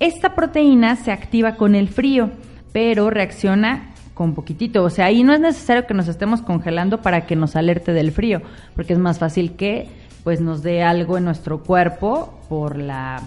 Esta 0.00 0.34
proteína 0.34 0.96
se 0.96 1.12
activa 1.12 1.56
con 1.56 1.74
el 1.74 1.88
frío, 1.88 2.30
pero 2.72 3.10
reacciona 3.10 3.90
con 4.14 4.34
poquitito. 4.34 4.82
O 4.82 4.90
sea, 4.90 5.04
ahí 5.04 5.22
no 5.22 5.34
es 5.34 5.40
necesario 5.40 5.86
que 5.86 5.92
nos 5.92 6.08
estemos 6.08 6.40
congelando 6.40 7.02
para 7.02 7.26
que 7.26 7.36
nos 7.36 7.54
alerte 7.54 7.92
del 7.92 8.10
frío, 8.10 8.40
porque 8.74 8.94
es 8.94 8.98
más 8.98 9.18
fácil 9.18 9.56
que 9.56 9.88
pues 10.24 10.40
nos 10.40 10.62
dé 10.62 10.82
algo 10.82 11.18
en 11.18 11.24
nuestro 11.24 11.62
cuerpo 11.62 12.40
por 12.48 12.78
la 12.78 13.22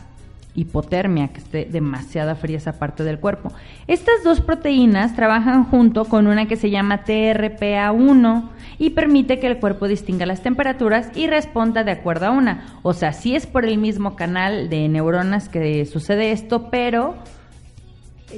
hipotermia, 0.56 1.30
que 1.30 1.40
esté 1.40 1.66
demasiada 1.66 2.36
fría 2.36 2.58
esa 2.58 2.78
parte 2.80 3.04
del 3.04 3.20
cuerpo. 3.20 3.52
Estas 3.88 4.24
dos 4.24 4.42
proteínas 4.42 5.16
trabajan 5.16 5.66
junto 5.66 6.06
con 6.06 6.28
una 6.28 6.48
que 6.48 6.56
se 6.56 6.70
llama 6.70 7.04
TRPA1 7.06 8.50
y 8.78 8.92
permite 8.92 9.40
que 9.40 9.48
el 9.48 9.60
cuerpo 9.60 9.88
distinga 9.88 10.26
las 10.26 10.42
temperaturas 10.42 11.10
y 11.16 11.28
responda 11.28 11.84
de 11.84 11.92
acuerdo 11.92 12.28
a 12.28 12.32
una. 12.32 12.80
O 12.84 12.94
sea, 12.94 13.14
sí 13.14 13.36
es 13.36 13.48
por 13.48 13.66
el 13.66 13.78
mismo 13.78 14.16
canal 14.16 14.70
de 14.70 14.88
neuronas 14.90 15.50
que 15.50 15.86
sucede 15.86 16.32
esto, 16.32 16.70
pero 16.70 17.16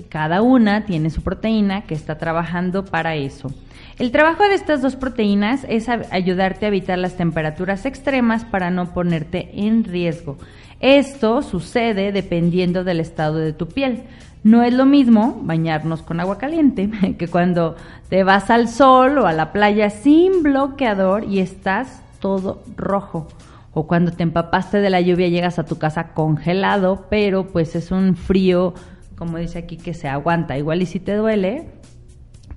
cada 0.10 0.41
una 0.41 0.86
tiene 0.86 1.10
su 1.10 1.21
proteína 1.21 1.82
que 1.84 1.93
está 1.93 2.17
trabajando 2.17 2.86
para 2.86 3.15
eso. 3.15 3.54
El 3.97 4.12
trabajo 4.12 4.43
de 4.43 4.56
estas 4.56 4.82
dos 4.82 4.97
proteínas 4.97 5.65
es 5.69 5.88
ayudarte 5.88 6.65
a 6.65 6.67
evitar 6.67 6.97
las 6.97 7.15
temperaturas 7.15 7.86
extremas 7.86 8.43
para 8.43 8.69
no 8.69 8.93
ponerte 8.93 9.49
en 9.54 9.86
riesgo. 9.86 10.38
Esto 10.80 11.42
sucede 11.42 12.12
dependiendo 12.12 12.84
del 12.84 13.00
estado 13.00 13.38
de 13.38 13.54
tu 13.54 13.68
piel. 13.68 14.04
No 14.44 14.62
es 14.62 14.74
lo 14.74 14.86
mismo 14.86 15.42
bañarnos 15.44 16.02
con 16.04 16.20
agua 16.20 16.38
caliente 16.38 16.90
que 17.18 17.28
cuando 17.28 17.76
te 18.10 18.24
vas 18.24 18.50
al 18.50 18.68
sol 18.68 19.18
o 19.18 19.28
a 19.28 19.34
la 19.34 19.52
playa 19.52 19.90
sin 19.90 20.44
bloqueador 20.44 21.24
y 21.24 21.40
estás 21.40 22.04
todo 22.20 22.64
rojo. 22.76 23.28
O 23.74 23.88
cuando 23.88 24.12
te 24.12 24.24
empapaste 24.24 24.78
de 24.78 24.90
la 24.90 25.02
lluvia 25.02 25.28
llegas 25.28 25.60
a 25.60 25.66
tu 25.66 25.78
casa 25.78 26.14
congelado, 26.14 27.08
pero 27.10 27.48
pues 27.48 27.76
es 27.76 27.92
un 27.92 28.16
frío, 28.16 28.74
como 29.18 29.38
dice 29.38 29.60
aquí, 29.60 29.78
que 29.78 29.94
se 29.94 30.08
aguanta. 30.08 30.58
Igual 30.58 30.82
y 30.82 30.86
si 30.86 31.00
te 31.00 31.16
duele, 31.16 31.68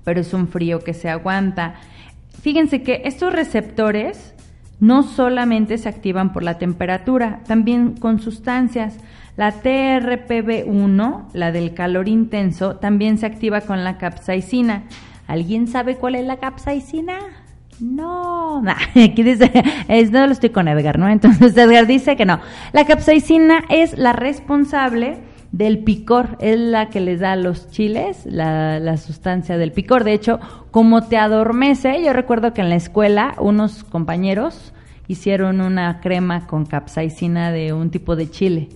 pero 0.03 0.21
es 0.21 0.33
un 0.33 0.47
frío 0.47 0.79
que 0.79 0.93
se 0.93 1.09
aguanta. 1.09 1.75
Fíjense 2.41 2.83
que 2.83 3.01
estos 3.05 3.33
receptores 3.33 4.33
no 4.79 5.03
solamente 5.03 5.77
se 5.77 5.89
activan 5.89 6.31
por 6.31 6.43
la 6.43 6.57
temperatura, 6.57 7.41
también 7.47 7.97
con 7.97 8.19
sustancias. 8.19 8.97
La 9.35 9.61
TRPV1, 9.61 11.27
la 11.33 11.51
del 11.51 11.73
calor 11.73 12.09
intenso, 12.09 12.75
también 12.75 13.17
se 13.17 13.25
activa 13.25 13.61
con 13.61 13.83
la 13.83 13.97
capsaicina. 13.97 14.83
¿Alguien 15.27 15.67
sabe 15.67 15.95
cuál 15.95 16.15
es 16.15 16.25
la 16.25 16.37
capsaicina? 16.37 17.17
No, 17.79 18.61
aquí 18.95 19.23
dice, 19.23 19.51
no 20.11 20.25
lo 20.25 20.33
estoy 20.33 20.49
con 20.49 20.67
Edgar, 20.67 20.99
¿no? 20.99 21.07
Entonces 21.07 21.55
Edgar 21.55 21.87
dice 21.87 22.15
que 22.15 22.25
no. 22.25 22.39
La 22.73 22.85
capsaicina 22.85 23.63
es 23.69 23.97
la 23.97 24.13
responsable 24.13 25.17
del 25.51 25.79
picor, 25.79 26.37
es 26.39 26.59
la 26.59 26.89
que 26.89 26.99
les 26.99 27.19
da 27.19 27.33
a 27.33 27.35
los 27.35 27.69
chiles, 27.69 28.25
la, 28.25 28.79
la, 28.79 28.97
sustancia 28.97 29.57
del 29.57 29.71
picor. 29.71 30.03
De 30.03 30.13
hecho, 30.13 30.39
como 30.71 31.03
te 31.03 31.17
adormece, 31.17 32.03
yo 32.03 32.13
recuerdo 32.13 32.53
que 32.53 32.61
en 32.61 32.69
la 32.69 32.75
escuela 32.75 33.33
unos 33.39 33.83
compañeros 33.83 34.73
hicieron 35.07 35.59
una 35.59 36.01
crema 36.01 36.45
con 36.45 36.65
capsaicina 36.65 37.51
de 37.51 37.73
un 37.73 37.89
tipo 37.89 38.15
de 38.15 38.29
chile. 38.29 38.69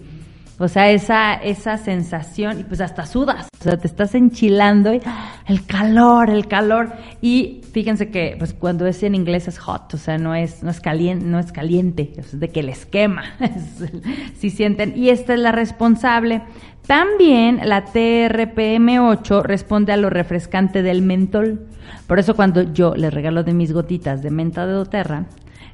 O 0.59 0.67
sea, 0.67 0.91
esa, 0.91 1.33
esa 1.33 1.77
sensación, 1.77 2.59
y 2.59 2.63
pues 2.63 2.79
hasta 2.79 3.07
sudas, 3.07 3.47
o 3.59 3.63
sea, 3.63 3.77
te 3.77 3.87
estás 3.87 4.13
enchilando 4.13 4.93
y 4.93 5.01
el 5.47 5.65
calor, 5.65 6.29
el 6.29 6.47
calor. 6.47 6.93
Y 7.21 7.61
fíjense 7.71 8.11
que 8.11 8.35
pues 8.37 8.53
cuando 8.53 8.85
es 8.85 9.01
en 9.01 9.15
inglés 9.15 9.47
es 9.47 9.57
hot, 9.57 9.93
o 9.95 9.97
sea, 9.97 10.19
no 10.19 10.35
es, 10.35 10.61
no 10.61 10.69
es 10.69 10.79
caliente, 10.79 11.25
no 11.25 11.39
es 11.39 11.51
caliente, 11.51 12.13
es 12.17 12.39
de 12.39 12.49
que 12.49 12.61
les 12.61 12.85
quema, 12.85 13.23
si 14.37 14.51
sienten. 14.51 14.93
Y 14.95 15.09
esta 15.09 15.33
es 15.33 15.39
la 15.39 15.51
responsable. 15.51 16.43
También 16.85 17.61
la 17.63 17.85
TRPM8 17.85 19.41
responde 19.43 19.93
a 19.93 19.97
lo 19.97 20.09
refrescante 20.09 20.83
del 20.83 21.01
mentol. 21.01 21.67
Por 22.07 22.19
eso 22.19 22.35
cuando 22.35 22.61
yo 22.73 22.93
les 22.95 23.13
regalo 23.13 23.43
de 23.43 23.53
mis 23.53 23.71
gotitas 23.71 24.21
de 24.21 24.29
menta 24.29 24.67
de 24.67 24.73
doTERRA, 24.73 25.25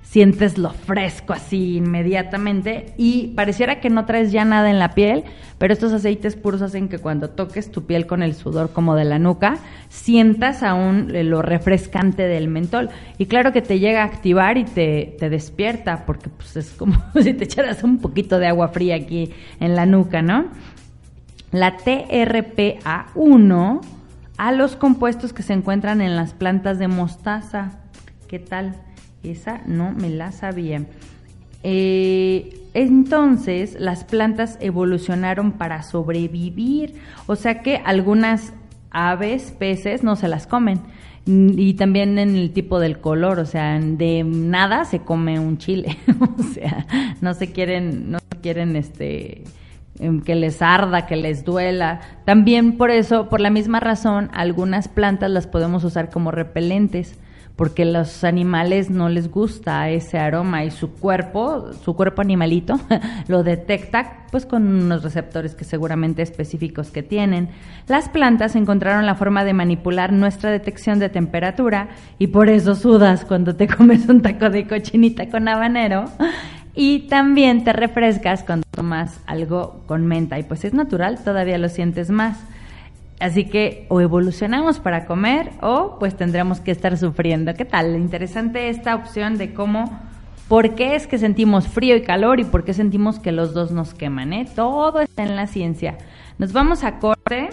sientes 0.09 0.57
lo 0.57 0.71
fresco 0.71 1.33
así 1.33 1.77
inmediatamente 1.77 2.95
y 2.97 3.27
pareciera 3.35 3.79
que 3.79 3.91
no 3.91 4.05
traes 4.05 4.31
ya 4.31 4.43
nada 4.43 4.71
en 4.71 4.79
la 4.79 4.95
piel, 4.95 5.23
pero 5.59 5.71
estos 5.71 5.93
aceites 5.93 6.35
puros 6.35 6.63
hacen 6.63 6.89
que 6.89 6.97
cuando 6.97 7.29
toques 7.29 7.69
tu 7.69 7.85
piel 7.85 8.07
con 8.07 8.23
el 8.23 8.33
sudor 8.33 8.71
como 8.71 8.95
de 8.95 9.05
la 9.05 9.19
nuca, 9.19 9.59
sientas 9.87 10.63
aún 10.63 11.09
lo 11.29 11.43
refrescante 11.43 12.23
del 12.23 12.47
mentol. 12.47 12.89
Y 13.19 13.27
claro 13.27 13.53
que 13.53 13.61
te 13.61 13.77
llega 13.77 14.01
a 14.01 14.05
activar 14.05 14.57
y 14.57 14.63
te, 14.63 15.15
te 15.19 15.29
despierta, 15.29 16.07
porque 16.07 16.29
pues 16.29 16.57
es 16.57 16.71
como 16.71 16.95
si 17.21 17.35
te 17.35 17.43
echaras 17.43 17.83
un 17.83 17.99
poquito 17.99 18.39
de 18.39 18.47
agua 18.47 18.69
fría 18.69 18.95
aquí 18.95 19.31
en 19.59 19.75
la 19.75 19.85
nuca, 19.85 20.23
¿no? 20.23 20.47
La 21.51 21.77
TRPA1 21.77 23.81
a 24.37 24.51
los 24.53 24.75
compuestos 24.75 25.33
que 25.33 25.43
se 25.43 25.53
encuentran 25.53 26.01
en 26.01 26.15
las 26.15 26.33
plantas 26.33 26.79
de 26.79 26.87
mostaza. 26.87 27.73
¿Qué 28.27 28.39
tal? 28.39 28.88
Esa 29.23 29.61
no 29.65 29.91
me 29.91 30.09
la 30.09 30.31
sabía. 30.31 30.83
Eh, 31.63 32.59
entonces 32.73 33.75
las 33.79 34.03
plantas 34.03 34.57
evolucionaron 34.61 35.53
para 35.53 35.83
sobrevivir, 35.83 36.95
o 37.27 37.35
sea 37.35 37.61
que 37.61 37.81
algunas 37.83 38.53
aves, 38.91 39.53
peces, 39.57 40.03
no 40.03 40.15
se 40.15 40.27
las 40.27 40.47
comen. 40.47 40.79
Y 41.25 41.73
también 41.75 42.17
en 42.17 42.35
el 42.35 42.51
tipo 42.51 42.79
del 42.79 42.99
color, 42.99 43.39
o 43.39 43.45
sea, 43.45 43.79
de 43.79 44.23
nada 44.23 44.85
se 44.85 44.99
come 44.99 45.39
un 45.39 45.57
chile, 45.57 45.97
o 46.37 46.43
sea, 46.43 46.87
no 47.21 47.33
se 47.33 47.51
quieren, 47.51 48.11
no 48.11 48.19
quieren 48.41 48.75
este 48.75 49.43
em, 49.99 50.21
que 50.21 50.33
les 50.33 50.61
arda, 50.61 51.05
que 51.05 51.17
les 51.17 51.43
duela. 51.45 52.01
También 52.25 52.77
por 52.77 52.89
eso, 52.89 53.29
por 53.29 53.41
la 53.41 53.51
misma 53.51 53.79
razón, 53.79 54.29
algunas 54.33 54.87
plantas 54.87 55.29
las 55.29 55.45
podemos 55.45 55.83
usar 55.83 56.09
como 56.09 56.31
repelentes 56.31 57.19
porque 57.59 57.83
los 57.83 58.23
animales 58.23 58.89
no 58.89 59.09
les 59.09 59.29
gusta 59.29 59.89
ese 59.89 60.17
aroma 60.17 60.63
y 60.63 60.71
su 60.71 60.93
cuerpo, 60.93 61.73
su 61.83 61.93
cuerpo 61.93 62.21
animalito, 62.21 62.79
lo 63.27 63.43
detecta 63.43 64.27
pues 64.31 64.45
con 64.45 64.65
unos 64.65 65.03
receptores 65.03 65.55
que 65.55 65.65
seguramente 65.65 66.21
específicos 66.21 66.89
que 66.89 67.03
tienen. 67.03 67.49
Las 67.89 68.07
plantas 68.07 68.55
encontraron 68.55 69.05
la 69.05 69.15
forma 69.15 69.43
de 69.43 69.51
manipular 69.51 70.13
nuestra 70.13 70.51
detección 70.51 70.99
de 70.99 71.09
temperatura 71.09 71.89
y 72.17 72.27
por 72.27 72.47
eso 72.47 72.75
sudas 72.75 73.25
cuando 73.25 73.53
te 73.57 73.67
comes 73.77 74.07
un 74.07 74.21
taco 74.21 74.49
de 74.49 74.65
cochinita 74.65 75.27
con 75.27 75.49
habanero. 75.49 76.05
Y 76.75 77.09
también 77.09 77.65
te 77.65 77.73
refrescas 77.73 78.41
cuando 78.43 78.65
tomas 78.71 79.19
algo 79.25 79.83
con 79.85 80.07
menta 80.07 80.39
y 80.39 80.43
pues 80.43 80.63
es 80.63 80.73
natural, 80.73 81.21
todavía 81.25 81.57
lo 81.57 81.67
sientes 81.67 82.09
más. 82.09 82.39
Así 83.19 83.45
que 83.45 83.85
o 83.89 83.99
evolucionamos 83.99 84.79
para 84.79 85.05
comer 85.05 85.51
o 85.61 85.97
pues 85.99 86.15
tendremos 86.15 86.61
que 86.61 86.71
estar 86.71 86.97
sufriendo. 86.97 87.53
¿Qué 87.53 87.65
tal? 87.65 87.95
Interesante 87.97 88.69
esta 88.69 88.95
opción 88.95 89.37
de 89.37 89.53
cómo, 89.53 89.99
por 90.47 90.75
qué 90.75 90.95
es 90.95 91.05
que 91.05 91.17
sentimos 91.17 91.67
frío 91.67 91.97
y 91.97 92.01
calor 92.01 92.39
y 92.39 92.45
por 92.45 92.63
qué 92.63 92.73
sentimos 92.73 93.19
que 93.19 93.33
los 93.33 93.53
dos 93.53 93.71
nos 93.71 93.93
queman. 93.93 94.31
¿eh? 94.31 94.47
Todo 94.55 95.01
está 95.01 95.23
en 95.23 95.35
la 95.35 95.47
ciencia. 95.47 95.97
Nos 96.37 96.53
vamos 96.53 96.85
a 96.85 96.99
corte. 96.99 97.49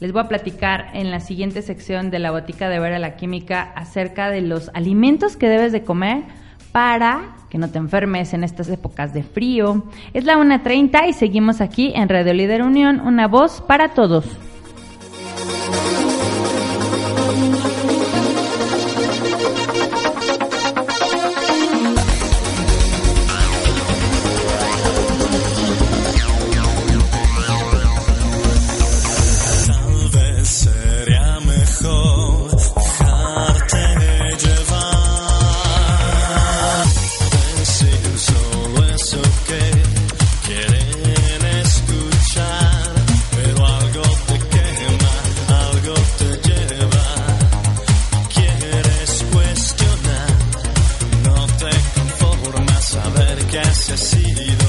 Les 0.00 0.12
voy 0.12 0.22
a 0.22 0.28
platicar 0.28 0.88
en 0.94 1.12
la 1.12 1.20
siguiente 1.20 1.62
sección 1.62 2.10
de 2.10 2.18
la 2.18 2.32
botica 2.32 2.68
de 2.68 2.80
Vera 2.80 2.98
la 2.98 3.14
Química 3.14 3.72
acerca 3.76 4.28
de 4.30 4.40
los 4.40 4.70
alimentos 4.74 5.36
que 5.36 5.48
debes 5.48 5.70
de 5.70 5.84
comer 5.84 6.24
para 6.72 7.36
que 7.48 7.58
no 7.58 7.70
te 7.70 7.78
enfermes 7.78 8.34
en 8.34 8.42
estas 8.42 8.68
épocas 8.68 9.14
de 9.14 9.22
frío. 9.22 9.84
Es 10.12 10.24
la 10.24 10.36
1.30 10.36 11.08
y 11.08 11.12
seguimos 11.12 11.60
aquí 11.60 11.92
en 11.94 12.08
Radio 12.08 12.34
Líder 12.34 12.62
Unión, 12.62 12.98
una 12.98 13.28
voz 13.28 13.60
para 13.60 13.90
todos. 13.90 14.36
que 53.54 53.60
así 53.60 53.92
ha 53.92 53.96
sido 53.96 54.66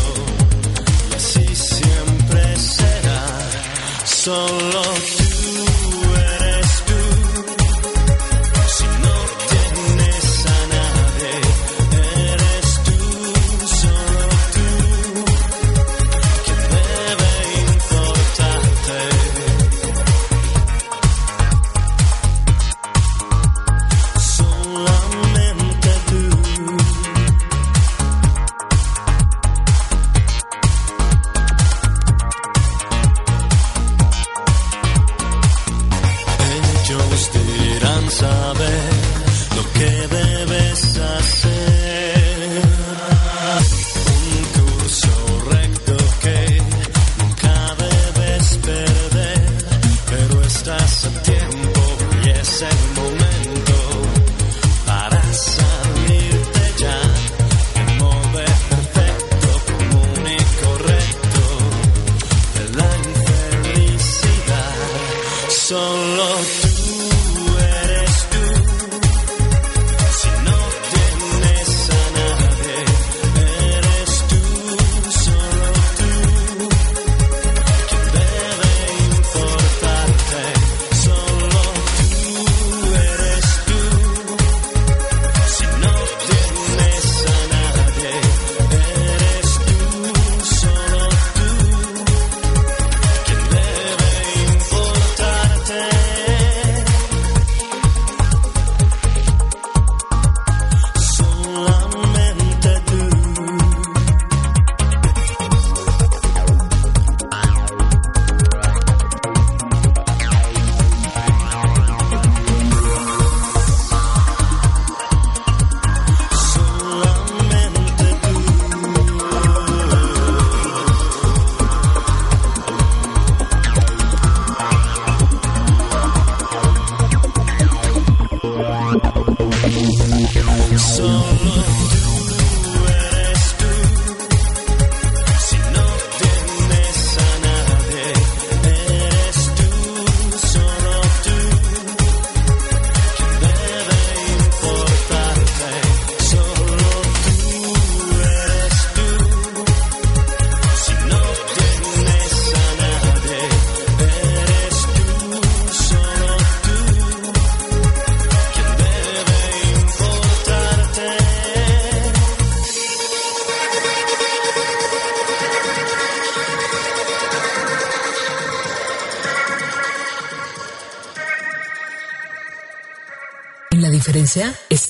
y 1.09 1.15
así 1.15 1.55
siempre 1.55 2.55
será. 2.57 3.25
Solo 4.05 4.81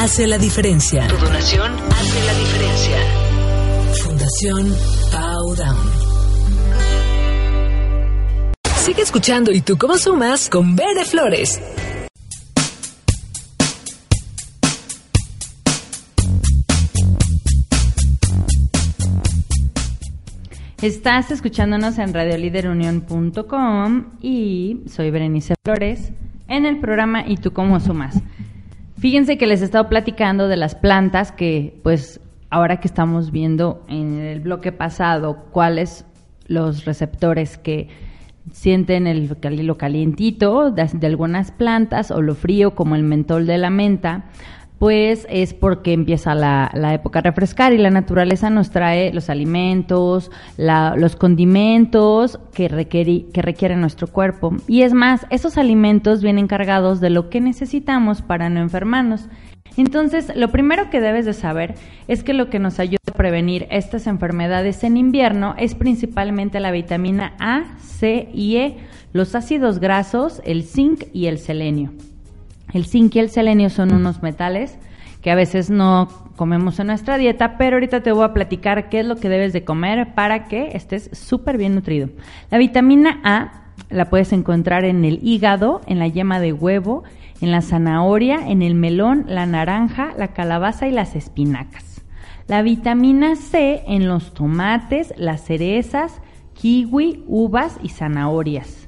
hace 0.00 0.26
la 0.26 0.38
diferencia. 0.38 1.06
Tu 1.08 1.16
donación 1.16 1.72
hace 1.72 2.24
la 2.24 2.32
diferencia. 2.38 2.96
Fundación 4.02 4.74
Powdown. 5.12 5.76
Sigue 8.76 9.02
escuchando 9.02 9.52
y 9.52 9.60
tú 9.60 9.76
cómo 9.76 9.98
sumas 9.98 10.48
con 10.48 10.74
Bere 10.74 11.04
Flores. 11.04 11.60
Estás 20.80 21.30
escuchándonos 21.30 21.98
en 21.98 22.14
radioliderunión.com 22.14 24.04
y 24.22 24.80
soy 24.86 25.10
Berenice 25.10 25.56
Flores 25.62 26.10
en 26.48 26.64
el 26.64 26.80
programa 26.80 27.28
¿Y 27.28 27.36
tú 27.36 27.52
cómo 27.52 27.78
sumas? 27.80 28.16
Fíjense 29.00 29.38
que 29.38 29.46
les 29.46 29.62
he 29.62 29.64
estado 29.64 29.88
platicando 29.88 30.46
de 30.46 30.58
las 30.58 30.74
plantas 30.74 31.32
que, 31.32 31.80
pues, 31.82 32.20
ahora 32.50 32.80
que 32.80 32.86
estamos 32.86 33.30
viendo 33.30 33.82
en 33.88 34.20
el 34.20 34.40
bloque 34.40 34.72
pasado 34.72 35.46
cuáles 35.52 36.04
los 36.48 36.84
receptores 36.84 37.56
que 37.56 37.88
sienten 38.52 39.06
el, 39.06 39.34
lo 39.66 39.78
calientito 39.78 40.70
de, 40.70 40.86
de, 40.92 41.06
algunas 41.06 41.50
plantas 41.50 42.10
o 42.10 42.20
lo 42.20 42.34
frío 42.34 42.74
como 42.74 42.94
el 42.94 43.02
mentol 43.02 43.46
de 43.46 43.56
la 43.56 43.70
menta, 43.70 44.26
pues 44.80 45.26
es 45.28 45.52
porque 45.52 45.92
empieza 45.92 46.34
la, 46.34 46.70
la 46.72 46.94
época 46.94 47.18
a 47.18 47.22
refrescar 47.22 47.74
y 47.74 47.78
la 47.78 47.90
naturaleza 47.90 48.48
nos 48.48 48.70
trae 48.70 49.12
los 49.12 49.28
alimentos, 49.28 50.30
la, 50.56 50.94
los 50.96 51.16
condimentos 51.16 52.40
que, 52.54 52.66
requiere, 52.66 53.26
que 53.26 53.42
requiere 53.42 53.76
nuestro 53.76 54.06
cuerpo. 54.06 54.56
Y 54.66 54.80
es 54.80 54.94
más, 54.94 55.26
esos 55.28 55.58
alimentos 55.58 56.22
vienen 56.22 56.46
cargados 56.46 56.98
de 57.02 57.10
lo 57.10 57.28
que 57.28 57.42
necesitamos 57.42 58.22
para 58.22 58.48
no 58.48 58.60
enfermarnos. 58.60 59.28
Entonces, 59.76 60.32
lo 60.34 60.48
primero 60.48 60.88
que 60.88 61.02
debes 61.02 61.26
de 61.26 61.34
saber 61.34 61.74
es 62.08 62.24
que 62.24 62.32
lo 62.32 62.48
que 62.48 62.58
nos 62.58 62.80
ayuda 62.80 62.96
a 63.06 63.12
prevenir 63.12 63.66
estas 63.70 64.06
enfermedades 64.06 64.82
en 64.82 64.96
invierno 64.96 65.54
es 65.58 65.74
principalmente 65.74 66.58
la 66.58 66.70
vitamina 66.70 67.34
A, 67.38 67.76
C 67.80 68.30
y 68.32 68.56
E, 68.56 68.78
los 69.12 69.34
ácidos 69.34 69.78
grasos, 69.78 70.40
el 70.46 70.62
zinc 70.64 71.04
y 71.12 71.26
el 71.26 71.36
selenio. 71.36 71.92
El 72.72 72.86
zinc 72.86 73.16
y 73.16 73.18
el 73.18 73.30
selenio 73.30 73.70
son 73.70 73.92
unos 73.92 74.22
metales 74.22 74.78
que 75.22 75.30
a 75.30 75.34
veces 75.34 75.70
no 75.70 76.08
comemos 76.36 76.78
en 76.80 76.86
nuestra 76.86 77.18
dieta, 77.18 77.58
pero 77.58 77.76
ahorita 77.76 78.02
te 78.02 78.12
voy 78.12 78.24
a 78.24 78.32
platicar 78.32 78.88
qué 78.88 79.00
es 79.00 79.06
lo 79.06 79.16
que 79.16 79.28
debes 79.28 79.52
de 79.52 79.64
comer 79.64 80.14
para 80.14 80.48
que 80.48 80.70
estés 80.74 81.10
súper 81.12 81.58
bien 81.58 81.74
nutrido. 81.74 82.08
La 82.50 82.58
vitamina 82.58 83.20
A 83.22 83.64
la 83.90 84.08
puedes 84.08 84.32
encontrar 84.32 84.84
en 84.84 85.04
el 85.04 85.18
hígado, 85.22 85.82
en 85.86 85.98
la 85.98 86.06
yema 86.06 86.40
de 86.40 86.52
huevo, 86.52 87.04
en 87.40 87.50
la 87.50 87.60
zanahoria, 87.60 88.48
en 88.48 88.62
el 88.62 88.74
melón, 88.74 89.24
la 89.28 89.46
naranja, 89.46 90.12
la 90.16 90.28
calabaza 90.28 90.88
y 90.88 90.92
las 90.92 91.16
espinacas. 91.16 92.02
La 92.46 92.62
vitamina 92.62 93.36
C 93.36 93.82
en 93.86 94.08
los 94.08 94.32
tomates, 94.34 95.12
las 95.16 95.44
cerezas, 95.44 96.20
kiwi, 96.54 97.24
uvas 97.26 97.78
y 97.82 97.90
zanahorias. 97.90 98.79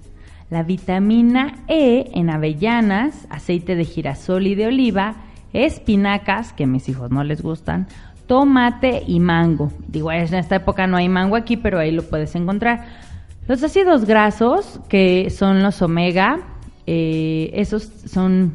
La 0.53 0.64
vitamina 0.64 1.55
E 1.66 2.11
en 2.12 2.28
avellanas, 2.28 3.26
aceite 3.30 3.74
de 3.74 3.86
girasol 3.86 4.46
y 4.46 4.55
de 4.55 4.66
oliva, 4.66 5.14
espinacas, 5.55 6.53
que 6.53 6.64
a 6.64 6.66
mis 6.66 6.90
hijos 6.90 7.11
no 7.11 7.24
les 7.24 7.40
gustan, 7.40 7.86
tomate 8.26 9.03
y 9.07 9.18
mango. 9.18 9.72
Digo, 9.88 10.12
en 10.12 10.34
esta 10.34 10.57
época 10.57 10.86
no 10.86 10.98
hay 10.98 11.09
mango 11.09 11.36
aquí, 11.36 11.57
pero 11.57 11.78
ahí 11.78 11.90
lo 11.90 12.03
puedes 12.03 12.34
encontrar. 12.34 12.84
Los 13.48 13.62
ácidos 13.62 14.05
grasos, 14.05 14.78
que 14.90 15.30
son 15.30 15.62
los 15.62 15.80
omega, 15.80 16.40
eh, 16.86 17.50
esos 17.55 17.84
son, 17.84 18.55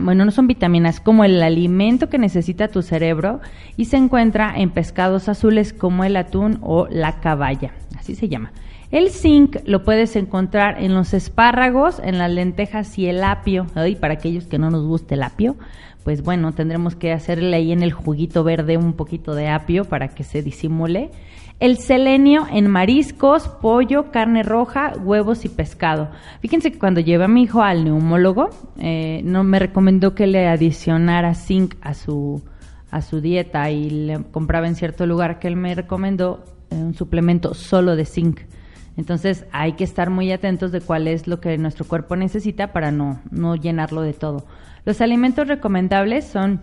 bueno, 0.00 0.24
no 0.24 0.30
son 0.30 0.46
vitaminas, 0.46 1.00
como 1.00 1.24
el 1.24 1.42
alimento 1.42 2.08
que 2.08 2.16
necesita 2.16 2.68
tu 2.68 2.80
cerebro 2.80 3.40
y 3.76 3.84
se 3.84 3.98
encuentra 3.98 4.54
en 4.56 4.70
pescados 4.70 5.28
azules 5.28 5.74
como 5.74 6.02
el 6.02 6.16
atún 6.16 6.60
o 6.62 6.88
la 6.88 7.20
caballa, 7.20 7.74
así 7.98 8.14
se 8.14 8.30
llama. 8.30 8.52
El 8.90 9.10
zinc 9.10 9.56
lo 9.66 9.84
puedes 9.84 10.16
encontrar 10.16 10.82
en 10.82 10.94
los 10.94 11.14
espárragos, 11.14 12.00
en 12.00 12.18
las 12.18 12.30
lentejas 12.30 12.98
y 12.98 13.06
el 13.06 13.22
apio. 13.22 13.66
Y 13.86 13.94
para 13.94 14.14
aquellos 14.14 14.46
que 14.46 14.58
no 14.58 14.68
nos 14.68 14.84
guste 14.84 15.14
el 15.14 15.22
apio, 15.22 15.56
pues 16.02 16.24
bueno, 16.24 16.52
tendremos 16.52 16.96
que 16.96 17.12
hacerle 17.12 17.54
ahí 17.54 17.70
en 17.70 17.84
el 17.84 17.92
juguito 17.92 18.42
verde 18.42 18.76
un 18.76 18.94
poquito 18.94 19.34
de 19.36 19.46
apio 19.48 19.84
para 19.84 20.08
que 20.08 20.24
se 20.24 20.42
disimule. 20.42 21.10
El 21.60 21.76
selenio 21.76 22.46
en 22.50 22.66
mariscos, 22.68 23.46
pollo, 23.46 24.10
carne 24.10 24.42
roja, 24.42 24.94
huevos 24.98 25.44
y 25.44 25.50
pescado. 25.50 26.08
Fíjense 26.40 26.72
que 26.72 26.78
cuando 26.78 27.00
llevé 27.00 27.24
a 27.24 27.28
mi 27.28 27.42
hijo 27.42 27.62
al 27.62 27.84
neumólogo, 27.84 28.50
eh, 28.78 29.20
no 29.24 29.44
me 29.44 29.60
recomendó 29.60 30.16
que 30.16 30.26
le 30.26 30.48
adicionara 30.48 31.34
zinc 31.34 31.76
a 31.80 31.94
su, 31.94 32.42
a 32.90 33.02
su 33.02 33.20
dieta 33.20 33.70
y 33.70 33.90
le 33.90 34.24
compraba 34.32 34.66
en 34.66 34.74
cierto 34.74 35.06
lugar 35.06 35.38
que 35.38 35.46
él 35.46 35.54
me 35.54 35.76
recomendó 35.76 36.44
eh, 36.70 36.76
un 36.76 36.94
suplemento 36.94 37.54
solo 37.54 37.94
de 37.94 38.06
zinc. 38.06 38.40
Entonces 38.96 39.44
hay 39.52 39.72
que 39.72 39.84
estar 39.84 40.10
muy 40.10 40.32
atentos 40.32 40.72
de 40.72 40.80
cuál 40.80 41.08
es 41.08 41.26
lo 41.26 41.40
que 41.40 41.56
nuestro 41.58 41.86
cuerpo 41.86 42.16
necesita 42.16 42.72
para 42.72 42.90
no, 42.90 43.20
no 43.30 43.56
llenarlo 43.56 44.02
de 44.02 44.12
todo. 44.12 44.46
Los 44.84 45.00
alimentos 45.00 45.48
recomendables 45.48 46.24
son 46.24 46.60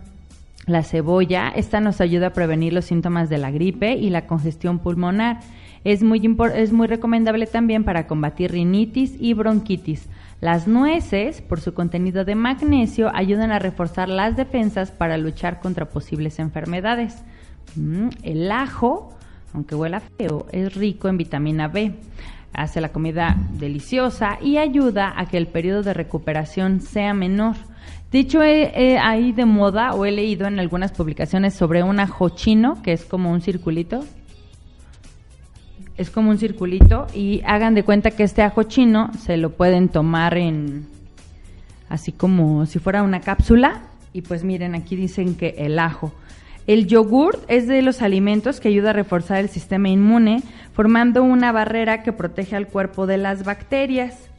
la 0.67 0.83
cebolla, 0.83 1.49
esta 1.49 1.79
nos 1.79 2.01
ayuda 2.01 2.27
a 2.27 2.33
prevenir 2.33 2.73
los 2.73 2.85
síntomas 2.85 3.29
de 3.29 3.37
la 3.37 3.51
gripe 3.51 3.93
y 3.93 4.09
la 4.09 4.27
congestión 4.27 4.79
pulmonar. 4.79 5.39
Es 5.85 6.03
muy, 6.03 6.21
es 6.53 6.73
muy 6.73 6.87
recomendable 6.87 7.47
también 7.47 7.85
para 7.85 8.05
combatir 8.07 8.51
rinitis 8.51 9.15
y 9.17 9.33
bronquitis. 9.33 10.09
Las 10.41 10.67
nueces, 10.67 11.41
por 11.41 11.61
su 11.61 11.73
contenido 11.73 12.25
de 12.25 12.35
magnesio, 12.35 13.09
ayudan 13.15 13.51
a 13.51 13.59
reforzar 13.59 14.09
las 14.09 14.35
defensas 14.35 14.91
para 14.91 15.17
luchar 15.17 15.61
contra 15.61 15.89
posibles 15.89 16.37
enfermedades. 16.39 17.23
Mm, 17.75 18.09
el 18.23 18.51
ajo, 18.51 19.16
aunque 19.53 19.75
huela 19.75 19.99
feo, 19.99 20.45
es 20.51 20.75
rico 20.75 21.07
en 21.07 21.17
vitamina 21.17 21.67
B. 21.67 21.93
Hace 22.53 22.81
la 22.81 22.89
comida 22.89 23.37
deliciosa 23.53 24.39
y 24.41 24.57
ayuda 24.57 25.13
a 25.15 25.27
que 25.27 25.37
el 25.37 25.47
periodo 25.47 25.83
de 25.83 25.93
recuperación 25.93 26.81
sea 26.81 27.13
menor. 27.13 27.55
Hecho, 28.19 28.41
he, 28.41 28.97
ahí 28.97 29.31
de 29.31 29.45
moda 29.45 29.93
o 29.93 30.03
he 30.03 30.11
leído 30.11 30.47
en 30.47 30.59
algunas 30.59 30.91
publicaciones 30.91 31.53
sobre 31.53 31.83
un 31.83 31.99
ajo 31.99 32.29
chino, 32.29 32.81
que 32.81 32.91
es 32.91 33.05
como 33.05 33.31
un 33.31 33.41
circulito. 33.41 34.03
Es 35.97 36.09
como 36.09 36.31
un 36.31 36.39
circulito 36.39 37.05
y 37.13 37.41
hagan 37.45 37.75
de 37.75 37.83
cuenta 37.83 38.09
que 38.09 38.23
este 38.23 38.41
ajo 38.41 38.63
chino 38.63 39.11
se 39.19 39.37
lo 39.37 39.51
pueden 39.51 39.89
tomar 39.89 40.35
en 40.35 40.87
así 41.89 42.11
como 42.11 42.65
si 42.65 42.79
fuera 42.79 43.03
una 43.03 43.21
cápsula 43.21 43.81
y 44.13 44.21
pues 44.21 44.43
miren, 44.43 44.73
aquí 44.73 44.95
dicen 44.95 45.35
que 45.35 45.53
el 45.59 45.77
ajo. 45.77 46.11
El 46.67 46.85
yogur 46.85 47.39
es 47.47 47.65
de 47.65 47.81
los 47.81 48.01
alimentos 48.01 48.59
que 48.59 48.67
ayuda 48.67 48.89
a 48.89 48.93
reforzar 48.93 49.39
el 49.39 49.47
sistema 49.47 49.87
inmune, 49.87 50.43
formando 50.73 51.23
una 51.23 51.53
barrera 51.53 52.03
que 52.03 52.11
protege 52.11 52.57
al 52.57 52.67
cuerpo 52.67 53.07
de 53.07 53.17
las 53.17 53.45
bacterias. 53.45 54.29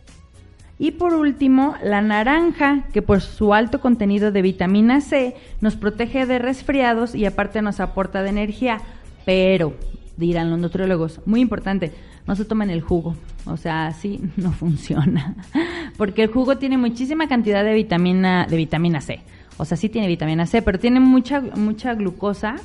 Y 0.79 0.93
por 0.93 1.15
último, 1.15 1.75
la 1.83 2.03
naranja, 2.03 2.85
que 2.93 3.01
por 3.01 3.23
su 3.23 3.55
alto 3.55 3.81
contenido 3.81 4.31
de 4.31 4.43
vitamina 4.43 5.01
C 5.01 5.37
nos 5.63 5.77
protege 5.77 6.27
de 6.27 6.39
resfriados 6.39 7.15
y 7.15 7.25
aparte 7.25 7.63
nos 7.63 7.81
aporta 7.81 8.23
de 8.23 8.29
energía. 8.29 8.83
Pero, 9.25 9.73
dirán 10.19 10.51
los 10.51 10.59
nutriólogos, 10.59 11.23
muy 11.25 11.41
importante, 11.41 11.93
no 12.27 12.37
se 12.37 12.45
tomen 12.45 12.69
el 12.69 12.83
jugo. 12.83 13.17
O 13.47 13.57
sea, 13.57 13.87
así 13.87 14.21
no 14.37 14.53
funciona. 14.53 15.35
Porque 15.97 16.25
el 16.25 16.31
jugo 16.31 16.59
tiene 16.59 16.77
muchísima 16.77 17.27
cantidad 17.27 17.65
de 17.65 17.73
vitamina, 17.73 18.47
de 18.47 18.57
vitamina 18.59 19.01
C. 19.01 19.21
O 19.59 19.65
sea, 19.65 19.77
sí 19.77 19.89
tiene 19.89 20.09
vitamina 20.09 20.47
C, 20.47 20.63
pero 20.63 20.79
tiene 20.79 21.01
mucha, 21.01 21.41
mucha 21.41 21.95
glucosa. 21.95 22.57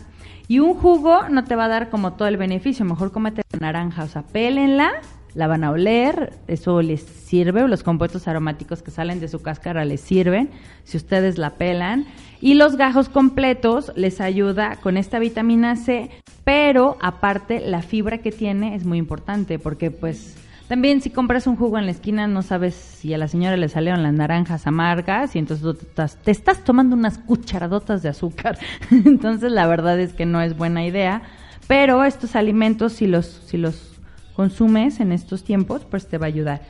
Y 0.48 0.60
un 0.60 0.74
jugo 0.74 1.30
no 1.30 1.44
te 1.44 1.56
va 1.56 1.66
a 1.66 1.70
dar 1.70 1.90
como 1.90 2.14
todo 2.14 2.28
el 2.28 2.38
beneficio. 2.38 2.86
Mejor 2.86 3.12
cómete 3.12 3.42
la 3.52 3.60
naranja. 3.60 4.04
O 4.04 4.08
sea, 4.08 4.22
pélenla 4.24 4.92
la 5.36 5.48
van 5.48 5.64
a 5.64 5.72
oler, 5.72 6.34
eso 6.48 6.82
les 6.82 7.02
sirve, 7.02 7.68
los 7.68 7.84
compuestos 7.84 8.28
aromáticos 8.28 8.82
que 8.82 8.92
salen 8.92 9.20
de 9.20 9.28
su 9.28 9.42
cáscara 9.42 9.86
les 9.86 10.02
sirven, 10.02 10.50
si 10.84 10.98
ustedes 10.98 11.38
la 11.38 11.52
pelan. 11.52 12.06
Y 12.40 12.56
los 12.56 12.76
gajos 12.76 13.10
completos 13.10 13.92
les 13.96 14.22
ayuda 14.22 14.76
con 14.78 14.98
esta 14.98 15.20
vitamina 15.20 15.76
C, 15.76 16.10
pero 16.44 16.98
aparte 17.02 17.62
la 17.62 17.82
fibra 17.82 18.20
que 18.20 18.32
tiene 18.32 18.76
es 18.76 18.86
muy 18.86 18.98
importante 18.98 19.60
porque 19.60 19.92
pues 19.92 20.36
también 20.74 21.02
si 21.02 21.12
compras 21.12 21.46
un 21.46 21.56
jugo 21.56 21.78
en 21.78 21.86
la 21.86 21.92
esquina 21.92 22.26
no 22.26 22.42
sabes 22.42 22.74
si 22.74 23.14
a 23.14 23.20
la 23.20 23.28
señora 23.28 23.58
le 23.58 23.70
salieron 23.70 24.02
las 24.02 24.12
naranjas 24.12 24.66
amargas 24.66 25.36
y 25.36 25.38
entonces 25.38 25.78
te 26.24 26.32
estás 26.32 26.64
tomando 26.64 26.96
unas 26.96 27.20
cucharadotas 27.20 28.02
de 28.02 28.10
azúcar. 28.10 28.58
entonces 28.90 29.52
la 29.52 29.68
verdad 29.68 30.00
es 30.00 30.14
que 30.14 30.26
no 30.26 30.42
es 30.42 30.58
buena 30.58 30.84
idea, 30.84 31.22
pero 31.68 32.04
estos 32.04 32.36
alimentos 32.36 32.94
si 32.94 33.06
los 33.06 33.44
si 33.46 33.58
los 33.58 34.00
consumes 34.36 35.00
en 35.00 35.12
estos 35.12 35.44
tiempos, 35.44 35.86
pues 35.88 36.08
te 36.08 36.18
va 36.18 36.26
a 36.26 36.30
ayudar. 36.30 36.62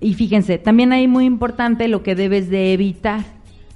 y 0.00 0.14
fíjense, 0.14 0.56
también 0.56 0.94
hay 0.94 1.06
muy 1.06 1.26
importante 1.26 1.88
lo 1.88 2.02
que 2.02 2.14
debes 2.14 2.48
de 2.48 2.72
evitar, 2.72 3.24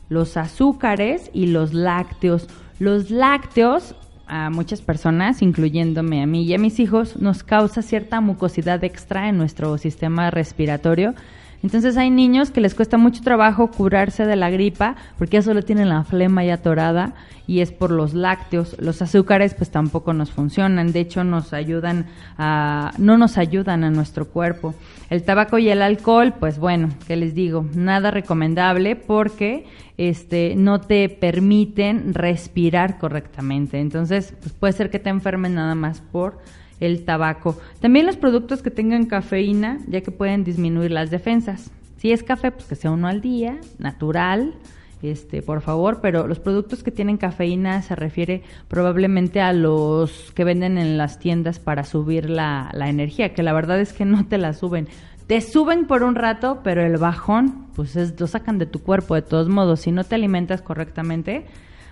los 0.09 0.39
azúcares 0.39 1.31
y 1.35 1.49
los 1.49 1.75
lácteos. 1.75 2.49
Los 2.79 3.11
lácteos 3.11 3.97
a 4.27 4.51
muchas 4.51 4.83
personas, 4.83 5.43
incluyéndome 5.43 6.23
a 6.23 6.27
mí 6.27 6.45
y 6.45 6.55
a 6.55 6.59
mis 6.59 6.81
hijos, 6.81 7.17
nos 7.17 7.43
causa 7.43 7.83
cierta 7.83 8.21
mucosidad 8.21 8.83
extra 8.85 9.29
en 9.29 9.39
nuestro 9.39 9.79
sistema 9.79 10.31
respiratorio 10.31 11.15
entonces 11.63 11.97
hay 11.97 12.11
niños 12.11 12.51
que 12.51 12.61
les 12.61 12.75
cuesta 12.75 12.97
mucho 12.97 13.23
trabajo 13.23 13.71
curarse 13.73 14.25
de 14.25 14.37
la 14.37 14.51
gripa 14.51 14.97
porque 15.19 15.39
ya 15.39 15.43
solo 15.43 15.63
tienen 15.63 15.89
la 15.89 16.05
flema 16.05 16.45
ya 16.45 16.55
atorada 16.55 17.15
y 17.47 17.61
es 17.61 17.73
por 17.73 17.91
los 17.91 18.15
lácteos. 18.15 18.77
Los 18.79 19.03
azúcares 19.03 19.55
pues 19.55 19.71
tampoco 19.71 20.13
nos 20.13 20.31
funcionan, 20.31 20.93
de 20.93 21.01
hecho 21.01 21.25
nos 21.25 21.53
ayudan 21.53 22.07
a 22.39 22.93
no 22.99 23.19
nos 23.19 23.39
ayudan 23.39 23.85
a 23.85 23.91
nuestro 23.91 24.29
cuerpo. 24.29 24.75
El 25.11 25.23
tabaco 25.23 25.59
y 25.59 25.69
el 25.69 25.83
alcohol, 25.83 26.35
pues 26.39 26.59
bueno, 26.59 26.91
¿qué 27.07 27.17
les 27.17 27.35
digo? 27.35 27.67
Nada 27.75 28.11
recomendable 28.11 28.97
porque 28.97 29.67
este 29.99 30.55
no 30.57 30.81
te 30.81 31.09
permiten 31.09 32.15
respirar 32.15 32.99
correctamente. 32.99 33.81
Entonces, 33.81 34.35
pues 34.41 34.53
puede 34.53 34.73
ser 34.73 34.91
que 34.91 34.99
te 34.99 35.11
enfermen 35.11 35.55
nada 35.55 35.75
más 35.75 36.01
por 36.01 36.39
el 36.81 37.05
tabaco. 37.05 37.59
También 37.81 38.07
los 38.07 38.17
productos 38.17 38.63
que 38.63 38.71
tengan 38.71 39.07
cafeína, 39.07 39.79
ya 39.89 40.03
que 40.03 40.11
pueden 40.11 40.45
disminuir 40.45 40.91
las 40.91 41.11
defensas. 41.11 41.71
Si 41.97 42.13
es 42.13 42.23
café, 42.23 42.51
pues 42.51 42.67
que 42.67 42.75
sea 42.75 42.91
uno 42.91 43.09
al 43.09 43.23
día, 43.23 43.59
natural, 43.79 44.55
este, 45.03 45.43
por 45.43 45.61
favor, 45.61 46.01
pero 46.01 46.27
los 46.27 46.39
productos 46.39 46.83
que 46.83 46.91
tienen 46.91 47.17
cafeína 47.17 47.83
se 47.83 47.95
refiere 47.95 48.43
probablemente 48.69 49.41
a 49.41 49.53
los 49.53 50.33
que 50.33 50.45
venden 50.45 50.79
en 50.79 50.99
las 50.99 51.19
tiendas 51.19 51.59
para 51.59 51.85
subir 51.85 52.29
la, 52.29 52.71
la 52.75 52.89
energía, 52.89 53.33
que 53.35 53.43
la 53.43 53.53
verdad 53.53 53.81
es 53.81 53.93
que 53.93 54.05
no 54.05 54.27
te 54.27 54.39
la 54.39 54.53
suben. 54.53 54.89
Te 55.27 55.41
suben 55.41 55.87
por 55.87 56.05
un 56.05 56.15
rato, 56.15 56.61
pero 56.63 56.85
el 56.85 56.99
bajón, 56.99 57.67
pues 57.75 57.97
es, 57.97 58.19
lo 58.21 58.27
sacan 58.27 58.59
de 58.59 58.67
tu 58.67 58.81
cuerpo 58.81 59.15
de 59.15 59.23
todos 59.23 59.49
modos. 59.49 59.81
Si 59.81 59.91
no 59.91 60.05
te 60.05 60.15
alimentas 60.15 60.63
correctamente, 60.63 61.47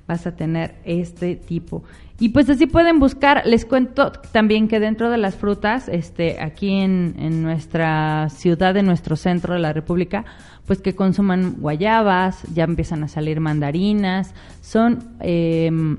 vas 0.07 0.27
a 0.27 0.37
tener 0.37 0.77
este 0.85 1.35
tipo. 1.35 1.83
Y 2.21 2.29
pues 2.29 2.49
así 2.49 2.67
pueden 2.67 3.01
buscar, 3.01 3.43
les 3.45 3.65
cuento 3.65 4.13
también 4.13 4.69
que 4.69 4.79
dentro 4.79 5.11
de 5.11 5.19
las 5.19 5.35
frutas, 5.35 5.89
este, 5.89 6.41
aquí 6.41 6.71
en, 6.71 7.43
nuestra 7.43 8.29
ciudad, 8.29 8.77
en 8.77 8.87
nuestro 8.87 9.17
centro 9.17 9.55
de 9.55 9.61
la 9.61 9.73
República, 9.73 10.25
pues 10.67 10.81
que 10.81 10.95
consuman 10.95 11.57
guayabas, 11.59 12.45
ya 12.55 12.65
empiezan 12.65 13.03
a 13.03 13.09
salir 13.09 13.41
mandarinas, 13.41 14.33
son 14.61 15.17
em, 15.21 15.99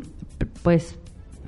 pues 0.63 0.97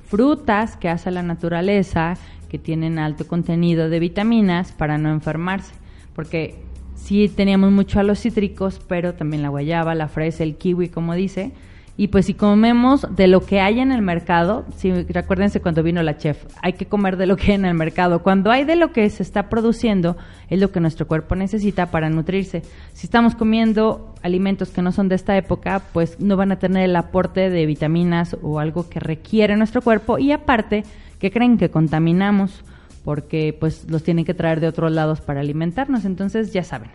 frutas 0.04 0.76
que 0.76 0.88
hace 0.88 1.10
la 1.10 1.22
naturaleza, 1.22 2.14
que 2.48 2.58
tienen 2.58 2.98
alto 2.98 3.26
contenido 3.26 3.88
de 3.88 4.00
vitaminas 4.00 4.72
para 4.72 4.98
no 4.98 5.10
enfermarse, 5.10 5.74
porque 6.14 6.56
sí 6.94 7.28
teníamos 7.28 7.70
mucho 7.70 8.00
a 8.00 8.02
los 8.02 8.20
cítricos, 8.20 8.80
pero 8.88 9.14
también 9.14 9.42
la 9.42 9.48
guayaba, 9.48 9.94
la 9.94 10.08
fresa, 10.08 10.44
el 10.44 10.56
kiwi, 10.56 10.88
como 10.88 11.14
dice, 11.14 11.52
y 12.00 12.08
pues 12.08 12.26
si 12.26 12.34
comemos 12.34 13.08
de 13.16 13.26
lo 13.26 13.44
que 13.44 13.60
hay 13.60 13.80
en 13.80 13.90
el 13.90 14.02
mercado, 14.02 14.64
si 14.76 14.92
recuérdense 14.92 15.60
cuando 15.60 15.82
vino 15.82 16.00
la 16.04 16.16
chef, 16.16 16.44
hay 16.62 16.74
que 16.74 16.86
comer 16.86 17.16
de 17.16 17.26
lo 17.26 17.36
que 17.36 17.48
hay 17.48 17.54
en 17.56 17.64
el 17.64 17.74
mercado. 17.74 18.22
Cuando 18.22 18.52
hay 18.52 18.64
de 18.64 18.76
lo 18.76 18.92
que 18.92 19.10
se 19.10 19.24
está 19.24 19.48
produciendo, 19.48 20.16
es 20.48 20.60
lo 20.60 20.70
que 20.70 20.78
nuestro 20.78 21.08
cuerpo 21.08 21.34
necesita 21.34 21.90
para 21.90 22.08
nutrirse. 22.08 22.62
Si 22.92 23.08
estamos 23.08 23.34
comiendo 23.34 24.14
alimentos 24.22 24.70
que 24.70 24.80
no 24.80 24.92
son 24.92 25.08
de 25.08 25.16
esta 25.16 25.36
época, 25.36 25.82
pues 25.92 26.20
no 26.20 26.36
van 26.36 26.52
a 26.52 26.60
tener 26.60 26.84
el 26.84 26.94
aporte 26.94 27.50
de 27.50 27.66
vitaminas 27.66 28.36
o 28.42 28.60
algo 28.60 28.88
que 28.88 29.00
requiere 29.00 29.56
nuestro 29.56 29.82
cuerpo 29.82 30.18
y 30.20 30.30
aparte, 30.30 30.84
que 31.18 31.30
creen 31.30 31.58
que 31.58 31.70
contaminamos 31.70 32.64
porque 33.04 33.56
pues 33.58 33.88
los 33.88 34.02
tienen 34.02 34.24
que 34.24 34.34
traer 34.34 34.60
de 34.60 34.68
otros 34.68 34.92
lados 34.92 35.20
para 35.20 35.40
alimentarnos. 35.40 36.04
Entonces 36.04 36.52
ya 36.52 36.64
saben, 36.64 36.90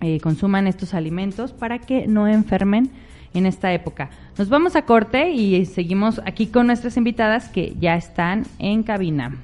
eh, 0.00 0.20
consuman 0.20 0.66
estos 0.66 0.94
alimentos 0.94 1.52
para 1.52 1.78
que 1.78 2.06
no 2.06 2.26
enfermen 2.26 2.90
en 3.34 3.46
esta 3.46 3.72
época. 3.72 4.10
Nos 4.36 4.48
vamos 4.48 4.76
a 4.76 4.82
corte 4.82 5.30
y 5.30 5.64
seguimos 5.66 6.20
aquí 6.24 6.46
con 6.46 6.66
nuestras 6.66 6.96
invitadas 6.96 7.48
que 7.48 7.74
ya 7.78 7.94
están 7.94 8.46
en 8.58 8.82
cabina. 8.82 9.36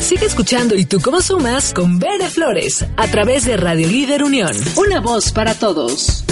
Sigue 0.00 0.24
escuchando 0.24 0.76
y 0.76 0.86
tú 0.86 1.02
cómo 1.02 1.20
sumas 1.20 1.74
con 1.74 1.98
Bere 1.98 2.30
Flores 2.30 2.86
a 2.96 3.06
través 3.08 3.44
de 3.44 3.58
Radio 3.58 3.86
Líder 3.86 4.24
Unión. 4.24 4.56
Una 4.76 5.00
voz 5.00 5.30
para 5.30 5.54
todos. 5.54 6.24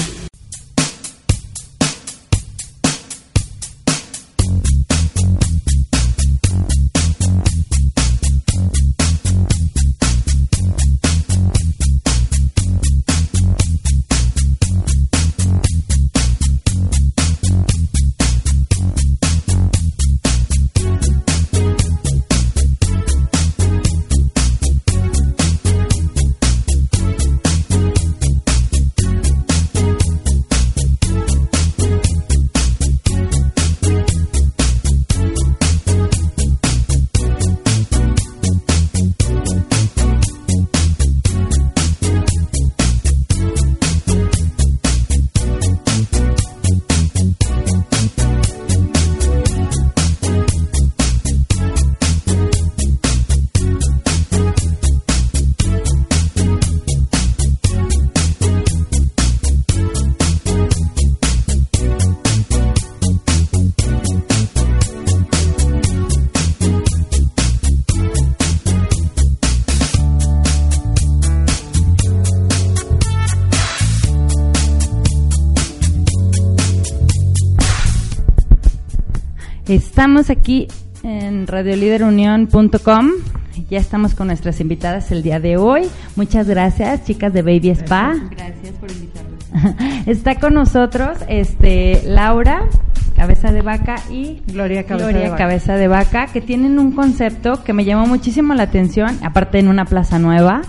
Estamos 79.69 80.31
aquí 80.31 80.67
en 81.03 81.47
radioliderunión.com. 81.47 83.11
Ya 83.69 83.79
estamos 83.79 84.15
con 84.15 84.29
nuestras 84.29 84.61
invitadas 84.61 85.13
el 85.13 85.23
día 85.23 85.41
de 85.41 85.59
hoy. 85.59 85.83
Muchas 86.17 86.49
gracias, 86.49 87.05
chicas 87.05 87.35
de 87.35 87.43
Baby 87.43 87.71
Spa. 87.71 88.15
Gracias 88.31 88.75
por 88.81 88.91
invitarnos. 88.91 90.07
Está 90.07 90.37
con 90.37 90.55
nosotros 90.55 91.19
este 91.29 92.01
Laura, 92.07 92.67
cabeza 93.15 93.53
de 93.53 93.61
vaca, 93.61 93.97
y 94.11 94.41
Gloria 94.47 94.85
Cabeza 94.85 95.05
Gloria 95.05 95.21
de 95.25 95.31
Vaca. 95.33 95.45
Cabeza 95.45 95.75
de 95.75 95.89
Vaca, 95.89 96.27
que 96.29 96.41
tienen 96.41 96.79
un 96.79 96.93
concepto 96.93 97.63
que 97.63 97.75
me 97.75 97.85
llamó 97.85 98.07
muchísimo 98.07 98.55
la 98.55 98.63
atención, 98.63 99.19
aparte 99.23 99.59
en 99.59 99.69
una 99.69 99.85
plaza 99.85 100.19
nueva. 100.19 100.63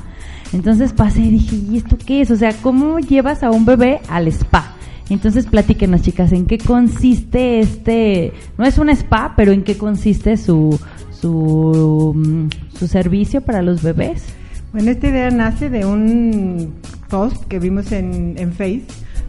Entonces 0.52 0.91
pasé 0.91 1.22
y 1.22 1.30
dije, 1.30 1.56
¿y 1.56 1.78
esto 1.78 1.97
qué 1.97 2.20
es? 2.20 2.32
O 2.32 2.36
sea, 2.36 2.52
¿cómo 2.62 3.00
llevas 3.00 3.43
a 3.43 3.52
un 3.52 3.64
bebé 3.64 4.02
al 4.10 4.28
spa? 4.28 4.76
Entonces 5.10 5.47
platíquenos, 5.47 6.01
chicas, 6.01 6.32
¿en 6.32 6.45
qué 6.45 6.57
consiste 6.57 7.60
este? 7.60 8.34
No 8.57 8.66
es 8.66 8.78
un 8.78 8.89
spa, 8.89 9.34
pero 9.36 9.51
¿en 9.51 9.64
qué 9.64 9.78
consiste 9.78 10.38
su 10.38 10.80
su, 11.20 12.14
mm, 12.16 12.78
su 12.78 12.88
servicio 12.88 13.41
para 13.41 13.62
los 13.62 13.82
bebés? 13.82 14.24
Bueno, 14.72 14.91
esta 14.91 15.07
idea 15.07 15.32
nace 15.32 15.70
de 15.70 15.86
un 15.86 16.74
post 17.10 17.45
que 17.45 17.60
vimos 17.60 17.91
en, 17.91 18.36
en 18.38 18.53
Face, 18.53 18.84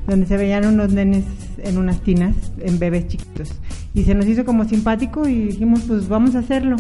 donde 0.07 0.27
se 0.27 0.37
veían 0.37 0.67
unos 0.67 0.93
nenes 0.93 1.25
en 1.59 1.79
unas 1.79 2.01
tinas, 2.03 2.35
en 2.61 2.79
bebés 2.79 3.09
chiquitos. 3.09 3.53
Y 3.95 4.05
se 4.05 4.15
nos 4.15 4.27
hizo 4.27 4.45
como 4.45 4.65
simpático 4.65 5.27
y 5.29 5.47
dijimos, 5.47 5.83
pues 5.87 6.09
vamos 6.09 6.35
a 6.35 6.41
hacerlo. 6.41 6.77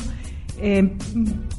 Eh, 0.63 0.91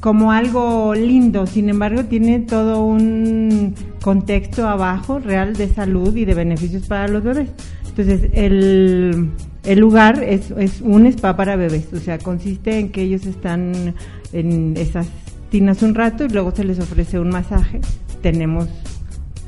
como 0.00 0.32
algo 0.32 0.94
lindo, 0.94 1.46
sin 1.46 1.68
embargo, 1.68 2.04
tiene 2.04 2.40
todo 2.40 2.84
un 2.84 3.74
contexto 4.00 4.68
abajo 4.68 5.18
real 5.18 5.54
de 5.54 5.68
salud 5.68 6.14
y 6.16 6.24
de 6.24 6.34
beneficios 6.34 6.86
para 6.86 7.08
los 7.08 7.22
bebés. 7.22 7.48
Entonces, 7.88 8.30
el, 8.32 9.30
el 9.64 9.78
lugar 9.78 10.22
es, 10.22 10.50
es 10.52 10.80
un 10.80 11.06
spa 11.06 11.36
para 11.36 11.56
bebés, 11.56 11.86
o 11.92 11.98
sea, 11.98 12.18
consiste 12.18 12.78
en 12.78 12.90
que 12.90 13.02
ellos 13.02 13.26
están 13.26 13.94
en 14.32 14.74
esas 14.76 15.06
tinas 15.50 15.82
un 15.82 15.94
rato 15.94 16.24
y 16.24 16.28
luego 16.28 16.52
se 16.52 16.64
les 16.64 16.78
ofrece 16.80 17.18
un 17.20 17.28
masaje. 17.30 17.80
Tenemos 18.22 18.68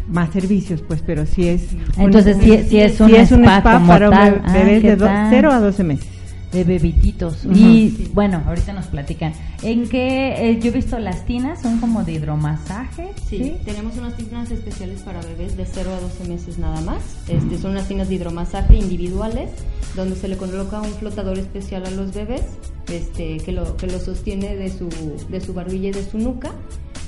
más 0.08 0.30
servicios, 0.30 0.82
pues, 0.86 1.02
pero 1.04 1.24
sí 1.26 1.48
es. 1.48 1.62
Entonces, 1.96 2.36
sí- 2.44 2.68
sí 3.08 3.14
es 3.16 3.32
un 3.32 3.44
spa 3.44 3.72
como 3.74 3.86
para 3.86 4.08
un 4.10 4.14
tal. 4.14 4.32
bebé- 4.34 4.42
Ah, 4.44 4.52
bebés 4.52 4.82
¿qué 4.82 4.88
de 4.90 4.96
do- 4.96 5.06
tal? 5.06 5.26
0 5.30 5.50
a 5.52 5.60
12 5.60 5.84
meses. 5.84 6.08
De 6.54 6.64
bebititos. 6.64 7.44
Y 7.44 8.08
bueno, 8.14 8.42
ahorita 8.46 8.72
nos 8.72 8.86
platican. 8.86 9.32
¿En 9.62 9.88
qué? 9.88 10.50
eh, 10.50 10.60
yo 10.60 10.68
he 10.68 10.70
visto 10.70 10.98
las 10.98 11.26
tinas, 11.26 11.60
son 11.60 11.78
como 11.80 12.04
de 12.04 12.12
hidromasaje. 12.12 13.10
Sí, 13.28 13.56
tenemos 13.64 13.96
unas 13.96 14.16
tinas 14.16 14.50
especiales 14.50 15.02
para 15.02 15.20
bebés 15.20 15.56
de 15.56 15.66
0 15.66 15.90
a 15.94 16.00
12 16.00 16.28
meses 16.28 16.58
nada 16.58 16.80
más. 16.80 17.02
Este, 17.28 17.58
son 17.58 17.72
unas 17.72 17.88
tinas 17.88 18.08
de 18.08 18.14
hidromasaje 18.14 18.76
individuales 18.76 19.50
donde 19.96 20.16
se 20.16 20.28
le 20.28 20.36
coloca 20.36 20.80
un 20.80 20.92
flotador 20.92 21.38
especial 21.38 21.84
a 21.86 21.90
los 21.90 22.14
bebés 22.14 22.42
este, 22.88 23.38
que, 23.38 23.52
lo, 23.52 23.76
que 23.76 23.86
lo 23.86 23.98
sostiene 23.98 24.56
de 24.56 24.70
su, 24.70 24.88
de 25.28 25.40
su 25.40 25.54
barbilla 25.54 25.88
y 25.88 25.92
de 25.92 26.08
su 26.08 26.18
nuca 26.18 26.52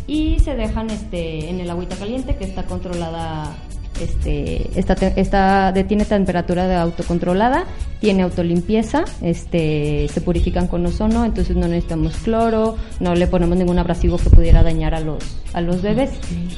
y 0.06 0.38
se 0.40 0.54
dejan 0.54 0.90
este, 0.90 1.50
en 1.50 1.60
el 1.60 1.70
agüita 1.70 1.96
caliente 1.96 2.36
que 2.36 2.44
está 2.44 2.64
controlada 2.64 3.56
este, 4.00 4.70
esta, 4.78 4.94
esta 4.94 5.72
tiene 5.86 6.04
temperatura 6.04 6.66
de 6.68 6.74
autocontrolada, 6.74 7.64
tiene 8.00 8.22
autolimpieza, 8.22 9.04
este, 9.22 10.08
se 10.08 10.20
purifican 10.20 10.66
con 10.66 10.84
ozono, 10.86 11.24
entonces 11.24 11.56
no 11.56 11.66
necesitamos 11.66 12.16
cloro, 12.18 12.76
no 13.00 13.14
le 13.14 13.26
ponemos 13.26 13.56
ningún 13.56 13.78
abrasivo 13.78 14.18
que 14.18 14.30
pudiera 14.30 14.62
dañar 14.62 14.94
a 14.94 15.00
los, 15.00 15.22
a 15.52 15.60
los 15.60 15.82
bebés. 15.82 16.10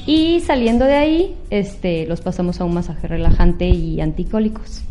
Y 0.07 0.41
saliendo 0.41 0.85
de 0.85 0.95
ahí, 0.95 1.37
este, 1.51 2.07
los 2.07 2.21
pasamos 2.21 2.61
a 2.61 2.65
un 2.65 2.75
masaje 2.75 3.07
relajante 3.07 3.67
y 3.69 4.01
anticólicos. 4.01 4.83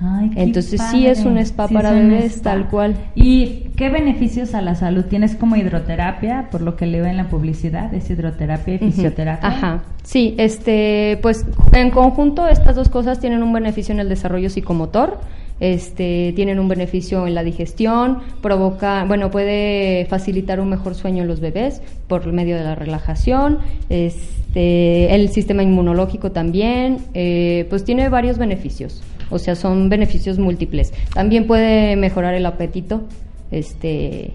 Ay, 0.00 0.30
qué 0.30 0.42
Entonces 0.42 0.80
sí 0.90 1.06
es 1.06 1.24
un 1.24 1.38
spa 1.38 1.66
Sí 1.66 1.74
para 1.74 1.90
bebés, 1.90 2.36
spa. 2.36 2.50
tal 2.50 2.68
cual. 2.68 2.96
¿Y 3.16 3.70
qué 3.76 3.88
beneficios 3.88 4.54
a 4.54 4.62
la 4.62 4.74
salud? 4.74 5.04
¿Tienes 5.04 5.34
como 5.34 5.56
hidroterapia? 5.56 6.48
Por 6.50 6.60
lo 6.60 6.76
que 6.76 6.86
leo 6.86 7.04
en 7.04 7.16
la 7.16 7.28
publicidad, 7.28 7.92
es 7.92 8.08
hidroterapia 8.08 8.74
y 8.74 8.78
fisioterapia. 8.78 9.48
Ajá. 9.48 9.82
Sí, 10.04 10.34
este, 10.38 11.18
pues 11.20 11.44
en 11.72 11.90
conjunto 11.90 12.46
estas 12.48 12.76
dos 12.76 12.88
cosas 12.88 13.18
tienen 13.18 13.42
un 13.42 13.52
beneficio 13.52 13.92
en 13.92 14.00
el 14.00 14.08
desarrollo 14.08 14.50
psicomotor, 14.50 15.18
este, 15.60 16.32
tienen 16.36 16.60
un 16.60 16.68
beneficio 16.68 17.26
en 17.26 17.34
la 17.34 17.42
digestión, 17.42 18.18
provoca, 18.40 19.04
bueno, 19.04 19.30
puede 19.30 20.06
facilitar 20.06 20.60
un 20.60 20.68
mejor 20.68 20.94
sueño 20.94 21.22
en 21.22 21.28
los 21.28 21.40
bebés 21.40 21.82
por 22.06 22.32
medio 22.32 22.56
de 22.56 22.62
la 22.62 22.76
relajación, 22.76 23.58
este, 23.88 25.14
el 25.14 25.28
sistema 25.30 25.62
inmunológico 25.64 26.30
también, 26.30 26.98
eh, 27.14 27.66
pues 27.68 27.84
tiene 27.84 28.08
varios 28.08 28.38
beneficios. 28.38 29.02
O 29.30 29.38
sea, 29.38 29.54
son 29.54 29.88
beneficios 29.88 30.38
múltiples. 30.38 30.92
También 31.12 31.46
puede 31.46 31.96
mejorar 31.96 32.34
el 32.34 32.46
apetito. 32.46 33.02
Este, 33.50 34.34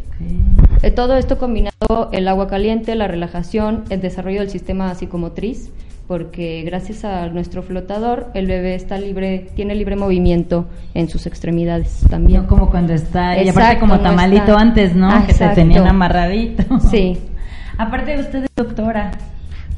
eh, 0.82 0.92
todo 0.92 1.18
esto 1.18 1.38
combinado, 1.38 2.10
el 2.12 2.28
agua 2.28 2.48
caliente, 2.48 2.96
la 2.96 3.08
relajación, 3.08 3.84
el 3.90 4.02
desarrollo 4.02 4.40
del 4.40 4.50
sistema 4.50 4.94
psicomotriz, 4.96 5.72
porque 6.08 6.64
gracias 6.64 7.06
a 7.06 7.28
nuestro 7.30 7.64
flotador 7.64 8.32
el 8.34 8.48
bebé 8.48 8.76
está 8.76 8.98
libre, 8.98 9.48
tiene 9.56 9.76
libre 9.76 9.96
movimiento 9.96 10.66
en 10.94 11.10
sus 11.10 11.28
extremidades 11.28 12.06
también. 12.10 12.42
No 12.42 12.48
como 12.48 12.70
cuando 12.70 12.94
está, 12.94 13.42
y 13.42 13.50
aparte 13.50 13.80
como 13.80 14.00
tamalito 14.00 14.58
antes, 14.58 14.96
¿no? 14.96 15.10
Ah, 15.10 15.24
que 15.26 15.34
se 15.34 15.48
tenían 15.50 15.88
amarradito. 15.88 16.80
Sí. 16.90 17.18
aparte 17.78 18.20
usted 18.20 18.44
es 18.44 18.50
doctora. 18.56 19.12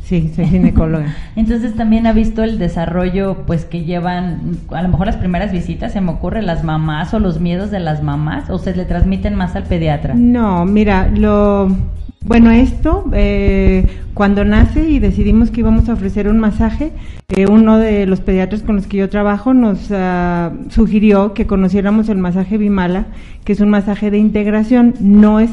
Sí, 0.05 0.31
soy 0.35 0.45
ginecóloga. 0.45 1.15
Entonces 1.35 1.73
también 1.73 2.05
ha 2.05 2.13
visto 2.13 2.43
el 2.43 2.59
desarrollo 2.59 3.37
pues 3.47 3.65
que 3.65 3.83
llevan 3.83 4.59
a 4.69 4.83
lo 4.83 4.89
mejor 4.89 5.07
las 5.07 5.17
primeras 5.17 5.51
visitas 5.51 5.93
se 5.93 6.01
me 6.01 6.11
ocurre 6.11 6.43
las 6.43 6.63
mamás 6.63 7.11
o 7.15 7.19
los 7.19 7.41
miedos 7.41 7.71
de 7.71 7.79
las 7.79 8.03
mamás 8.03 8.51
o 8.51 8.59
se 8.59 8.75
le 8.75 8.85
transmiten 8.85 9.33
más 9.33 9.55
al 9.55 9.63
pediatra. 9.63 10.13
No, 10.13 10.63
mira, 10.65 11.09
lo 11.09 11.75
bueno 12.23 12.51
esto 12.51 13.05
eh, 13.13 13.87
cuando 14.13 14.45
nace 14.45 14.87
y 14.87 14.99
decidimos 14.99 15.49
que 15.49 15.61
íbamos 15.61 15.89
a 15.89 15.93
ofrecer 15.93 16.27
un 16.27 16.37
masaje, 16.37 16.91
eh, 17.29 17.47
uno 17.47 17.79
de 17.79 18.05
los 18.05 18.21
pediatras 18.21 18.61
con 18.61 18.75
los 18.75 18.85
que 18.85 18.97
yo 18.97 19.09
trabajo 19.09 19.55
nos 19.55 19.91
ah, 19.91 20.51
sugirió 20.69 21.33
que 21.33 21.47
conociéramos 21.47 22.09
el 22.09 22.19
masaje 22.19 22.59
Bimala, 22.59 23.07
que 23.43 23.53
es 23.53 23.59
un 23.59 23.69
masaje 23.69 24.11
de 24.11 24.19
integración, 24.19 24.93
no 24.99 25.39
es 25.39 25.49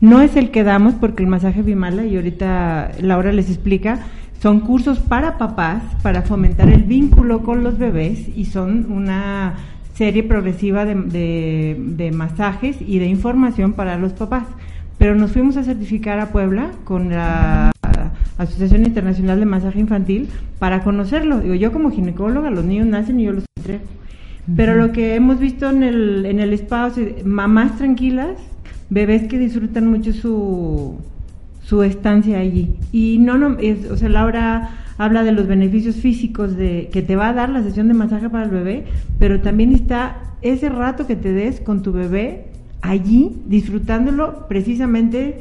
no 0.00 0.20
es 0.20 0.36
el 0.36 0.50
que 0.50 0.64
damos 0.64 0.94
porque 0.94 1.22
el 1.22 1.28
masaje 1.28 1.62
Bimala 1.62 2.04
y 2.04 2.16
ahorita 2.16 2.92
Laura 3.00 3.32
les 3.32 3.48
explica 3.48 4.00
son 4.40 4.60
cursos 4.60 4.98
para 4.98 5.38
papás 5.38 5.82
para 6.02 6.22
fomentar 6.22 6.68
el 6.68 6.82
vínculo 6.82 7.42
con 7.42 7.64
los 7.64 7.78
bebés 7.78 8.28
y 8.36 8.44
son 8.46 8.92
una 8.92 9.54
serie 9.94 10.22
progresiva 10.22 10.84
de, 10.84 10.94
de- 10.96 11.76
de 11.78 12.10
masajes 12.12 12.76
y 12.80 12.98
de 12.98 13.06
información 13.06 13.72
para 13.72 13.96
los 13.96 14.12
papás. 14.12 14.44
Pero 14.98 15.14
nos 15.14 15.32
fuimos 15.32 15.56
a 15.56 15.62
certificar 15.64 16.18
a 16.20 16.30
Puebla 16.30 16.70
con 16.84 17.10
la 17.10 17.70
Asociación 18.36 18.84
Internacional 18.84 19.38
de 19.40 19.46
Masaje 19.46 19.80
Infantil 19.80 20.28
para 20.58 20.82
conocerlo. 20.84 21.40
Digo, 21.40 21.54
yo 21.54 21.72
como 21.72 21.90
ginecóloga, 21.90 22.50
los 22.50 22.64
niños 22.64 22.86
nacen 22.86 23.20
y 23.20 23.24
yo 23.24 23.32
los 23.32 23.44
entrego. 23.56 23.84
Pero 24.56 24.74
lo 24.74 24.92
que 24.92 25.14
hemos 25.14 25.38
visto 25.38 25.70
en 25.70 25.82
el, 25.82 26.26
en 26.26 26.38
el 26.40 26.52
spa, 26.54 26.86
o 26.86 26.90
sea, 26.90 27.04
mamás 27.24 27.76
tranquilas, 27.78 28.36
bebés 28.90 29.24
que 29.24 29.38
disfrutan 29.38 29.88
mucho 29.88 30.12
su, 30.12 30.96
su 31.62 31.82
estancia 31.82 32.38
allí. 32.38 32.76
Y 32.92 33.18
no, 33.18 33.38
no, 33.38 33.58
es, 33.58 33.90
o 33.90 33.96
sea, 33.96 34.08
Laura 34.08 34.70
habla 34.98 35.24
de 35.24 35.32
los 35.32 35.46
beneficios 35.46 35.96
físicos 35.96 36.56
de 36.56 36.88
que 36.92 37.02
te 37.02 37.16
va 37.16 37.28
a 37.28 37.32
dar 37.32 37.48
la 37.48 37.62
sesión 37.62 37.88
de 37.88 37.94
masaje 37.94 38.30
para 38.30 38.44
el 38.44 38.50
bebé, 38.50 38.84
pero 39.18 39.40
también 39.40 39.72
está 39.72 40.16
ese 40.42 40.68
rato 40.68 41.06
que 41.06 41.16
te 41.16 41.32
des 41.32 41.60
con 41.60 41.82
tu 41.82 41.92
bebé 41.92 42.46
allí 42.82 43.32
disfrutándolo 43.46 44.46
precisamente 44.46 45.40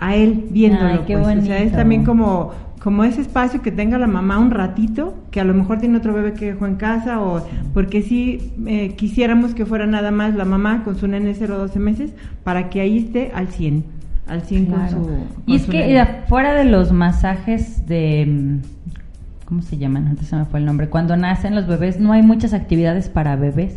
a 0.00 0.16
él 0.16 0.46
viéndolo. 0.50 0.88
Ay, 0.88 1.00
qué 1.06 1.16
pues. 1.16 1.38
O 1.38 1.42
sea, 1.42 1.62
es 1.62 1.72
también 1.72 2.04
como 2.04 2.52
como 2.80 3.04
ese 3.04 3.20
espacio 3.20 3.60
que 3.60 3.70
tenga 3.70 3.98
la 3.98 4.06
mamá 4.06 4.38
un 4.38 4.50
ratito, 4.50 5.14
que 5.30 5.38
a 5.40 5.44
lo 5.44 5.52
mejor 5.54 5.78
tiene 5.78 5.98
otro 5.98 6.14
bebé 6.14 6.32
que 6.32 6.46
dejó 6.46 6.66
en 6.66 6.76
casa, 6.76 7.20
o 7.20 7.46
porque 7.74 8.00
sí 8.02 8.52
eh, 8.66 8.94
quisiéramos 8.96 9.54
que 9.54 9.66
fuera 9.66 9.86
nada 9.86 10.10
más 10.10 10.34
la 10.34 10.46
mamá 10.46 10.82
con 10.82 10.96
su 10.96 11.06
nene 11.06 11.34
0 11.34 11.58
12 11.58 11.78
meses, 11.78 12.12
para 12.42 12.70
que 12.70 12.80
ahí 12.80 12.98
esté 12.98 13.32
al 13.34 13.48
100, 13.48 13.84
al 14.26 14.42
100 14.42 14.66
Claro. 14.66 14.96
con 14.96 15.04
su... 15.04 15.10
y 15.46 15.56
es 15.56 15.62
su 15.62 15.70
que 15.70 15.78
nene. 15.78 16.06
fuera 16.26 16.54
de 16.54 16.64
los 16.64 16.90
masajes 16.90 17.86
de 17.86 18.26
mm, 18.26 18.58
¿cómo 19.44 19.62
se 19.62 19.76
llaman? 19.76 20.06
Antes 20.06 20.28
se 20.28 20.36
me 20.36 20.44
fue 20.46 20.60
el 20.60 20.64
nombre. 20.64 20.88
Cuando 20.88 21.16
nacen 21.16 21.54
los 21.54 21.66
bebés 21.66 22.00
no 22.00 22.12
hay 22.12 22.22
muchas 22.22 22.54
actividades 22.54 23.08
para 23.10 23.36
bebés. 23.36 23.74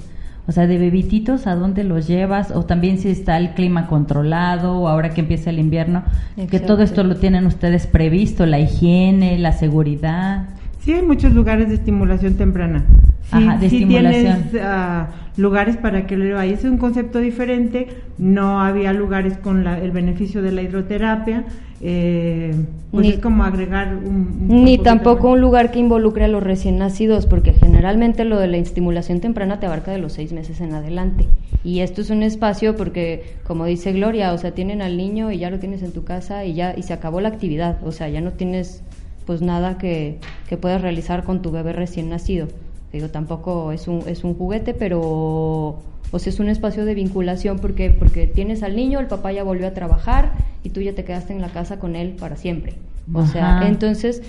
O 0.47 0.51
sea, 0.51 0.67
de 0.67 0.77
bebititos, 0.77 1.47
¿a 1.47 1.55
dónde 1.55 1.83
los 1.85 2.05
llevas? 2.07 2.51
O 2.51 2.63
también 2.65 2.97
si 2.97 3.09
está 3.09 3.37
el 3.37 3.51
clima 3.51 3.87
controlado, 3.87 4.73
o 4.77 4.87
ahora 4.89 5.11
que 5.11 5.21
empieza 5.21 5.49
el 5.51 5.59
invierno, 5.59 6.03
que 6.49 6.59
todo 6.59 6.83
esto 6.83 7.03
lo 7.05 7.15
tienen 7.15 7.45
ustedes 7.45 7.87
previsto, 7.87 8.45
la 8.45 8.59
higiene, 8.59 9.37
la 9.39 9.53
seguridad. 9.53 10.49
Sí, 10.81 10.91
hay 10.91 11.01
muchos 11.01 11.33
lugares 11.33 11.69
de 11.69 11.75
estimulación 11.75 12.33
temprana. 12.35 12.83
Sí, 13.31 13.37
Ajá, 13.47 13.57
de 13.57 13.69
sí 13.69 13.77
estimulación. 13.83 14.43
tienes 14.43 14.61
ah, 14.65 15.07
lugares 15.37 15.77
para 15.77 16.05
que 16.05 16.17
lo 16.17 16.35
vayas. 16.35 16.59
Es 16.59 16.65
un 16.69 16.77
concepto 16.77 17.19
diferente. 17.19 17.87
No 18.17 18.59
había 18.59 18.91
lugares 18.91 19.37
con 19.37 19.63
la- 19.63 19.79
el 19.79 19.91
beneficio 19.91 20.41
de 20.41 20.51
la 20.51 20.61
hidroterapia. 20.61 21.45
Eh, 21.85 22.55
pues 22.91 23.05
Ni- 23.07 23.13
es 23.13 23.19
como 23.19 23.43
agregar 23.43 23.95
un... 23.95 24.47
un 24.49 24.63
Ni 24.63 24.77
tampoco 24.77 25.31
un 25.31 25.41
lugar 25.41 25.69
que 25.71 25.79
involucre 25.79 26.23
a 26.23 26.27
los 26.29 26.41
recién 26.41 26.77
nacidos, 26.77 27.25
porque 27.25 27.51
generalmente 27.53 28.23
lo 28.23 28.39
de 28.39 28.47
la 28.47 28.57
estimulación 28.57 29.19
temprana 29.19 29.59
te 29.59 29.65
abarca 29.65 29.91
de 29.91 29.97
los 29.97 30.13
seis 30.13 30.31
meses 30.31 30.61
en 30.61 30.73
adelante. 30.73 31.25
Y 31.65 31.81
esto 31.81 32.01
es 32.01 32.09
un 32.09 32.23
espacio 32.23 32.75
porque, 32.77 33.35
como 33.45 33.65
dice 33.65 33.91
Gloria, 33.91 34.31
o 34.33 34.37
sea, 34.37 34.51
tienen 34.51 34.81
al 34.81 34.95
niño 34.95 35.31
y 35.31 35.39
ya 35.39 35.49
lo 35.49 35.59
tienes 35.59 35.83
en 35.83 35.91
tu 35.91 36.03
casa 36.05 36.45
y 36.45 36.53
ya 36.53 36.73
y 36.77 36.83
se 36.83 36.93
acabó 36.93 37.19
la 37.19 37.29
actividad, 37.29 37.77
o 37.85 37.91
sea, 37.91 38.07
ya 38.09 38.21
no 38.21 38.31
tienes 38.31 38.81
pues 39.25 39.41
nada 39.41 39.77
que, 39.77 40.19
que 40.49 40.57
puedas 40.57 40.81
realizar 40.81 41.23
con 41.23 41.41
tu 41.41 41.51
bebé 41.51 41.73
recién 41.73 42.09
nacido. 42.09 42.47
Digo, 42.93 43.07
tampoco 43.09 43.71
es 43.71 43.87
un, 43.87 44.03
es 44.07 44.23
un 44.23 44.35
juguete, 44.35 44.73
pero 44.73 45.79
o 46.13 46.19
sea, 46.19 46.31
es 46.31 46.39
un 46.39 46.47
espacio 46.47 46.85
de 46.85 46.93
vinculación 46.95 47.59
porque, 47.59 47.89
porque 47.89 48.27
tienes 48.27 48.63
al 48.63 48.75
niño, 48.77 49.01
el 49.01 49.07
papá 49.07 49.33
ya 49.33 49.43
volvió 49.43 49.67
a 49.67 49.71
trabajar 49.71 50.31
y 50.63 50.69
tú 50.69 50.79
ya 50.79 50.93
te 50.93 51.03
quedaste 51.03 51.33
en 51.33 51.41
la 51.41 51.49
casa 51.49 51.79
con 51.79 51.97
él 51.97 52.11
para 52.17 52.37
siempre. 52.37 52.75
O 53.13 53.25
sea, 53.27 53.59
entonces, 53.67 54.21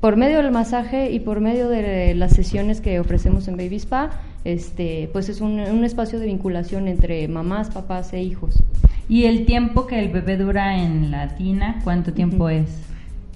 por 0.00 0.16
medio 0.16 0.36
del 0.42 0.52
masaje 0.52 1.10
y 1.10 1.18
por 1.18 1.40
medio 1.40 1.68
de 1.68 2.14
las 2.14 2.32
sesiones 2.32 2.80
que 2.80 3.00
ofrecemos 3.00 3.48
en 3.48 3.56
Baby 3.56 3.76
Spa, 3.76 4.10
este, 4.44 5.10
pues 5.12 5.28
es 5.28 5.40
un, 5.40 5.58
un 5.58 5.84
espacio 5.84 6.18
de 6.20 6.26
vinculación 6.26 6.86
entre 6.88 7.26
mamás, 7.28 7.70
papás 7.70 8.12
e 8.12 8.22
hijos. 8.22 8.62
Y 9.08 9.24
el 9.24 9.44
tiempo 9.46 9.86
que 9.88 9.98
el 9.98 10.08
bebé 10.10 10.36
dura 10.36 10.78
en 10.80 11.10
la 11.10 11.34
tina, 11.36 11.80
¿cuánto 11.82 12.12
tiempo 12.12 12.48
es? 12.48 12.66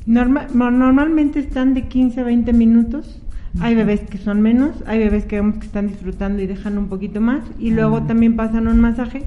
Norma- 0.07 0.47
no- 0.55 0.71
normalmente 0.71 1.39
están 1.41 1.75
de 1.75 1.83
15 1.89 2.21
a 2.21 2.25
20 2.25 2.53
minutos. 2.53 3.19
Hay 3.61 3.75
bebés 3.75 4.01
que 4.01 4.19
son 4.19 4.43
menos, 4.43 4.71
hay 4.87 4.99
bebés 4.99 5.25
que 5.25 5.37
vemos 5.37 5.57
que 5.59 5.67
están 5.67 5.87
disfrutando 5.89 6.43
y 6.43 6.47
dejan 6.47 6.77
un 6.77 6.89
poquito 6.89 7.21
más. 7.21 7.43
Y 7.59 7.71
luego 7.71 7.99
Ah. 7.99 8.07
también 8.07 8.37
pasan 8.37 8.67
un 8.69 8.81
masaje 8.81 9.23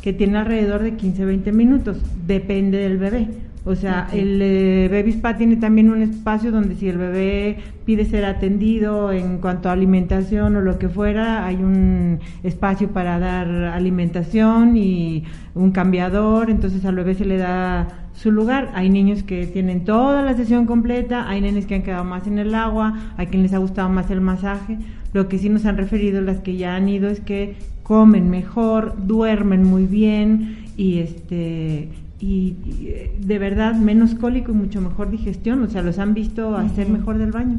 que 0.00 0.12
tiene 0.12 0.38
alrededor 0.38 0.82
de 0.82 0.94
15 0.94 1.22
a 1.22 1.26
20 1.26 1.52
minutos. 1.52 1.98
Depende 2.26 2.78
del 2.78 2.98
bebé. 2.98 3.28
O 3.64 3.76
sea, 3.76 4.08
el 4.12 4.42
eh, 4.42 4.88
Baby 4.90 5.10
Spa 5.12 5.36
tiene 5.36 5.54
también 5.56 5.90
un 5.90 6.02
espacio 6.02 6.50
donde 6.50 6.74
si 6.74 6.88
el 6.88 6.98
bebé 6.98 7.58
pide 7.84 8.04
ser 8.04 8.24
atendido 8.24 9.12
en 9.12 9.38
cuanto 9.38 9.68
a 9.68 9.72
alimentación 9.72 10.56
o 10.56 10.60
lo 10.60 10.80
que 10.80 10.88
fuera, 10.88 11.46
hay 11.46 11.56
un 11.56 12.18
espacio 12.42 12.88
para 12.88 13.20
dar 13.20 13.48
alimentación 13.48 14.76
y 14.76 15.24
un 15.54 15.70
cambiador, 15.70 16.50
entonces 16.50 16.84
al 16.84 16.96
bebé 16.96 17.14
se 17.14 17.24
le 17.24 17.36
da 17.36 17.86
su 18.14 18.32
lugar. 18.32 18.70
Hay 18.74 18.90
niños 18.90 19.22
que 19.22 19.46
tienen 19.46 19.84
toda 19.84 20.22
la 20.22 20.34
sesión 20.34 20.66
completa, 20.66 21.28
hay 21.28 21.40
nenes 21.40 21.66
que 21.66 21.76
han 21.76 21.82
quedado 21.82 22.04
más 22.04 22.26
en 22.26 22.38
el 22.38 22.56
agua, 22.56 23.14
hay 23.16 23.28
quien 23.28 23.44
les 23.44 23.54
ha 23.54 23.58
gustado 23.58 23.88
más 23.88 24.10
el 24.10 24.20
masaje. 24.20 24.78
Lo 25.12 25.28
que 25.28 25.38
sí 25.38 25.48
nos 25.48 25.66
han 25.66 25.76
referido 25.76 26.20
las 26.20 26.40
que 26.40 26.56
ya 26.56 26.74
han 26.74 26.88
ido 26.88 27.08
es 27.08 27.20
que 27.20 27.54
comen 27.84 28.28
mejor, 28.28 29.06
duermen 29.06 29.62
muy 29.62 29.86
bien 29.86 30.64
y 30.76 30.98
este 30.98 31.90
y, 32.22 32.54
y, 32.64 32.86
eh, 32.86 33.12
de 33.18 33.38
verdad 33.40 33.74
menos 33.74 34.14
cólico 34.14 34.52
y 34.52 34.54
mucho 34.54 34.80
mejor 34.80 35.10
digestión, 35.10 35.60
o 35.64 35.68
sea, 35.68 35.82
los 35.82 35.98
han 35.98 36.14
visto 36.14 36.56
hacer 36.56 36.88
mejor 36.88 37.18
del 37.18 37.32
baño. 37.32 37.58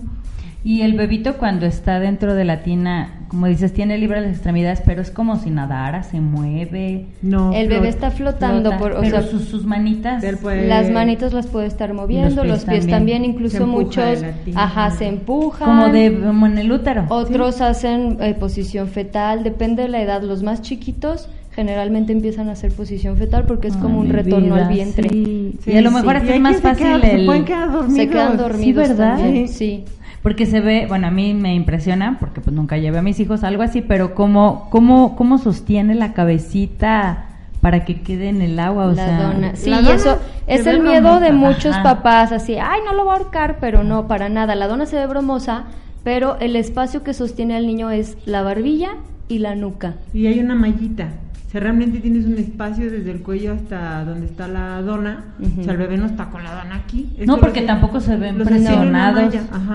Y 0.66 0.84
el 0.84 0.94
bebito 0.94 1.34
cuando 1.38 1.66
está 1.66 2.00
dentro 2.00 2.34
de 2.36 2.46
la 2.46 2.64
tina, 2.64 3.26
como 3.28 3.48
dices, 3.48 3.74
tiene 3.74 3.98
libre 3.98 4.22
las 4.22 4.32
extremidades, 4.32 4.82
pero 4.86 5.02
es 5.02 5.12
como 5.12 5.36
si 5.36 5.50
nadara, 5.50 6.04
se 6.04 6.22
mueve. 6.22 7.08
No, 7.22 7.52
el 7.52 7.68
bebé 7.68 7.90
está 7.90 8.12
flotando, 8.12 8.70
flota, 8.70 8.78
por, 8.78 8.92
o 8.94 9.02
pero 9.02 9.20
sea, 9.20 9.30
sus, 9.30 9.44
sus 9.44 9.66
manitas. 9.66 10.24
Él 10.24 10.38
puede- 10.38 10.66
las 10.70 10.90
manitas 10.90 11.34
las 11.34 11.48
puede 11.48 11.68
estar 11.68 11.94
moviendo, 11.94 12.44
pies 12.44 12.54
los 12.54 12.64
pies 12.64 12.88
también. 12.88 13.26
incluso 13.26 13.68
muchos, 13.68 14.24
tina. 14.46 14.64
ajá, 14.64 14.92
se 14.92 15.08
empujan. 15.08 15.68
como 15.68 15.90
de 15.90 16.18
como 16.18 16.46
en 16.46 16.58
el 16.58 16.72
útero. 16.72 17.08
Otros 17.10 17.60
hacen 17.60 18.20
eh, 18.22 18.34
posición 18.34 18.88
fetal, 18.88 19.44
depende 19.44 19.84
de 19.84 19.90
la 19.90 20.02
edad. 20.02 20.22
Los 20.24 20.44
más 20.44 20.62
chiquitos 20.62 21.28
generalmente 21.56 22.12
empiezan 22.12 22.50
a 22.50 22.54
hacer 22.54 22.72
posición 22.74 23.18
fetal 23.18 23.46
porque 23.46 23.68
es 23.68 23.76
Ay, 23.76 23.82
como 23.82 24.00
un 24.00 24.10
retorno 24.10 24.56
vida, 24.56 24.68
al 24.68 24.74
vientre. 24.74 25.10
sí. 25.10 25.58
Sí, 25.64 25.72
y 25.72 25.78
a 25.78 25.82
lo 25.82 25.92
mejor 25.92 26.20
sí. 26.22 26.30
es 26.30 26.40
más 26.40 26.56
se 26.58 26.62
fácil 26.62 27.02
se 27.02 27.16
el... 27.16 27.26
pueden 27.26 27.46
quedar 27.46 27.72
dormidos. 27.72 27.98
Se 27.98 28.10
quedan 28.10 28.38
dormidos 28.38 28.90
¿verdad? 28.90 29.18
también, 29.18 29.48
Sí. 29.48 29.86
Porque 30.22 30.46
se 30.46 30.62
ve, 30.62 30.86
bueno, 30.88 31.08
a 31.08 31.12
mí 31.12 31.34
me 31.34 31.54
impresiona, 31.54 32.16
porque 32.18 32.40
pues 32.40 32.56
nunca 32.56 32.78
llevé 32.78 33.00
a 33.00 33.02
mis 33.02 33.20
hijos 33.20 33.44
algo 33.44 33.62
así, 33.62 33.82
pero 33.82 34.16
cómo, 34.16 34.70
cómo, 34.72 35.18
cómo 35.18 35.38
sostiene 35.38 35.96
la 35.96 36.14
cabecita 36.14 37.26
para 37.60 37.84
que 37.84 38.02
quede 38.02 38.30
en 38.30 38.42
el 38.42 38.58
agua, 38.58 38.86
o 38.86 38.92
la 38.94 39.06
sea... 39.06 39.22
dona. 39.22 39.56
Sí, 39.56 39.70
la 39.70 39.82
dona 39.82 39.96
eso 39.96 40.20
se 40.48 40.54
es 40.56 40.66
el 40.66 40.82
miedo 40.82 41.20
de 41.20 41.34
muchos 41.34 41.74
Ajá. 41.76 41.84
papás, 41.84 42.32
así, 42.32 42.56
ay, 42.58 42.80
no 42.86 42.94
lo 42.94 43.04
voy 43.04 43.14
a 43.16 43.18
ahorcar, 43.18 43.58
pero 43.60 43.84
no, 43.84 44.08
para 44.08 44.30
nada. 44.30 44.56
La 44.56 44.68
dona 44.68 44.86
se 44.86 44.96
ve 44.96 45.08
bromosa, 45.08 45.64
pero 46.06 46.38
el 46.40 46.56
espacio 46.56 47.04
que 47.04 47.14
sostiene 47.14 47.56
al 47.58 47.68
niño 47.68 47.92
es 47.92 48.18
la 48.26 48.44
barbilla 48.44 48.92
y 49.28 49.40
la 49.40 49.56
nuca. 49.56 49.96
Y 50.14 50.28
hay 50.28 50.40
una 50.40 50.56
mallita. 50.56 51.10
Sea, 51.54 51.62
realmente 51.62 52.00
tienes 52.00 52.26
un 52.26 52.38
espacio 52.38 52.90
desde 52.92 53.12
el 53.12 53.22
cuello 53.22 53.54
hasta 53.54 54.04
donde 54.06 54.26
está 54.26 54.48
la 54.48 54.82
dona. 54.82 55.26
Ujú. 55.40 55.62
O 55.62 55.64
sea, 55.64 55.74
el 55.74 55.78
bebé 55.80 55.98
no 55.98 56.06
está 56.08 56.26
con 56.32 56.44
la 56.44 56.54
dona 56.56 56.76
aquí. 56.78 57.16
No, 57.26 57.38
porque 57.38 57.62
tampoco 57.62 58.00
se 58.02 58.18
ven 58.18 58.38
presionados, 58.38 59.34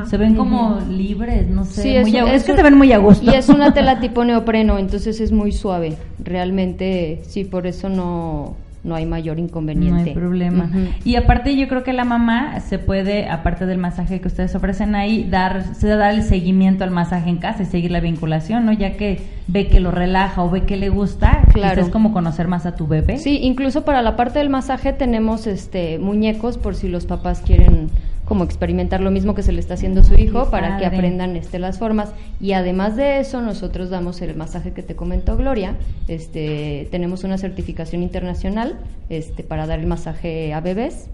se 0.08 0.16
ven 0.16 0.34
como 0.34 0.80
libres, 0.90 1.48
no 1.48 1.64
sé, 1.64 1.82
Sí, 1.82 1.88
muy 2.00 2.16
a- 2.16 2.34
es, 2.34 2.44
que 2.44 2.50
un- 2.52 2.56
se 2.56 2.62
ven 2.62 2.76
muy 2.76 2.92
a 2.92 2.98
gusto. 2.98 3.24
Y 3.30 3.34
es 3.34 3.48
una 3.48 3.72
tela 3.72 4.00
tipo 4.00 4.24
neopreno, 4.24 4.78
entonces 4.78 5.20
es 5.20 5.30
muy 5.32 5.52
suave. 5.52 5.96
Realmente, 6.42 7.22
sí, 7.26 7.44
por 7.44 7.66
eso 7.66 7.88
no, 7.88 8.56
no 8.84 8.94
hay 8.94 9.06
mayor 9.06 9.38
inconveniente. 9.38 10.02
No 10.02 10.06
hay 10.08 10.14
problema. 10.14 10.70
Y 11.04 11.16
aparte 11.16 11.56
yo 11.56 11.68
creo 11.68 11.82
que 11.82 11.92
la 11.92 12.04
mamá 12.04 12.60
se 12.60 12.78
puede, 12.78 13.28
aparte 13.28 13.66
del 13.66 13.78
masaje 13.78 14.20
que 14.20 14.28
ustedes 14.28 14.54
ofrecen 14.54 14.94
ahí, 14.94 15.26
dar, 15.28 15.74
se 15.74 15.88
da 15.88 16.10
el 16.10 16.22
seguimiento 16.22 16.84
al 16.84 16.90
masaje 16.90 17.28
en 17.28 17.38
casa 17.38 17.62
y 17.64 17.66
seguir 17.66 17.90
la 17.90 18.00
vinculación, 18.00 18.64
¿no? 18.66 18.72
Ya 18.72 18.96
que 18.96 19.20
ve 19.48 19.66
que 19.66 19.80
lo 19.80 19.90
relaja 19.90 20.42
o 20.42 20.50
ve 20.50 20.62
que 20.64 20.76
le 20.76 20.88
gusta, 20.90 21.42
Claro. 21.52 21.82
es 21.82 21.88
como 21.88 22.12
conocer 22.12 22.48
más 22.48 22.66
a 22.66 22.76
tu 22.76 22.86
bebé. 22.86 23.18
Sí, 23.18 23.38
incluso 23.42 23.84
para 23.84 24.02
la 24.02 24.14
parte 24.16 24.38
del 24.38 24.50
masaje 24.50 24.92
tenemos 24.92 25.46
este 25.46 25.98
muñecos 25.98 26.58
por 26.58 26.74
si 26.74 26.88
los 26.88 27.06
papás 27.06 27.40
quieren 27.44 27.88
como 28.28 28.44
experimentar 28.44 29.00
lo 29.00 29.10
mismo 29.10 29.34
que 29.34 29.42
se 29.42 29.52
le 29.52 29.60
está 29.60 29.74
haciendo 29.74 30.02
a 30.02 30.04
su 30.04 30.14
hijo 30.14 30.44
Qué 30.44 30.50
para 30.50 30.76
que 30.76 30.84
aprendan 30.84 31.34
este 31.34 31.58
las 31.58 31.78
formas 31.78 32.12
y 32.40 32.52
además 32.52 32.94
de 32.94 33.20
eso 33.20 33.40
nosotros 33.40 33.88
damos 33.88 34.20
el 34.20 34.36
masaje 34.36 34.72
que 34.72 34.82
te 34.82 34.94
comentó 34.94 35.36
Gloria, 35.36 35.76
este 36.08 36.88
tenemos 36.90 37.24
una 37.24 37.38
certificación 37.38 38.02
internacional 38.02 38.78
este 39.08 39.42
para 39.42 39.66
dar 39.66 39.78
el 39.78 39.86
masaje 39.86 40.52
a 40.52 40.60
bebés 40.60 41.08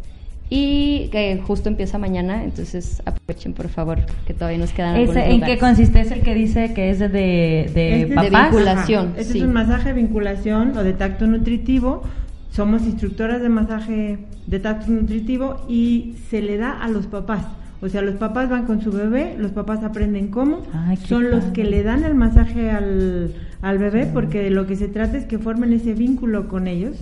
y 0.50 1.08
que 1.10 1.40
justo 1.44 1.68
empieza 1.68 1.98
mañana, 1.98 2.44
entonces 2.44 3.00
aprovechen 3.06 3.54
por 3.54 3.68
favor 3.68 4.00
que 4.26 4.34
todavía 4.34 4.58
nos 4.58 4.72
quedan 4.72 4.96
algunos 4.96 5.16
¿En 5.16 5.40
qué 5.40 5.58
consiste? 5.58 6.00
¿Es 6.00 6.10
el 6.10 6.20
que 6.20 6.34
dice 6.34 6.74
que 6.74 6.90
es 6.90 6.98
de, 6.98 7.06
de, 7.08 8.02
Este 8.02 8.30
vinculación. 8.30 9.14
Este 9.16 9.32
sí. 9.32 9.38
es 9.38 9.44
un 9.44 9.52
masaje 9.52 9.88
de 9.90 9.94
vinculación 9.94 10.76
o 10.76 10.84
de 10.84 10.92
tacto 10.92 11.26
nutritivo. 11.26 12.02
Somos 12.54 12.82
instructoras 12.84 13.42
de 13.42 13.48
masaje 13.48 14.18
de 14.46 14.58
tacto 14.60 14.90
nutritivo 14.92 15.64
y 15.68 16.14
se 16.30 16.40
le 16.40 16.56
da 16.56 16.70
a 16.72 16.88
los 16.88 17.06
papás. 17.06 17.44
O 17.82 17.88
sea, 17.88 18.00
los 18.00 18.14
papás 18.14 18.48
van 18.48 18.64
con 18.66 18.80
su 18.80 18.92
bebé, 18.92 19.34
los 19.38 19.50
papás 19.50 19.82
aprenden 19.82 20.28
cómo. 20.28 20.62
Ay, 20.72 20.96
Son 20.96 21.30
los 21.30 21.44
que 21.46 21.64
le 21.64 21.82
dan 21.82 22.04
el 22.04 22.14
masaje 22.14 22.70
al, 22.70 23.34
al 23.60 23.78
bebé 23.78 24.08
porque 24.12 24.40
de 24.40 24.50
lo 24.50 24.66
que 24.66 24.76
se 24.76 24.88
trata 24.88 25.18
es 25.18 25.24
que 25.26 25.38
formen 25.38 25.72
ese 25.72 25.94
vínculo 25.94 26.46
con 26.48 26.68
ellos. 26.68 26.96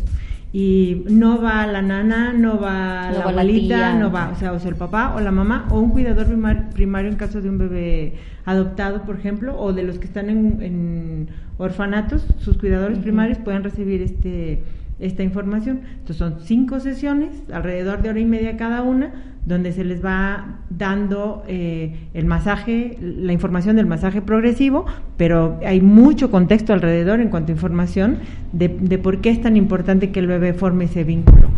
Y 0.55 1.05
no 1.09 1.41
va 1.41 1.67
la 1.67 1.83
nana, 1.83 2.33
no 2.33 2.59
va 2.61 3.11
No 3.11 3.19
la 3.19 3.25
va 3.27 3.33
la 3.33 3.41
abuelita, 3.43 3.75
tía. 3.77 3.95
no 3.99 4.11
va, 4.11 4.31
o 4.35 4.39
sea, 4.39 4.53
o 4.53 4.59
sea, 4.59 4.71
el 4.71 4.77
papá 4.77 5.15
o 5.17 5.21
la 5.21 5.31
mamá 5.33 5.67
o 5.71 5.81
un 5.81 5.91
cuidador 5.91 6.27
primar- 6.27 6.71
primario 6.71 7.11
en 7.11 7.17
caso 7.17 7.41
de 7.41 7.49
un 7.49 7.57
bebé 7.59 8.15
adoptado, 8.45 9.03
por 9.03 9.17
ejemplo, 9.17 9.59
o 9.59 9.73
de 9.73 9.83
los 9.83 9.99
que 9.99 10.07
están 10.07 10.29
en, 10.29 10.63
en 10.63 11.29
orfanatos, 11.59 12.27
sus 12.39 12.59
cuidadores 12.59 12.99
primarios 12.99 13.39
pueden 13.39 13.63
recibir 13.65 14.03
este 14.03 14.63
esta 14.99 15.23
información. 15.23 15.81
Entonces 15.93 16.17
son 16.17 16.37
cinco 16.43 16.81
sesiones, 16.81 17.31
alrededor 17.53 18.03
de 18.03 18.11
hora 18.11 18.21
y 18.21 18.25
media 18.25 18.57
cada 18.57 18.83
una, 18.83 19.13
donde 19.45 19.73
se 19.73 19.83
les 19.85 20.05
va 20.05 20.59
dando 20.71 21.43
eh, 21.49 22.09
el 22.15 22.27
masaje, 22.27 22.97
la 23.01 23.33
información 23.33 23.75
del 23.75 23.87
masaje 23.87 24.23
progresivo, 24.23 24.87
pero 25.17 25.59
hay 25.67 25.81
mucho 25.81 26.31
contexto 26.31 26.73
alrededor 26.73 27.21
en 27.21 27.29
cuanto 27.29 27.51
a 27.51 27.55
información 27.55 28.19
de, 28.53 28.69
de 28.69 28.99
por 28.99 29.21
qué 29.21 29.31
es 29.31 29.41
tan 29.41 29.57
importante 29.57 30.13
que 30.13 30.21
el 30.21 30.29
bebé 30.29 30.53
forme 30.55 30.85
ese 30.85 31.03
vínculo. 31.03 31.49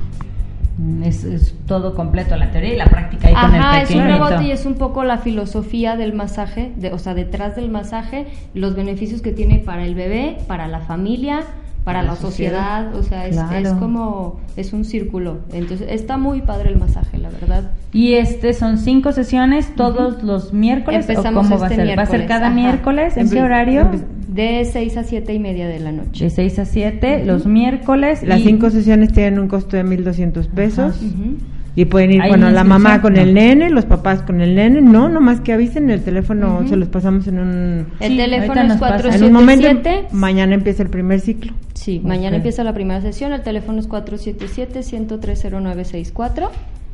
Es, 1.05 1.23
es 1.23 1.55
todo 1.67 1.95
completo, 1.95 2.35
la 2.37 2.51
teoría 2.51 2.75
y 2.75 2.77
la 2.77 2.87
práctica 2.87 3.29
ahí 3.29 3.35
con 3.35 3.45
Ajá, 3.45 3.77
el 3.77 3.83
es 3.85 3.91
un 3.91 3.97
pequeñito. 3.99 4.25
rebote 4.29 4.45
y 4.45 4.51
es 4.51 4.67
un 4.67 4.75
poco 4.75 5.05
la 5.05 5.19
filosofía 5.19 5.97
del 5.97 6.15
masaje, 6.15 6.73
de, 6.77 6.93
o 6.93 6.99
sea, 6.99 7.15
detrás 7.15 7.55
del 7.55 7.71
masaje, 7.71 8.27
los 8.55 8.75
beneficios 8.75 9.23
que 9.23 9.31
tiene 9.31 9.59
para 9.59 9.85
el 9.85 9.95
bebé, 9.95 10.39
para 10.49 10.67
la 10.67 10.81
familia, 10.81 11.43
para 11.85 12.03
la, 12.03 12.17
sociedad, 12.17 12.95
o 12.97 13.03
sea, 13.03 13.27
es, 13.29 13.35
Claro. 13.37 13.57
es 13.59 13.73
como, 13.75 14.41
es 14.57 14.73
un 14.73 14.85
círculo. 14.87 15.41
Entonces, 15.53 15.87
está 15.91 16.17
muy 16.17 16.41
padre 16.41 16.71
el 16.71 16.79
masaje, 16.79 17.19
la 17.19 17.29
verdad. 17.29 17.73
Y 17.93 18.15
este 18.15 18.55
son 18.55 18.79
cinco 18.79 19.13
sesiones 19.13 19.75
todos 19.77 20.23
los 20.23 20.53
miércoles. 20.55 21.07
¿o 21.07 21.11
Empezamos 21.13 21.47
cómo 21.47 21.59
va 21.61 21.67
a 21.67 21.71
este 21.71 21.85
ser? 21.87 21.99
¿Va 21.99 22.03
a 22.03 22.07
ser 22.07 22.19
miércoles, 22.21 22.29
cada 22.29 22.47
ajá. 22.47 22.55
miércoles? 22.55 23.17
¿En 23.19 23.29
qué 23.31 23.43
horario? 23.43 23.91
De 24.29 24.65
6 24.65 24.97
a 24.97 25.05
7 25.05 25.33
y 25.35 25.39
media 25.39 25.69
de 25.69 25.79
la 25.79 25.93
noche. 25.93 26.25
De 26.25 26.31
6 26.31 26.59
a 26.59 26.65
7, 26.65 27.25
los 27.25 27.47
miércoles. 27.47 28.23
Las 28.25 28.41
y- 28.41 28.45
cinco 28.45 28.71
sesiones 28.71 29.13
tienen 29.13 29.39
un 29.39 29.47
costo 29.49 29.77
de 29.77 29.85
1.200 29.85 30.49
pesos. 30.49 30.97
Ujú. 31.03 31.37
Y 31.77 31.87
pueden 31.87 32.13
ir, 32.13 32.23
¿Hay 32.23 32.29
bueno, 32.29 32.51
la 32.51 32.63
mamá 32.63 33.03
con 33.03 33.17
el 33.17 33.35
nene, 33.35 33.69
los 33.69 33.85
papás 33.85 34.23
con 34.23 34.41
el 34.41 34.55
nene. 34.55 34.81
No, 34.81 35.09
nomás 35.09 35.41
que 35.41 35.53
avisen, 35.53 35.91
el 35.91 36.03
teléfono 36.03 36.63
se 36.69 36.77
los 36.77 36.89
pasamos 36.89 37.27
en 37.27 37.41
un... 37.41 37.87
El 37.99 38.13
Sí, 38.13 38.17
teléfono 38.17 38.61
es 38.61 38.69
nos 38.69 38.77
pasa. 38.79 39.13
En 39.15 39.25
un 39.25 39.33
momento, 39.33 39.67
477. 39.67 40.15
mañana 40.15 40.55
empieza 40.55 40.85
el 40.85 40.89
primer 40.91 41.19
ciclo. 41.21 41.53
Sí, 41.75 42.01
mañana 42.05 42.37
empieza 42.37 42.63
la 42.63 42.75
primera 42.75 43.01
sesión, 43.01 43.33
el 43.33 43.43
teléfono 43.43 43.81
es 43.81 43.89
477-1030964 43.89 46.49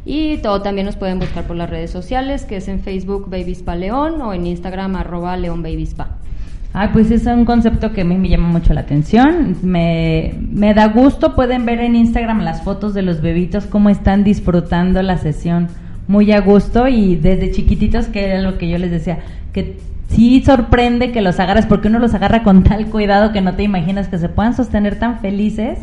y 0.07 0.39
todo 0.39 0.62
también 0.62 0.87
nos 0.87 0.97
pueden 0.97 1.18
buscar 1.18 1.45
por 1.45 1.57
las 1.57 1.68
redes 1.68 1.91
sociales, 1.91 2.45
que 2.45 2.57
es 2.57 2.66
en 2.68 2.81
Facebook 2.81 3.28
Babyspa 3.28 3.76
León 3.76 4.22
o 4.22 4.33
en 4.33 4.47
Instagram 4.47 4.97
arroba 4.97 5.37
León 5.37 5.62
Babyspa. 5.62 6.16
Ay, 6.73 6.91
pues 6.93 7.11
es 7.11 7.27
un 7.27 7.45
concepto 7.45 7.93
que 7.93 8.03
a 8.03 8.05
mí 8.05 8.16
me 8.16 8.29
llama 8.29 8.49
mucho 8.49 8.73
la 8.75 8.83
atención. 8.83 9.57
Me, 9.62 10.35
me 10.53 10.73
da 10.73 10.87
gusto. 10.87 11.35
Pueden 11.35 11.66
ver 11.66 11.81
en 11.81 11.97
Instagram 11.97 12.43
las 12.43 12.62
fotos 12.62 12.95
de 12.95 13.03
los 13.03 13.21
bebitos, 13.21 13.66
cómo 13.66 13.91
están 13.91 14.23
disfrutando 14.23 15.03
la 15.03 15.18
sesión 15.18 15.68
muy 16.07 16.33
a 16.33 16.41
gusto 16.41 16.89
y 16.89 17.16
desde 17.16 17.51
chiquititos, 17.51 18.07
que 18.07 18.25
era 18.25 18.41
lo 18.41 18.59
que 18.59 18.68
yo 18.68 18.79
les 18.79 18.91
decía, 18.91 19.18
que 19.53 19.79
sí 20.09 20.43
sorprende 20.45 21.12
que 21.12 21.23
los 21.23 21.39
agarres, 21.41 21.66
porque 21.66 21.89
uno 21.89 21.99
los 21.99 22.14
agarra 22.14 22.43
con 22.43 22.62
tal 22.64 22.87
cuidado 22.87 23.33
que 23.33 23.41
no 23.41 23.55
te 23.55 23.62
imaginas 23.62 24.09
que 24.09 24.18
se 24.18 24.29
puedan 24.29 24.55
sostener 24.55 24.99
tan 24.99 25.21
felices 25.21 25.79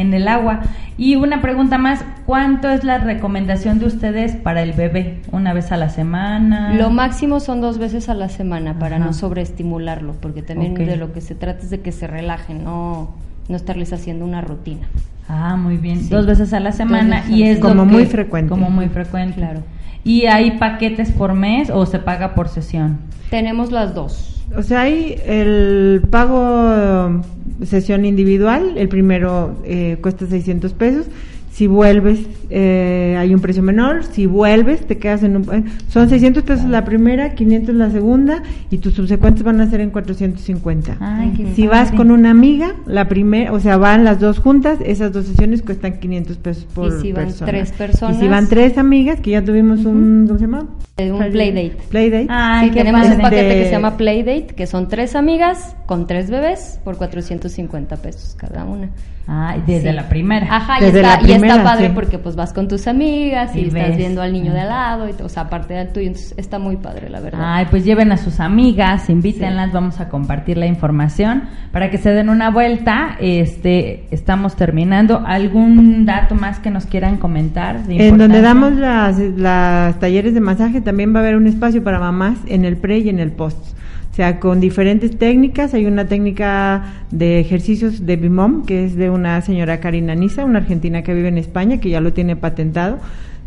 en 0.00 0.14
el 0.14 0.28
agua. 0.28 0.60
Y 0.96 1.16
una 1.16 1.40
pregunta 1.40 1.78
más, 1.78 2.04
¿cuánto 2.26 2.68
es 2.70 2.84
la 2.84 2.98
recomendación 2.98 3.78
de 3.78 3.86
ustedes 3.86 4.36
para 4.36 4.62
el 4.62 4.72
bebé? 4.72 5.20
¿Una 5.32 5.52
vez 5.52 5.72
a 5.72 5.76
la 5.76 5.88
semana? 5.88 6.74
Lo 6.74 6.90
máximo 6.90 7.40
son 7.40 7.60
dos 7.60 7.78
veces 7.78 8.08
a 8.08 8.14
la 8.14 8.28
semana 8.28 8.78
para 8.78 8.96
Ajá. 8.96 9.06
no 9.06 9.12
sobreestimularlo, 9.12 10.14
porque 10.20 10.42
también 10.42 10.74
de 10.74 10.96
lo 10.96 11.12
que 11.12 11.20
se 11.20 11.34
trata 11.34 11.60
es 11.62 11.70
de 11.70 11.80
que 11.80 11.92
se 11.92 12.06
relajen, 12.06 12.64
no, 12.64 13.14
no 13.48 13.56
estarles 13.56 13.92
haciendo 13.92 14.24
una 14.24 14.40
rutina. 14.40 14.88
Ah, 15.28 15.56
muy 15.56 15.76
bien. 15.76 16.00
Sí. 16.00 16.08
Dos 16.08 16.26
veces 16.26 16.52
a 16.54 16.60
la 16.60 16.72
semana 16.72 17.24
y 17.28 17.42
es 17.42 17.58
Como 17.58 17.84
muy 17.84 18.06
frecuente. 18.06 18.48
Como 18.48 18.70
muy 18.70 18.88
frecuente. 18.88 19.36
Claro. 19.36 19.62
¿Y 20.04 20.26
hay 20.26 20.52
paquetes 20.52 21.12
por 21.12 21.34
mes 21.34 21.70
o 21.70 21.84
se 21.84 21.98
paga 21.98 22.34
por 22.34 22.48
sesión? 22.48 22.98
Tenemos 23.30 23.70
las 23.70 23.94
dos. 23.94 24.37
O 24.56 24.62
sea, 24.62 24.82
hay 24.82 25.20
el 25.26 26.02
pago 26.10 27.06
um, 27.06 27.22
sesión 27.64 28.04
individual, 28.04 28.74
el 28.76 28.88
primero 28.88 29.56
eh, 29.64 29.98
cuesta 30.00 30.26
600 30.26 30.72
pesos. 30.72 31.06
Si 31.50 31.66
vuelves, 31.66 32.20
eh, 32.50 33.16
hay 33.18 33.34
un 33.34 33.40
precio 33.40 33.62
menor. 33.64 34.04
Si 34.04 34.26
vuelves, 34.26 34.86
te 34.86 34.98
quedas 34.98 35.24
en 35.24 35.36
un... 35.36 35.42
eh, 35.52 35.64
Son 35.88 36.08
600 36.08 36.44
pesos 36.44 36.66
la 36.66 36.84
primera, 36.84 37.34
500 37.34 37.74
la 37.74 37.90
segunda 37.90 38.42
y 38.70 38.78
tus 38.78 38.94
subsecuentes 38.94 39.42
van 39.42 39.60
a 39.60 39.68
ser 39.68 39.80
en 39.80 39.90
450. 39.90 40.96
Ay, 41.00 41.32
qué 41.36 41.52
Si 41.54 41.66
vas 41.66 41.86
padre. 41.86 41.96
con 41.96 42.10
una 42.12 42.30
amiga, 42.30 42.74
la 42.86 43.08
primera, 43.08 43.52
o 43.52 43.58
sea, 43.58 43.76
van 43.76 44.04
las 44.04 44.20
dos 44.20 44.38
juntas, 44.38 44.78
esas 44.84 45.12
dos 45.12 45.26
sesiones 45.26 45.62
cuestan 45.62 45.98
500 45.98 46.36
pesos 46.36 46.64
por 46.72 46.92
Y 46.96 47.00
si 47.00 47.12
van 47.12 47.24
persona. 47.24 47.50
tres 47.50 47.72
personas. 47.72 48.16
Y 48.16 48.20
si 48.20 48.28
van 48.28 48.48
tres 48.48 48.78
amigas, 48.78 49.20
que 49.20 49.30
ya 49.32 49.44
tuvimos 49.44 49.84
un, 49.84 50.24
¿cómo 50.28 50.38
se 50.38 50.44
llama? 50.44 50.66
Eh, 50.96 51.10
un 51.10 51.18
playdate. 51.30 51.76
Playdate. 51.88 52.26
Ay, 52.30 52.68
Sí, 52.68 52.74
tenemos 52.74 53.06
un 53.08 53.18
paquete 53.20 53.42
De- 53.44 53.54
que 53.56 53.64
se 53.64 53.70
llama 53.72 53.96
Playdate, 53.96 54.46
que 54.54 54.66
son 54.68 54.86
tres 54.88 55.16
amigas 55.16 55.74
con 55.86 56.06
tres 56.06 56.30
bebés 56.30 56.78
por 56.84 56.96
450 56.96 57.96
pesos 57.96 58.36
cada 58.38 58.64
una. 58.64 58.90
Ay, 59.30 59.62
desde 59.66 59.90
Sí. 59.90 59.94
la 59.96 60.08
primera. 60.08 60.46
Ajá, 60.50 60.80
y 60.80 60.84
está, 60.86 61.20
y 61.22 61.32
está 61.32 61.62
padre 61.62 61.88
sí. 61.88 61.92
porque 61.94 62.18
pues 62.18 62.34
vas 62.34 62.54
con 62.54 62.66
tus 62.66 62.86
amigas 62.86 63.54
y, 63.54 63.60
Y 63.60 63.66
estás 63.66 63.88
ves. 63.88 63.96
viendo 63.98 64.22
al 64.22 64.32
niño 64.32 64.54
de 64.54 64.60
al 64.60 64.68
lado, 64.68 65.06
y, 65.06 65.12
o 65.22 65.28
sea, 65.28 65.42
aparte 65.42 65.74
del 65.74 65.92
tuyo, 65.92 66.06
entonces 66.06 66.34
está 66.38 66.58
muy 66.58 66.76
padre, 66.78 67.10
la 67.10 67.20
verdad. 67.20 67.40
Ay, 67.42 67.66
pues 67.70 67.84
lleven 67.84 68.10
a 68.10 68.16
sus 68.16 68.40
amigas, 68.40 69.10
invítenlas, 69.10 69.70
vamos 69.70 70.00
a 70.00 70.08
compartir 70.08 70.56
la 70.56 70.66
información 70.66 71.42
para 71.72 71.90
que 71.90 71.98
se 71.98 72.10
den 72.10 72.30
una 72.30 72.50
vuelta. 72.50 73.16
Este, 73.20 74.06
estamos 74.10 74.56
terminando. 74.56 75.22
¿Algún 75.26 76.06
dato 76.06 76.34
más 76.34 76.58
que 76.58 76.70
nos 76.70 76.86
quieran 76.86 77.18
comentar? 77.18 77.82
de 77.84 78.08
En 78.08 78.16
donde 78.16 78.40
damos 78.40 78.72
las, 78.76 79.18
las 79.18 79.98
talleres 80.00 80.32
de 80.32 80.40
masaje 80.40 80.80
también 80.80 81.12
va 81.14 81.18
a 81.18 81.22
haber 81.22 81.36
un 81.36 81.46
espacio 81.46 81.84
para 81.84 81.98
mamás 81.98 82.38
en 82.46 82.64
el 82.64 82.78
pre 82.78 82.98
y 83.00 83.10
en 83.10 83.18
el 83.18 83.32
post. 83.32 83.76
Sea, 84.18 84.40
con 84.40 84.58
diferentes 84.58 85.16
técnicas. 85.16 85.74
Hay 85.74 85.86
una 85.86 86.08
técnica 86.08 87.04
de 87.12 87.38
ejercicios 87.38 88.04
de 88.04 88.16
Bimom, 88.16 88.66
que 88.66 88.84
es 88.84 88.96
de 88.96 89.10
una 89.10 89.40
señora 89.42 89.78
Karina 89.78 90.16
Nisa, 90.16 90.44
una 90.44 90.58
argentina 90.58 91.02
que 91.02 91.14
vive 91.14 91.28
en 91.28 91.38
España, 91.38 91.78
que 91.78 91.88
ya 91.88 92.00
lo 92.00 92.12
tiene 92.12 92.34
patentado, 92.34 92.98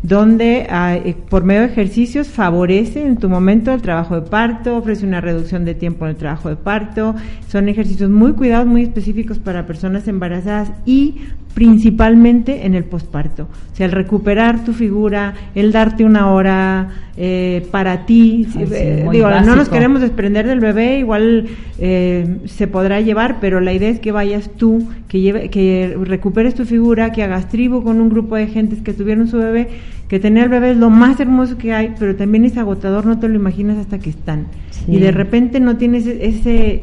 donde 0.02 0.66
ah, 0.70 0.96
eh, 0.96 1.14
por 1.28 1.44
medio 1.44 1.60
de 1.60 1.66
ejercicios 1.66 2.28
favorece 2.28 3.06
en 3.06 3.18
tu 3.18 3.28
momento 3.28 3.74
el 3.74 3.82
trabajo 3.82 4.18
de 4.18 4.22
parto, 4.22 4.78
ofrece 4.78 5.04
una 5.04 5.20
reducción 5.20 5.66
de 5.66 5.74
tiempo 5.74 6.06
en 6.06 6.12
el 6.12 6.16
trabajo 6.16 6.48
de 6.48 6.56
parto. 6.56 7.16
Son 7.48 7.68
ejercicios 7.68 8.08
muy 8.08 8.32
cuidados, 8.32 8.66
muy 8.66 8.80
específicos 8.80 9.38
para 9.38 9.66
personas 9.66 10.08
embarazadas 10.08 10.72
y 10.86 11.16
principalmente 11.54 12.66
en 12.66 12.74
el 12.74 12.84
posparto. 12.84 13.48
O 13.72 13.76
sea, 13.76 13.86
el 13.86 13.92
recuperar 13.92 14.64
tu 14.64 14.72
figura, 14.72 15.34
el 15.54 15.72
darte 15.72 16.04
una 16.04 16.30
hora 16.30 16.88
eh, 17.16 17.66
para 17.70 18.06
ti. 18.06 18.46
Ay, 18.56 18.66
sí, 18.66 18.74
Eh, 18.74 19.06
digo, 19.12 19.28
no 19.28 19.56
nos 19.56 19.68
queremos 19.68 20.00
desprender 20.00 20.46
del 20.46 20.60
bebé, 20.60 20.98
igual 20.98 21.46
eh, 21.78 22.38
se 22.46 22.66
podrá 22.66 23.00
llevar, 23.00 23.38
pero 23.40 23.60
la 23.60 23.72
idea 23.72 23.90
es 23.90 24.00
que 24.00 24.12
vayas 24.12 24.50
tú, 24.56 24.88
que, 25.08 25.20
lleve, 25.20 25.50
que 25.50 25.96
recuperes 26.02 26.54
tu 26.54 26.64
figura, 26.64 27.12
que 27.12 27.22
hagas 27.22 27.48
tribu 27.48 27.82
con 27.82 28.00
un 28.00 28.08
grupo 28.08 28.36
de 28.36 28.46
gentes 28.46 28.80
que 28.80 28.94
tuvieron 28.94 29.28
su 29.28 29.38
bebé, 29.38 29.68
que 30.08 30.20
tener 30.20 30.48
bebé 30.48 30.72
es 30.72 30.76
lo 30.76 30.90
más 30.90 31.20
hermoso 31.20 31.58
que 31.58 31.72
hay, 31.72 31.94
pero 31.98 32.16
también 32.16 32.44
es 32.44 32.56
agotador, 32.56 33.06
no 33.06 33.18
te 33.18 33.28
lo 33.28 33.34
imaginas 33.34 33.78
hasta 33.78 33.98
que 33.98 34.10
están. 34.10 34.46
Sí. 34.70 34.84
Y 34.88 34.98
de 34.98 35.10
repente 35.10 35.60
no 35.60 35.76
tienes 35.76 36.06
ese 36.06 36.82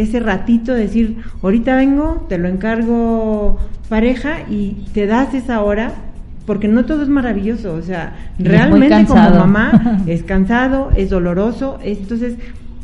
ese 0.00 0.20
ratito 0.20 0.74
de 0.74 0.82
decir, 0.82 1.16
ahorita 1.42 1.76
vengo, 1.76 2.26
te 2.28 2.38
lo 2.38 2.48
encargo 2.48 3.58
pareja 3.88 4.40
y 4.48 4.86
te 4.92 5.06
das 5.06 5.34
esa 5.34 5.62
hora 5.62 5.92
porque 6.46 6.66
no 6.68 6.84
todo 6.84 7.02
es 7.02 7.08
maravilloso, 7.08 7.74
o 7.74 7.82
sea, 7.82 8.14
realmente 8.38 8.88
como 9.06 9.20
mamá 9.40 10.02
es 10.06 10.22
cansado, 10.24 10.90
es 10.96 11.10
doloroso, 11.10 11.78
es- 11.84 11.98
entonces 11.98 12.34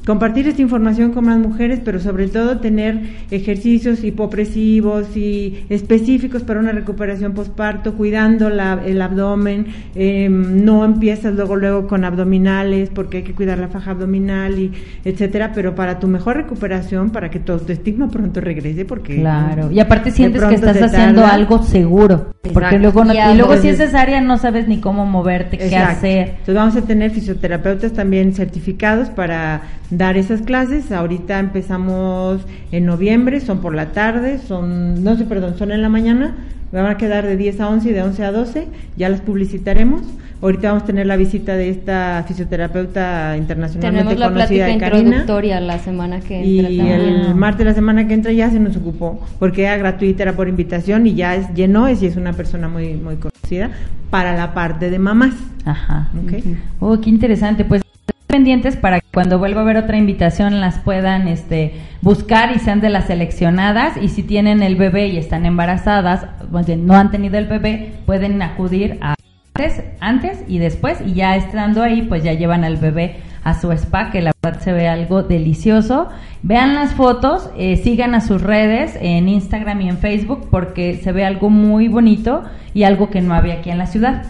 compartir 0.07 0.46
esta 0.46 0.62
información 0.62 1.12
con 1.12 1.24
más 1.26 1.38
mujeres, 1.38 1.80
pero 1.84 1.98
sobre 1.98 2.28
todo 2.28 2.59
tener 2.59 3.00
ejercicios 3.30 4.04
hipopresivos 4.04 5.16
y 5.16 5.64
específicos 5.68 6.42
para 6.42 6.61
una 6.61 6.72
recuperación 6.72 7.32
postparto, 7.32 7.94
cuidando 7.94 8.48
la- 8.48 8.80
el 8.86 9.02
abdomen, 9.02 9.66
eh, 9.94 10.28
no 10.30 10.84
empiezas 10.84 11.34
luego 11.34 11.57
luego 11.57 11.86
con 11.88 12.04
abdominales 12.04 12.90
porque 12.94 13.18
hay 13.18 13.22
que 13.24 13.34
cuidar 13.34 13.59
la 13.59 13.68
faja 13.68 13.90
abdominal 13.90 14.59
y 14.59 14.72
etcétera, 15.04 15.50
pero 15.54 15.74
para 15.74 15.98
tu 15.98 16.07
mejor 16.07 16.36
recuperación, 16.36 17.11
para 17.11 17.28
que 17.30 17.40
tu 17.40 17.52
autoestima 17.52 18.09
pronto 18.09 18.40
regrese, 18.40 18.84
porque 18.84 19.16
Claro, 19.16 19.70
y 19.72 19.80
aparte 19.80 20.11
sientes 20.12 20.42
que 20.44 20.54
estás 20.54 20.80
haciendo 20.82 21.22
tarda. 21.22 21.34
algo 21.34 21.62
seguro, 21.62 22.32
porque 22.54 22.78
luego 22.78 23.04
no- 23.04 23.12
Y 23.12 23.18
y, 23.18 23.36
luego 23.36 23.57
si 23.57 23.68
es 23.68 23.78
cesárea 23.78 24.20
no 24.20 24.38
sabes 24.38 24.68
ni 24.68 24.78
cómo 24.80 25.04
moverte, 25.04 25.59
qué 25.59 25.76
hacer. 25.76 26.28
Entonces 26.28 26.54
vamos 26.54 26.76
a 26.76 26.82
tener 26.82 27.11
fisioterapeutas 27.11 27.92
también 27.92 28.32
certificados 28.34 29.09
para 29.09 29.62
dar 29.97 30.16
esas 30.16 30.42
clases. 30.42 30.92
Ahorita 30.92 31.38
empezamos 31.38 32.40
en 32.72 32.86
noviembre, 32.86 33.40
son 33.40 33.61
por 33.61 33.74
la 33.74 33.92
tarde, 33.92 34.38
son, 34.38 35.03
no 35.03 35.16
sé, 35.16 35.24
perdón, 35.24 35.57
son 35.59 35.72
en 35.72 35.82
la 35.82 35.88
mañana. 35.88 36.34
Van 36.72 36.86
a 36.86 36.97
quedar 36.97 37.24
de 37.24 37.36
10 37.36 37.61
a 37.61 37.68
11 37.68 37.88
y 37.88 37.92
de 37.92 38.03
11 38.03 38.24
a 38.24 38.32
12, 38.32 38.66
ya 38.97 39.09
las 39.09 39.20
publicitaremos. 39.20 40.03
Ahorita 40.42 40.68
vamos 40.68 40.82
a 40.82 40.86
tener 40.86 41.07
la 41.07 41.16
visita 41.16 41.55
de 41.57 41.70
esta 41.70 42.22
fisioterapeuta 42.28 43.36
internacionalmente 43.38 44.05
Tenemos 44.05 44.18
la 44.18 44.26
conocida 44.28 44.66
plática 44.66 44.66
de 44.66 44.78
Karina. 44.78 45.01
introductoria 45.16 45.61
la 45.61 45.78
semana 45.78 46.20
que 46.20 46.36
entra 46.42 46.70
Y 46.70 46.76
también. 46.76 47.01
el 47.01 47.34
martes 47.34 47.59
de 47.61 47.64
la 47.64 47.74
semana 47.74 48.07
que 48.07 48.12
entra 48.12 48.32
ya 48.32 48.51
se 48.51 48.61
nos 48.61 48.76
ocupó, 48.76 49.24
porque 49.38 49.62
era 49.62 49.78
gratuita, 49.78 50.24
era 50.24 50.32
por 50.34 50.49
invitación 50.49 51.07
y 51.07 51.14
ya 51.14 51.36
es, 51.36 51.55
llenó, 51.55 51.88
es, 51.88 52.03
y 52.03 52.07
es 52.07 52.16
una 52.16 52.34
persona 52.34 52.68
muy, 52.68 52.94
muy 52.94 53.16
conocida 53.16 53.70
para 54.11 54.36
la 54.36 54.53
parte 54.53 54.90
de 54.90 54.99
mamás. 54.99 55.34
Ajá. 55.64 56.11
¿ok? 56.22 56.32
Oh, 56.80 57.01
qué 57.01 57.09
interesante. 57.09 57.64
Pues 57.64 57.80
pendientes 58.26 58.76
para 58.76 59.01
que 59.01 59.05
cuando 59.16 59.38
vuelva 59.38 59.60
a 59.60 59.64
haber 59.64 59.78
otra 59.78 59.96
invitación 59.96 60.60
las 60.60 60.78
puedan 60.78 61.26
este 61.26 61.72
buscar 62.02 62.54
y 62.54 62.58
sean 62.58 62.82
de 62.82 62.90
las 62.90 63.06
seleccionadas 63.06 63.96
y 63.96 64.10
si 64.10 64.22
tienen 64.22 64.62
el 64.62 64.76
bebé 64.76 65.08
y 65.08 65.16
están 65.16 65.46
embarazadas, 65.46 66.26
bien, 66.66 66.86
no 66.86 66.96
han 66.96 67.10
tenido 67.10 67.38
el 67.38 67.46
bebé, 67.46 67.94
pueden 68.04 68.42
acudir 68.42 68.98
a 69.00 69.14
antes, 69.54 69.82
antes 70.00 70.44
y 70.48 70.58
después 70.58 70.98
y 71.00 71.14
ya 71.14 71.34
estando 71.34 71.82
ahí 71.82 72.02
pues 72.02 72.24
ya 72.24 72.34
llevan 72.34 72.62
al 72.62 72.76
bebé 72.76 73.16
a 73.42 73.58
su 73.58 73.72
spa 73.72 74.10
que 74.10 74.20
la 74.20 74.32
verdad 74.42 74.60
se 74.60 74.74
ve 74.74 74.86
algo 74.86 75.22
delicioso. 75.22 76.10
Vean 76.42 76.74
las 76.74 76.92
fotos, 76.92 77.48
eh, 77.56 77.78
sigan 77.78 78.14
a 78.14 78.20
sus 78.20 78.42
redes 78.42 78.98
en 79.00 79.30
Instagram 79.30 79.80
y 79.80 79.88
en 79.88 79.96
Facebook 79.96 80.48
porque 80.50 81.00
se 81.02 81.12
ve 81.12 81.24
algo 81.24 81.48
muy 81.48 81.88
bonito 81.88 82.44
y 82.74 82.82
algo 82.82 83.08
que 83.08 83.22
no 83.22 83.32
había 83.32 83.54
aquí 83.54 83.70
en 83.70 83.78
la 83.78 83.86
ciudad. 83.86 84.24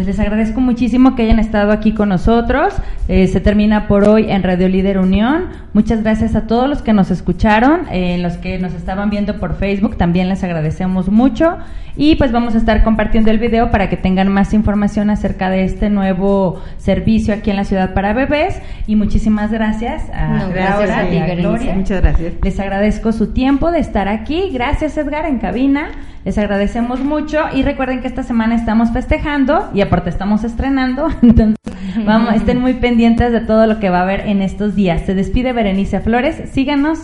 Pues 0.00 0.16
les 0.16 0.18
agradezco 0.18 0.62
muchísimo 0.62 1.14
que 1.14 1.24
hayan 1.24 1.38
estado 1.38 1.72
aquí 1.72 1.92
con 1.92 2.08
nosotros. 2.08 2.72
Eh, 3.06 3.26
se 3.26 3.38
termina 3.38 3.86
por 3.86 4.08
hoy 4.08 4.30
en 4.30 4.42
Radio 4.42 4.66
Líder 4.66 4.96
Unión. 4.96 5.48
Muchas 5.74 6.02
gracias 6.02 6.34
a 6.34 6.46
todos 6.46 6.70
los 6.70 6.80
que 6.80 6.94
nos 6.94 7.10
escucharon, 7.10 7.82
eh, 7.92 8.16
los 8.16 8.38
que 8.38 8.58
nos 8.58 8.72
estaban 8.72 9.10
viendo 9.10 9.38
por 9.38 9.56
Facebook, 9.56 9.98
también 9.98 10.30
les 10.30 10.42
agradecemos 10.42 11.10
mucho. 11.10 11.58
Y 11.96 12.14
pues 12.14 12.32
vamos 12.32 12.54
a 12.54 12.58
estar 12.58 12.82
compartiendo 12.82 13.30
el 13.30 13.38
video 13.38 13.70
para 13.70 13.90
que 13.90 13.98
tengan 13.98 14.28
más 14.28 14.54
información 14.54 15.10
acerca 15.10 15.50
de 15.50 15.64
este 15.64 15.90
nuevo 15.90 16.62
servicio 16.78 17.34
aquí 17.34 17.50
en 17.50 17.56
la 17.56 17.64
ciudad 17.64 17.92
para 17.92 18.14
bebés. 18.14 18.58
Y 18.86 18.96
muchísimas 18.96 19.52
gracias 19.52 20.08
a 20.14 20.28
No, 20.28 20.48
gracias 20.48 20.88
Laura 20.88 20.98
a 20.98 21.10
ti, 21.10 21.16
y 21.16 21.18
a. 21.18 21.34
Gloria. 21.34 21.74
Muchas 21.74 22.00
gracias. 22.00 22.32
Les 22.42 22.58
agradezco 22.58 23.12
su 23.12 23.34
tiempo 23.34 23.70
de 23.70 23.80
estar 23.80 24.08
aquí. 24.08 24.48
Gracias 24.50 24.96
Edgar 24.96 25.26
en 25.26 25.40
cabina. 25.40 25.90
Les 26.24 26.36
agradecemos 26.36 27.00
mucho 27.00 27.44
y 27.54 27.62
recuerden 27.62 28.02
que 28.02 28.08
esta 28.08 28.22
semana 28.22 28.54
estamos 28.54 28.90
festejando 28.90 29.70
y 29.72 29.80
aparte 29.80 30.10
estamos 30.10 30.44
estrenando. 30.44 31.08
Entonces, 31.22 31.56
vamos, 32.04 32.34
estén 32.34 32.60
muy 32.60 32.74
pendientes 32.74 33.32
de 33.32 33.40
todo 33.40 33.66
lo 33.66 33.80
que 33.80 33.88
va 33.88 34.00
a 34.00 34.02
haber 34.02 34.20
en 34.20 34.42
estos 34.42 34.74
días. 34.74 35.02
Se 35.06 35.14
despide 35.14 35.52
Berenice 35.52 36.00
Flores. 36.00 36.50
Síganos. 36.52 37.00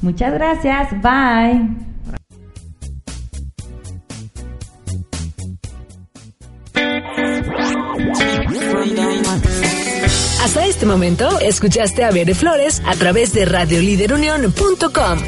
Muchas 0.00 0.32
gracias. 0.32 0.90
Bye. 1.02 1.90
Hasta 10.42 10.66
este 10.66 10.86
momento, 10.86 11.38
escuchaste 11.40 12.02
a 12.02 12.10
Bere 12.10 12.34
Flores 12.34 12.82
a 12.86 12.94
través 12.94 13.32
de 13.34 13.44
radioliderunión.com. 13.44 15.18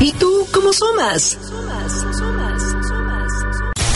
¿Y 0.00 0.12
tú 0.14 0.46
cómo 0.52 0.72
sumas? 0.72 1.38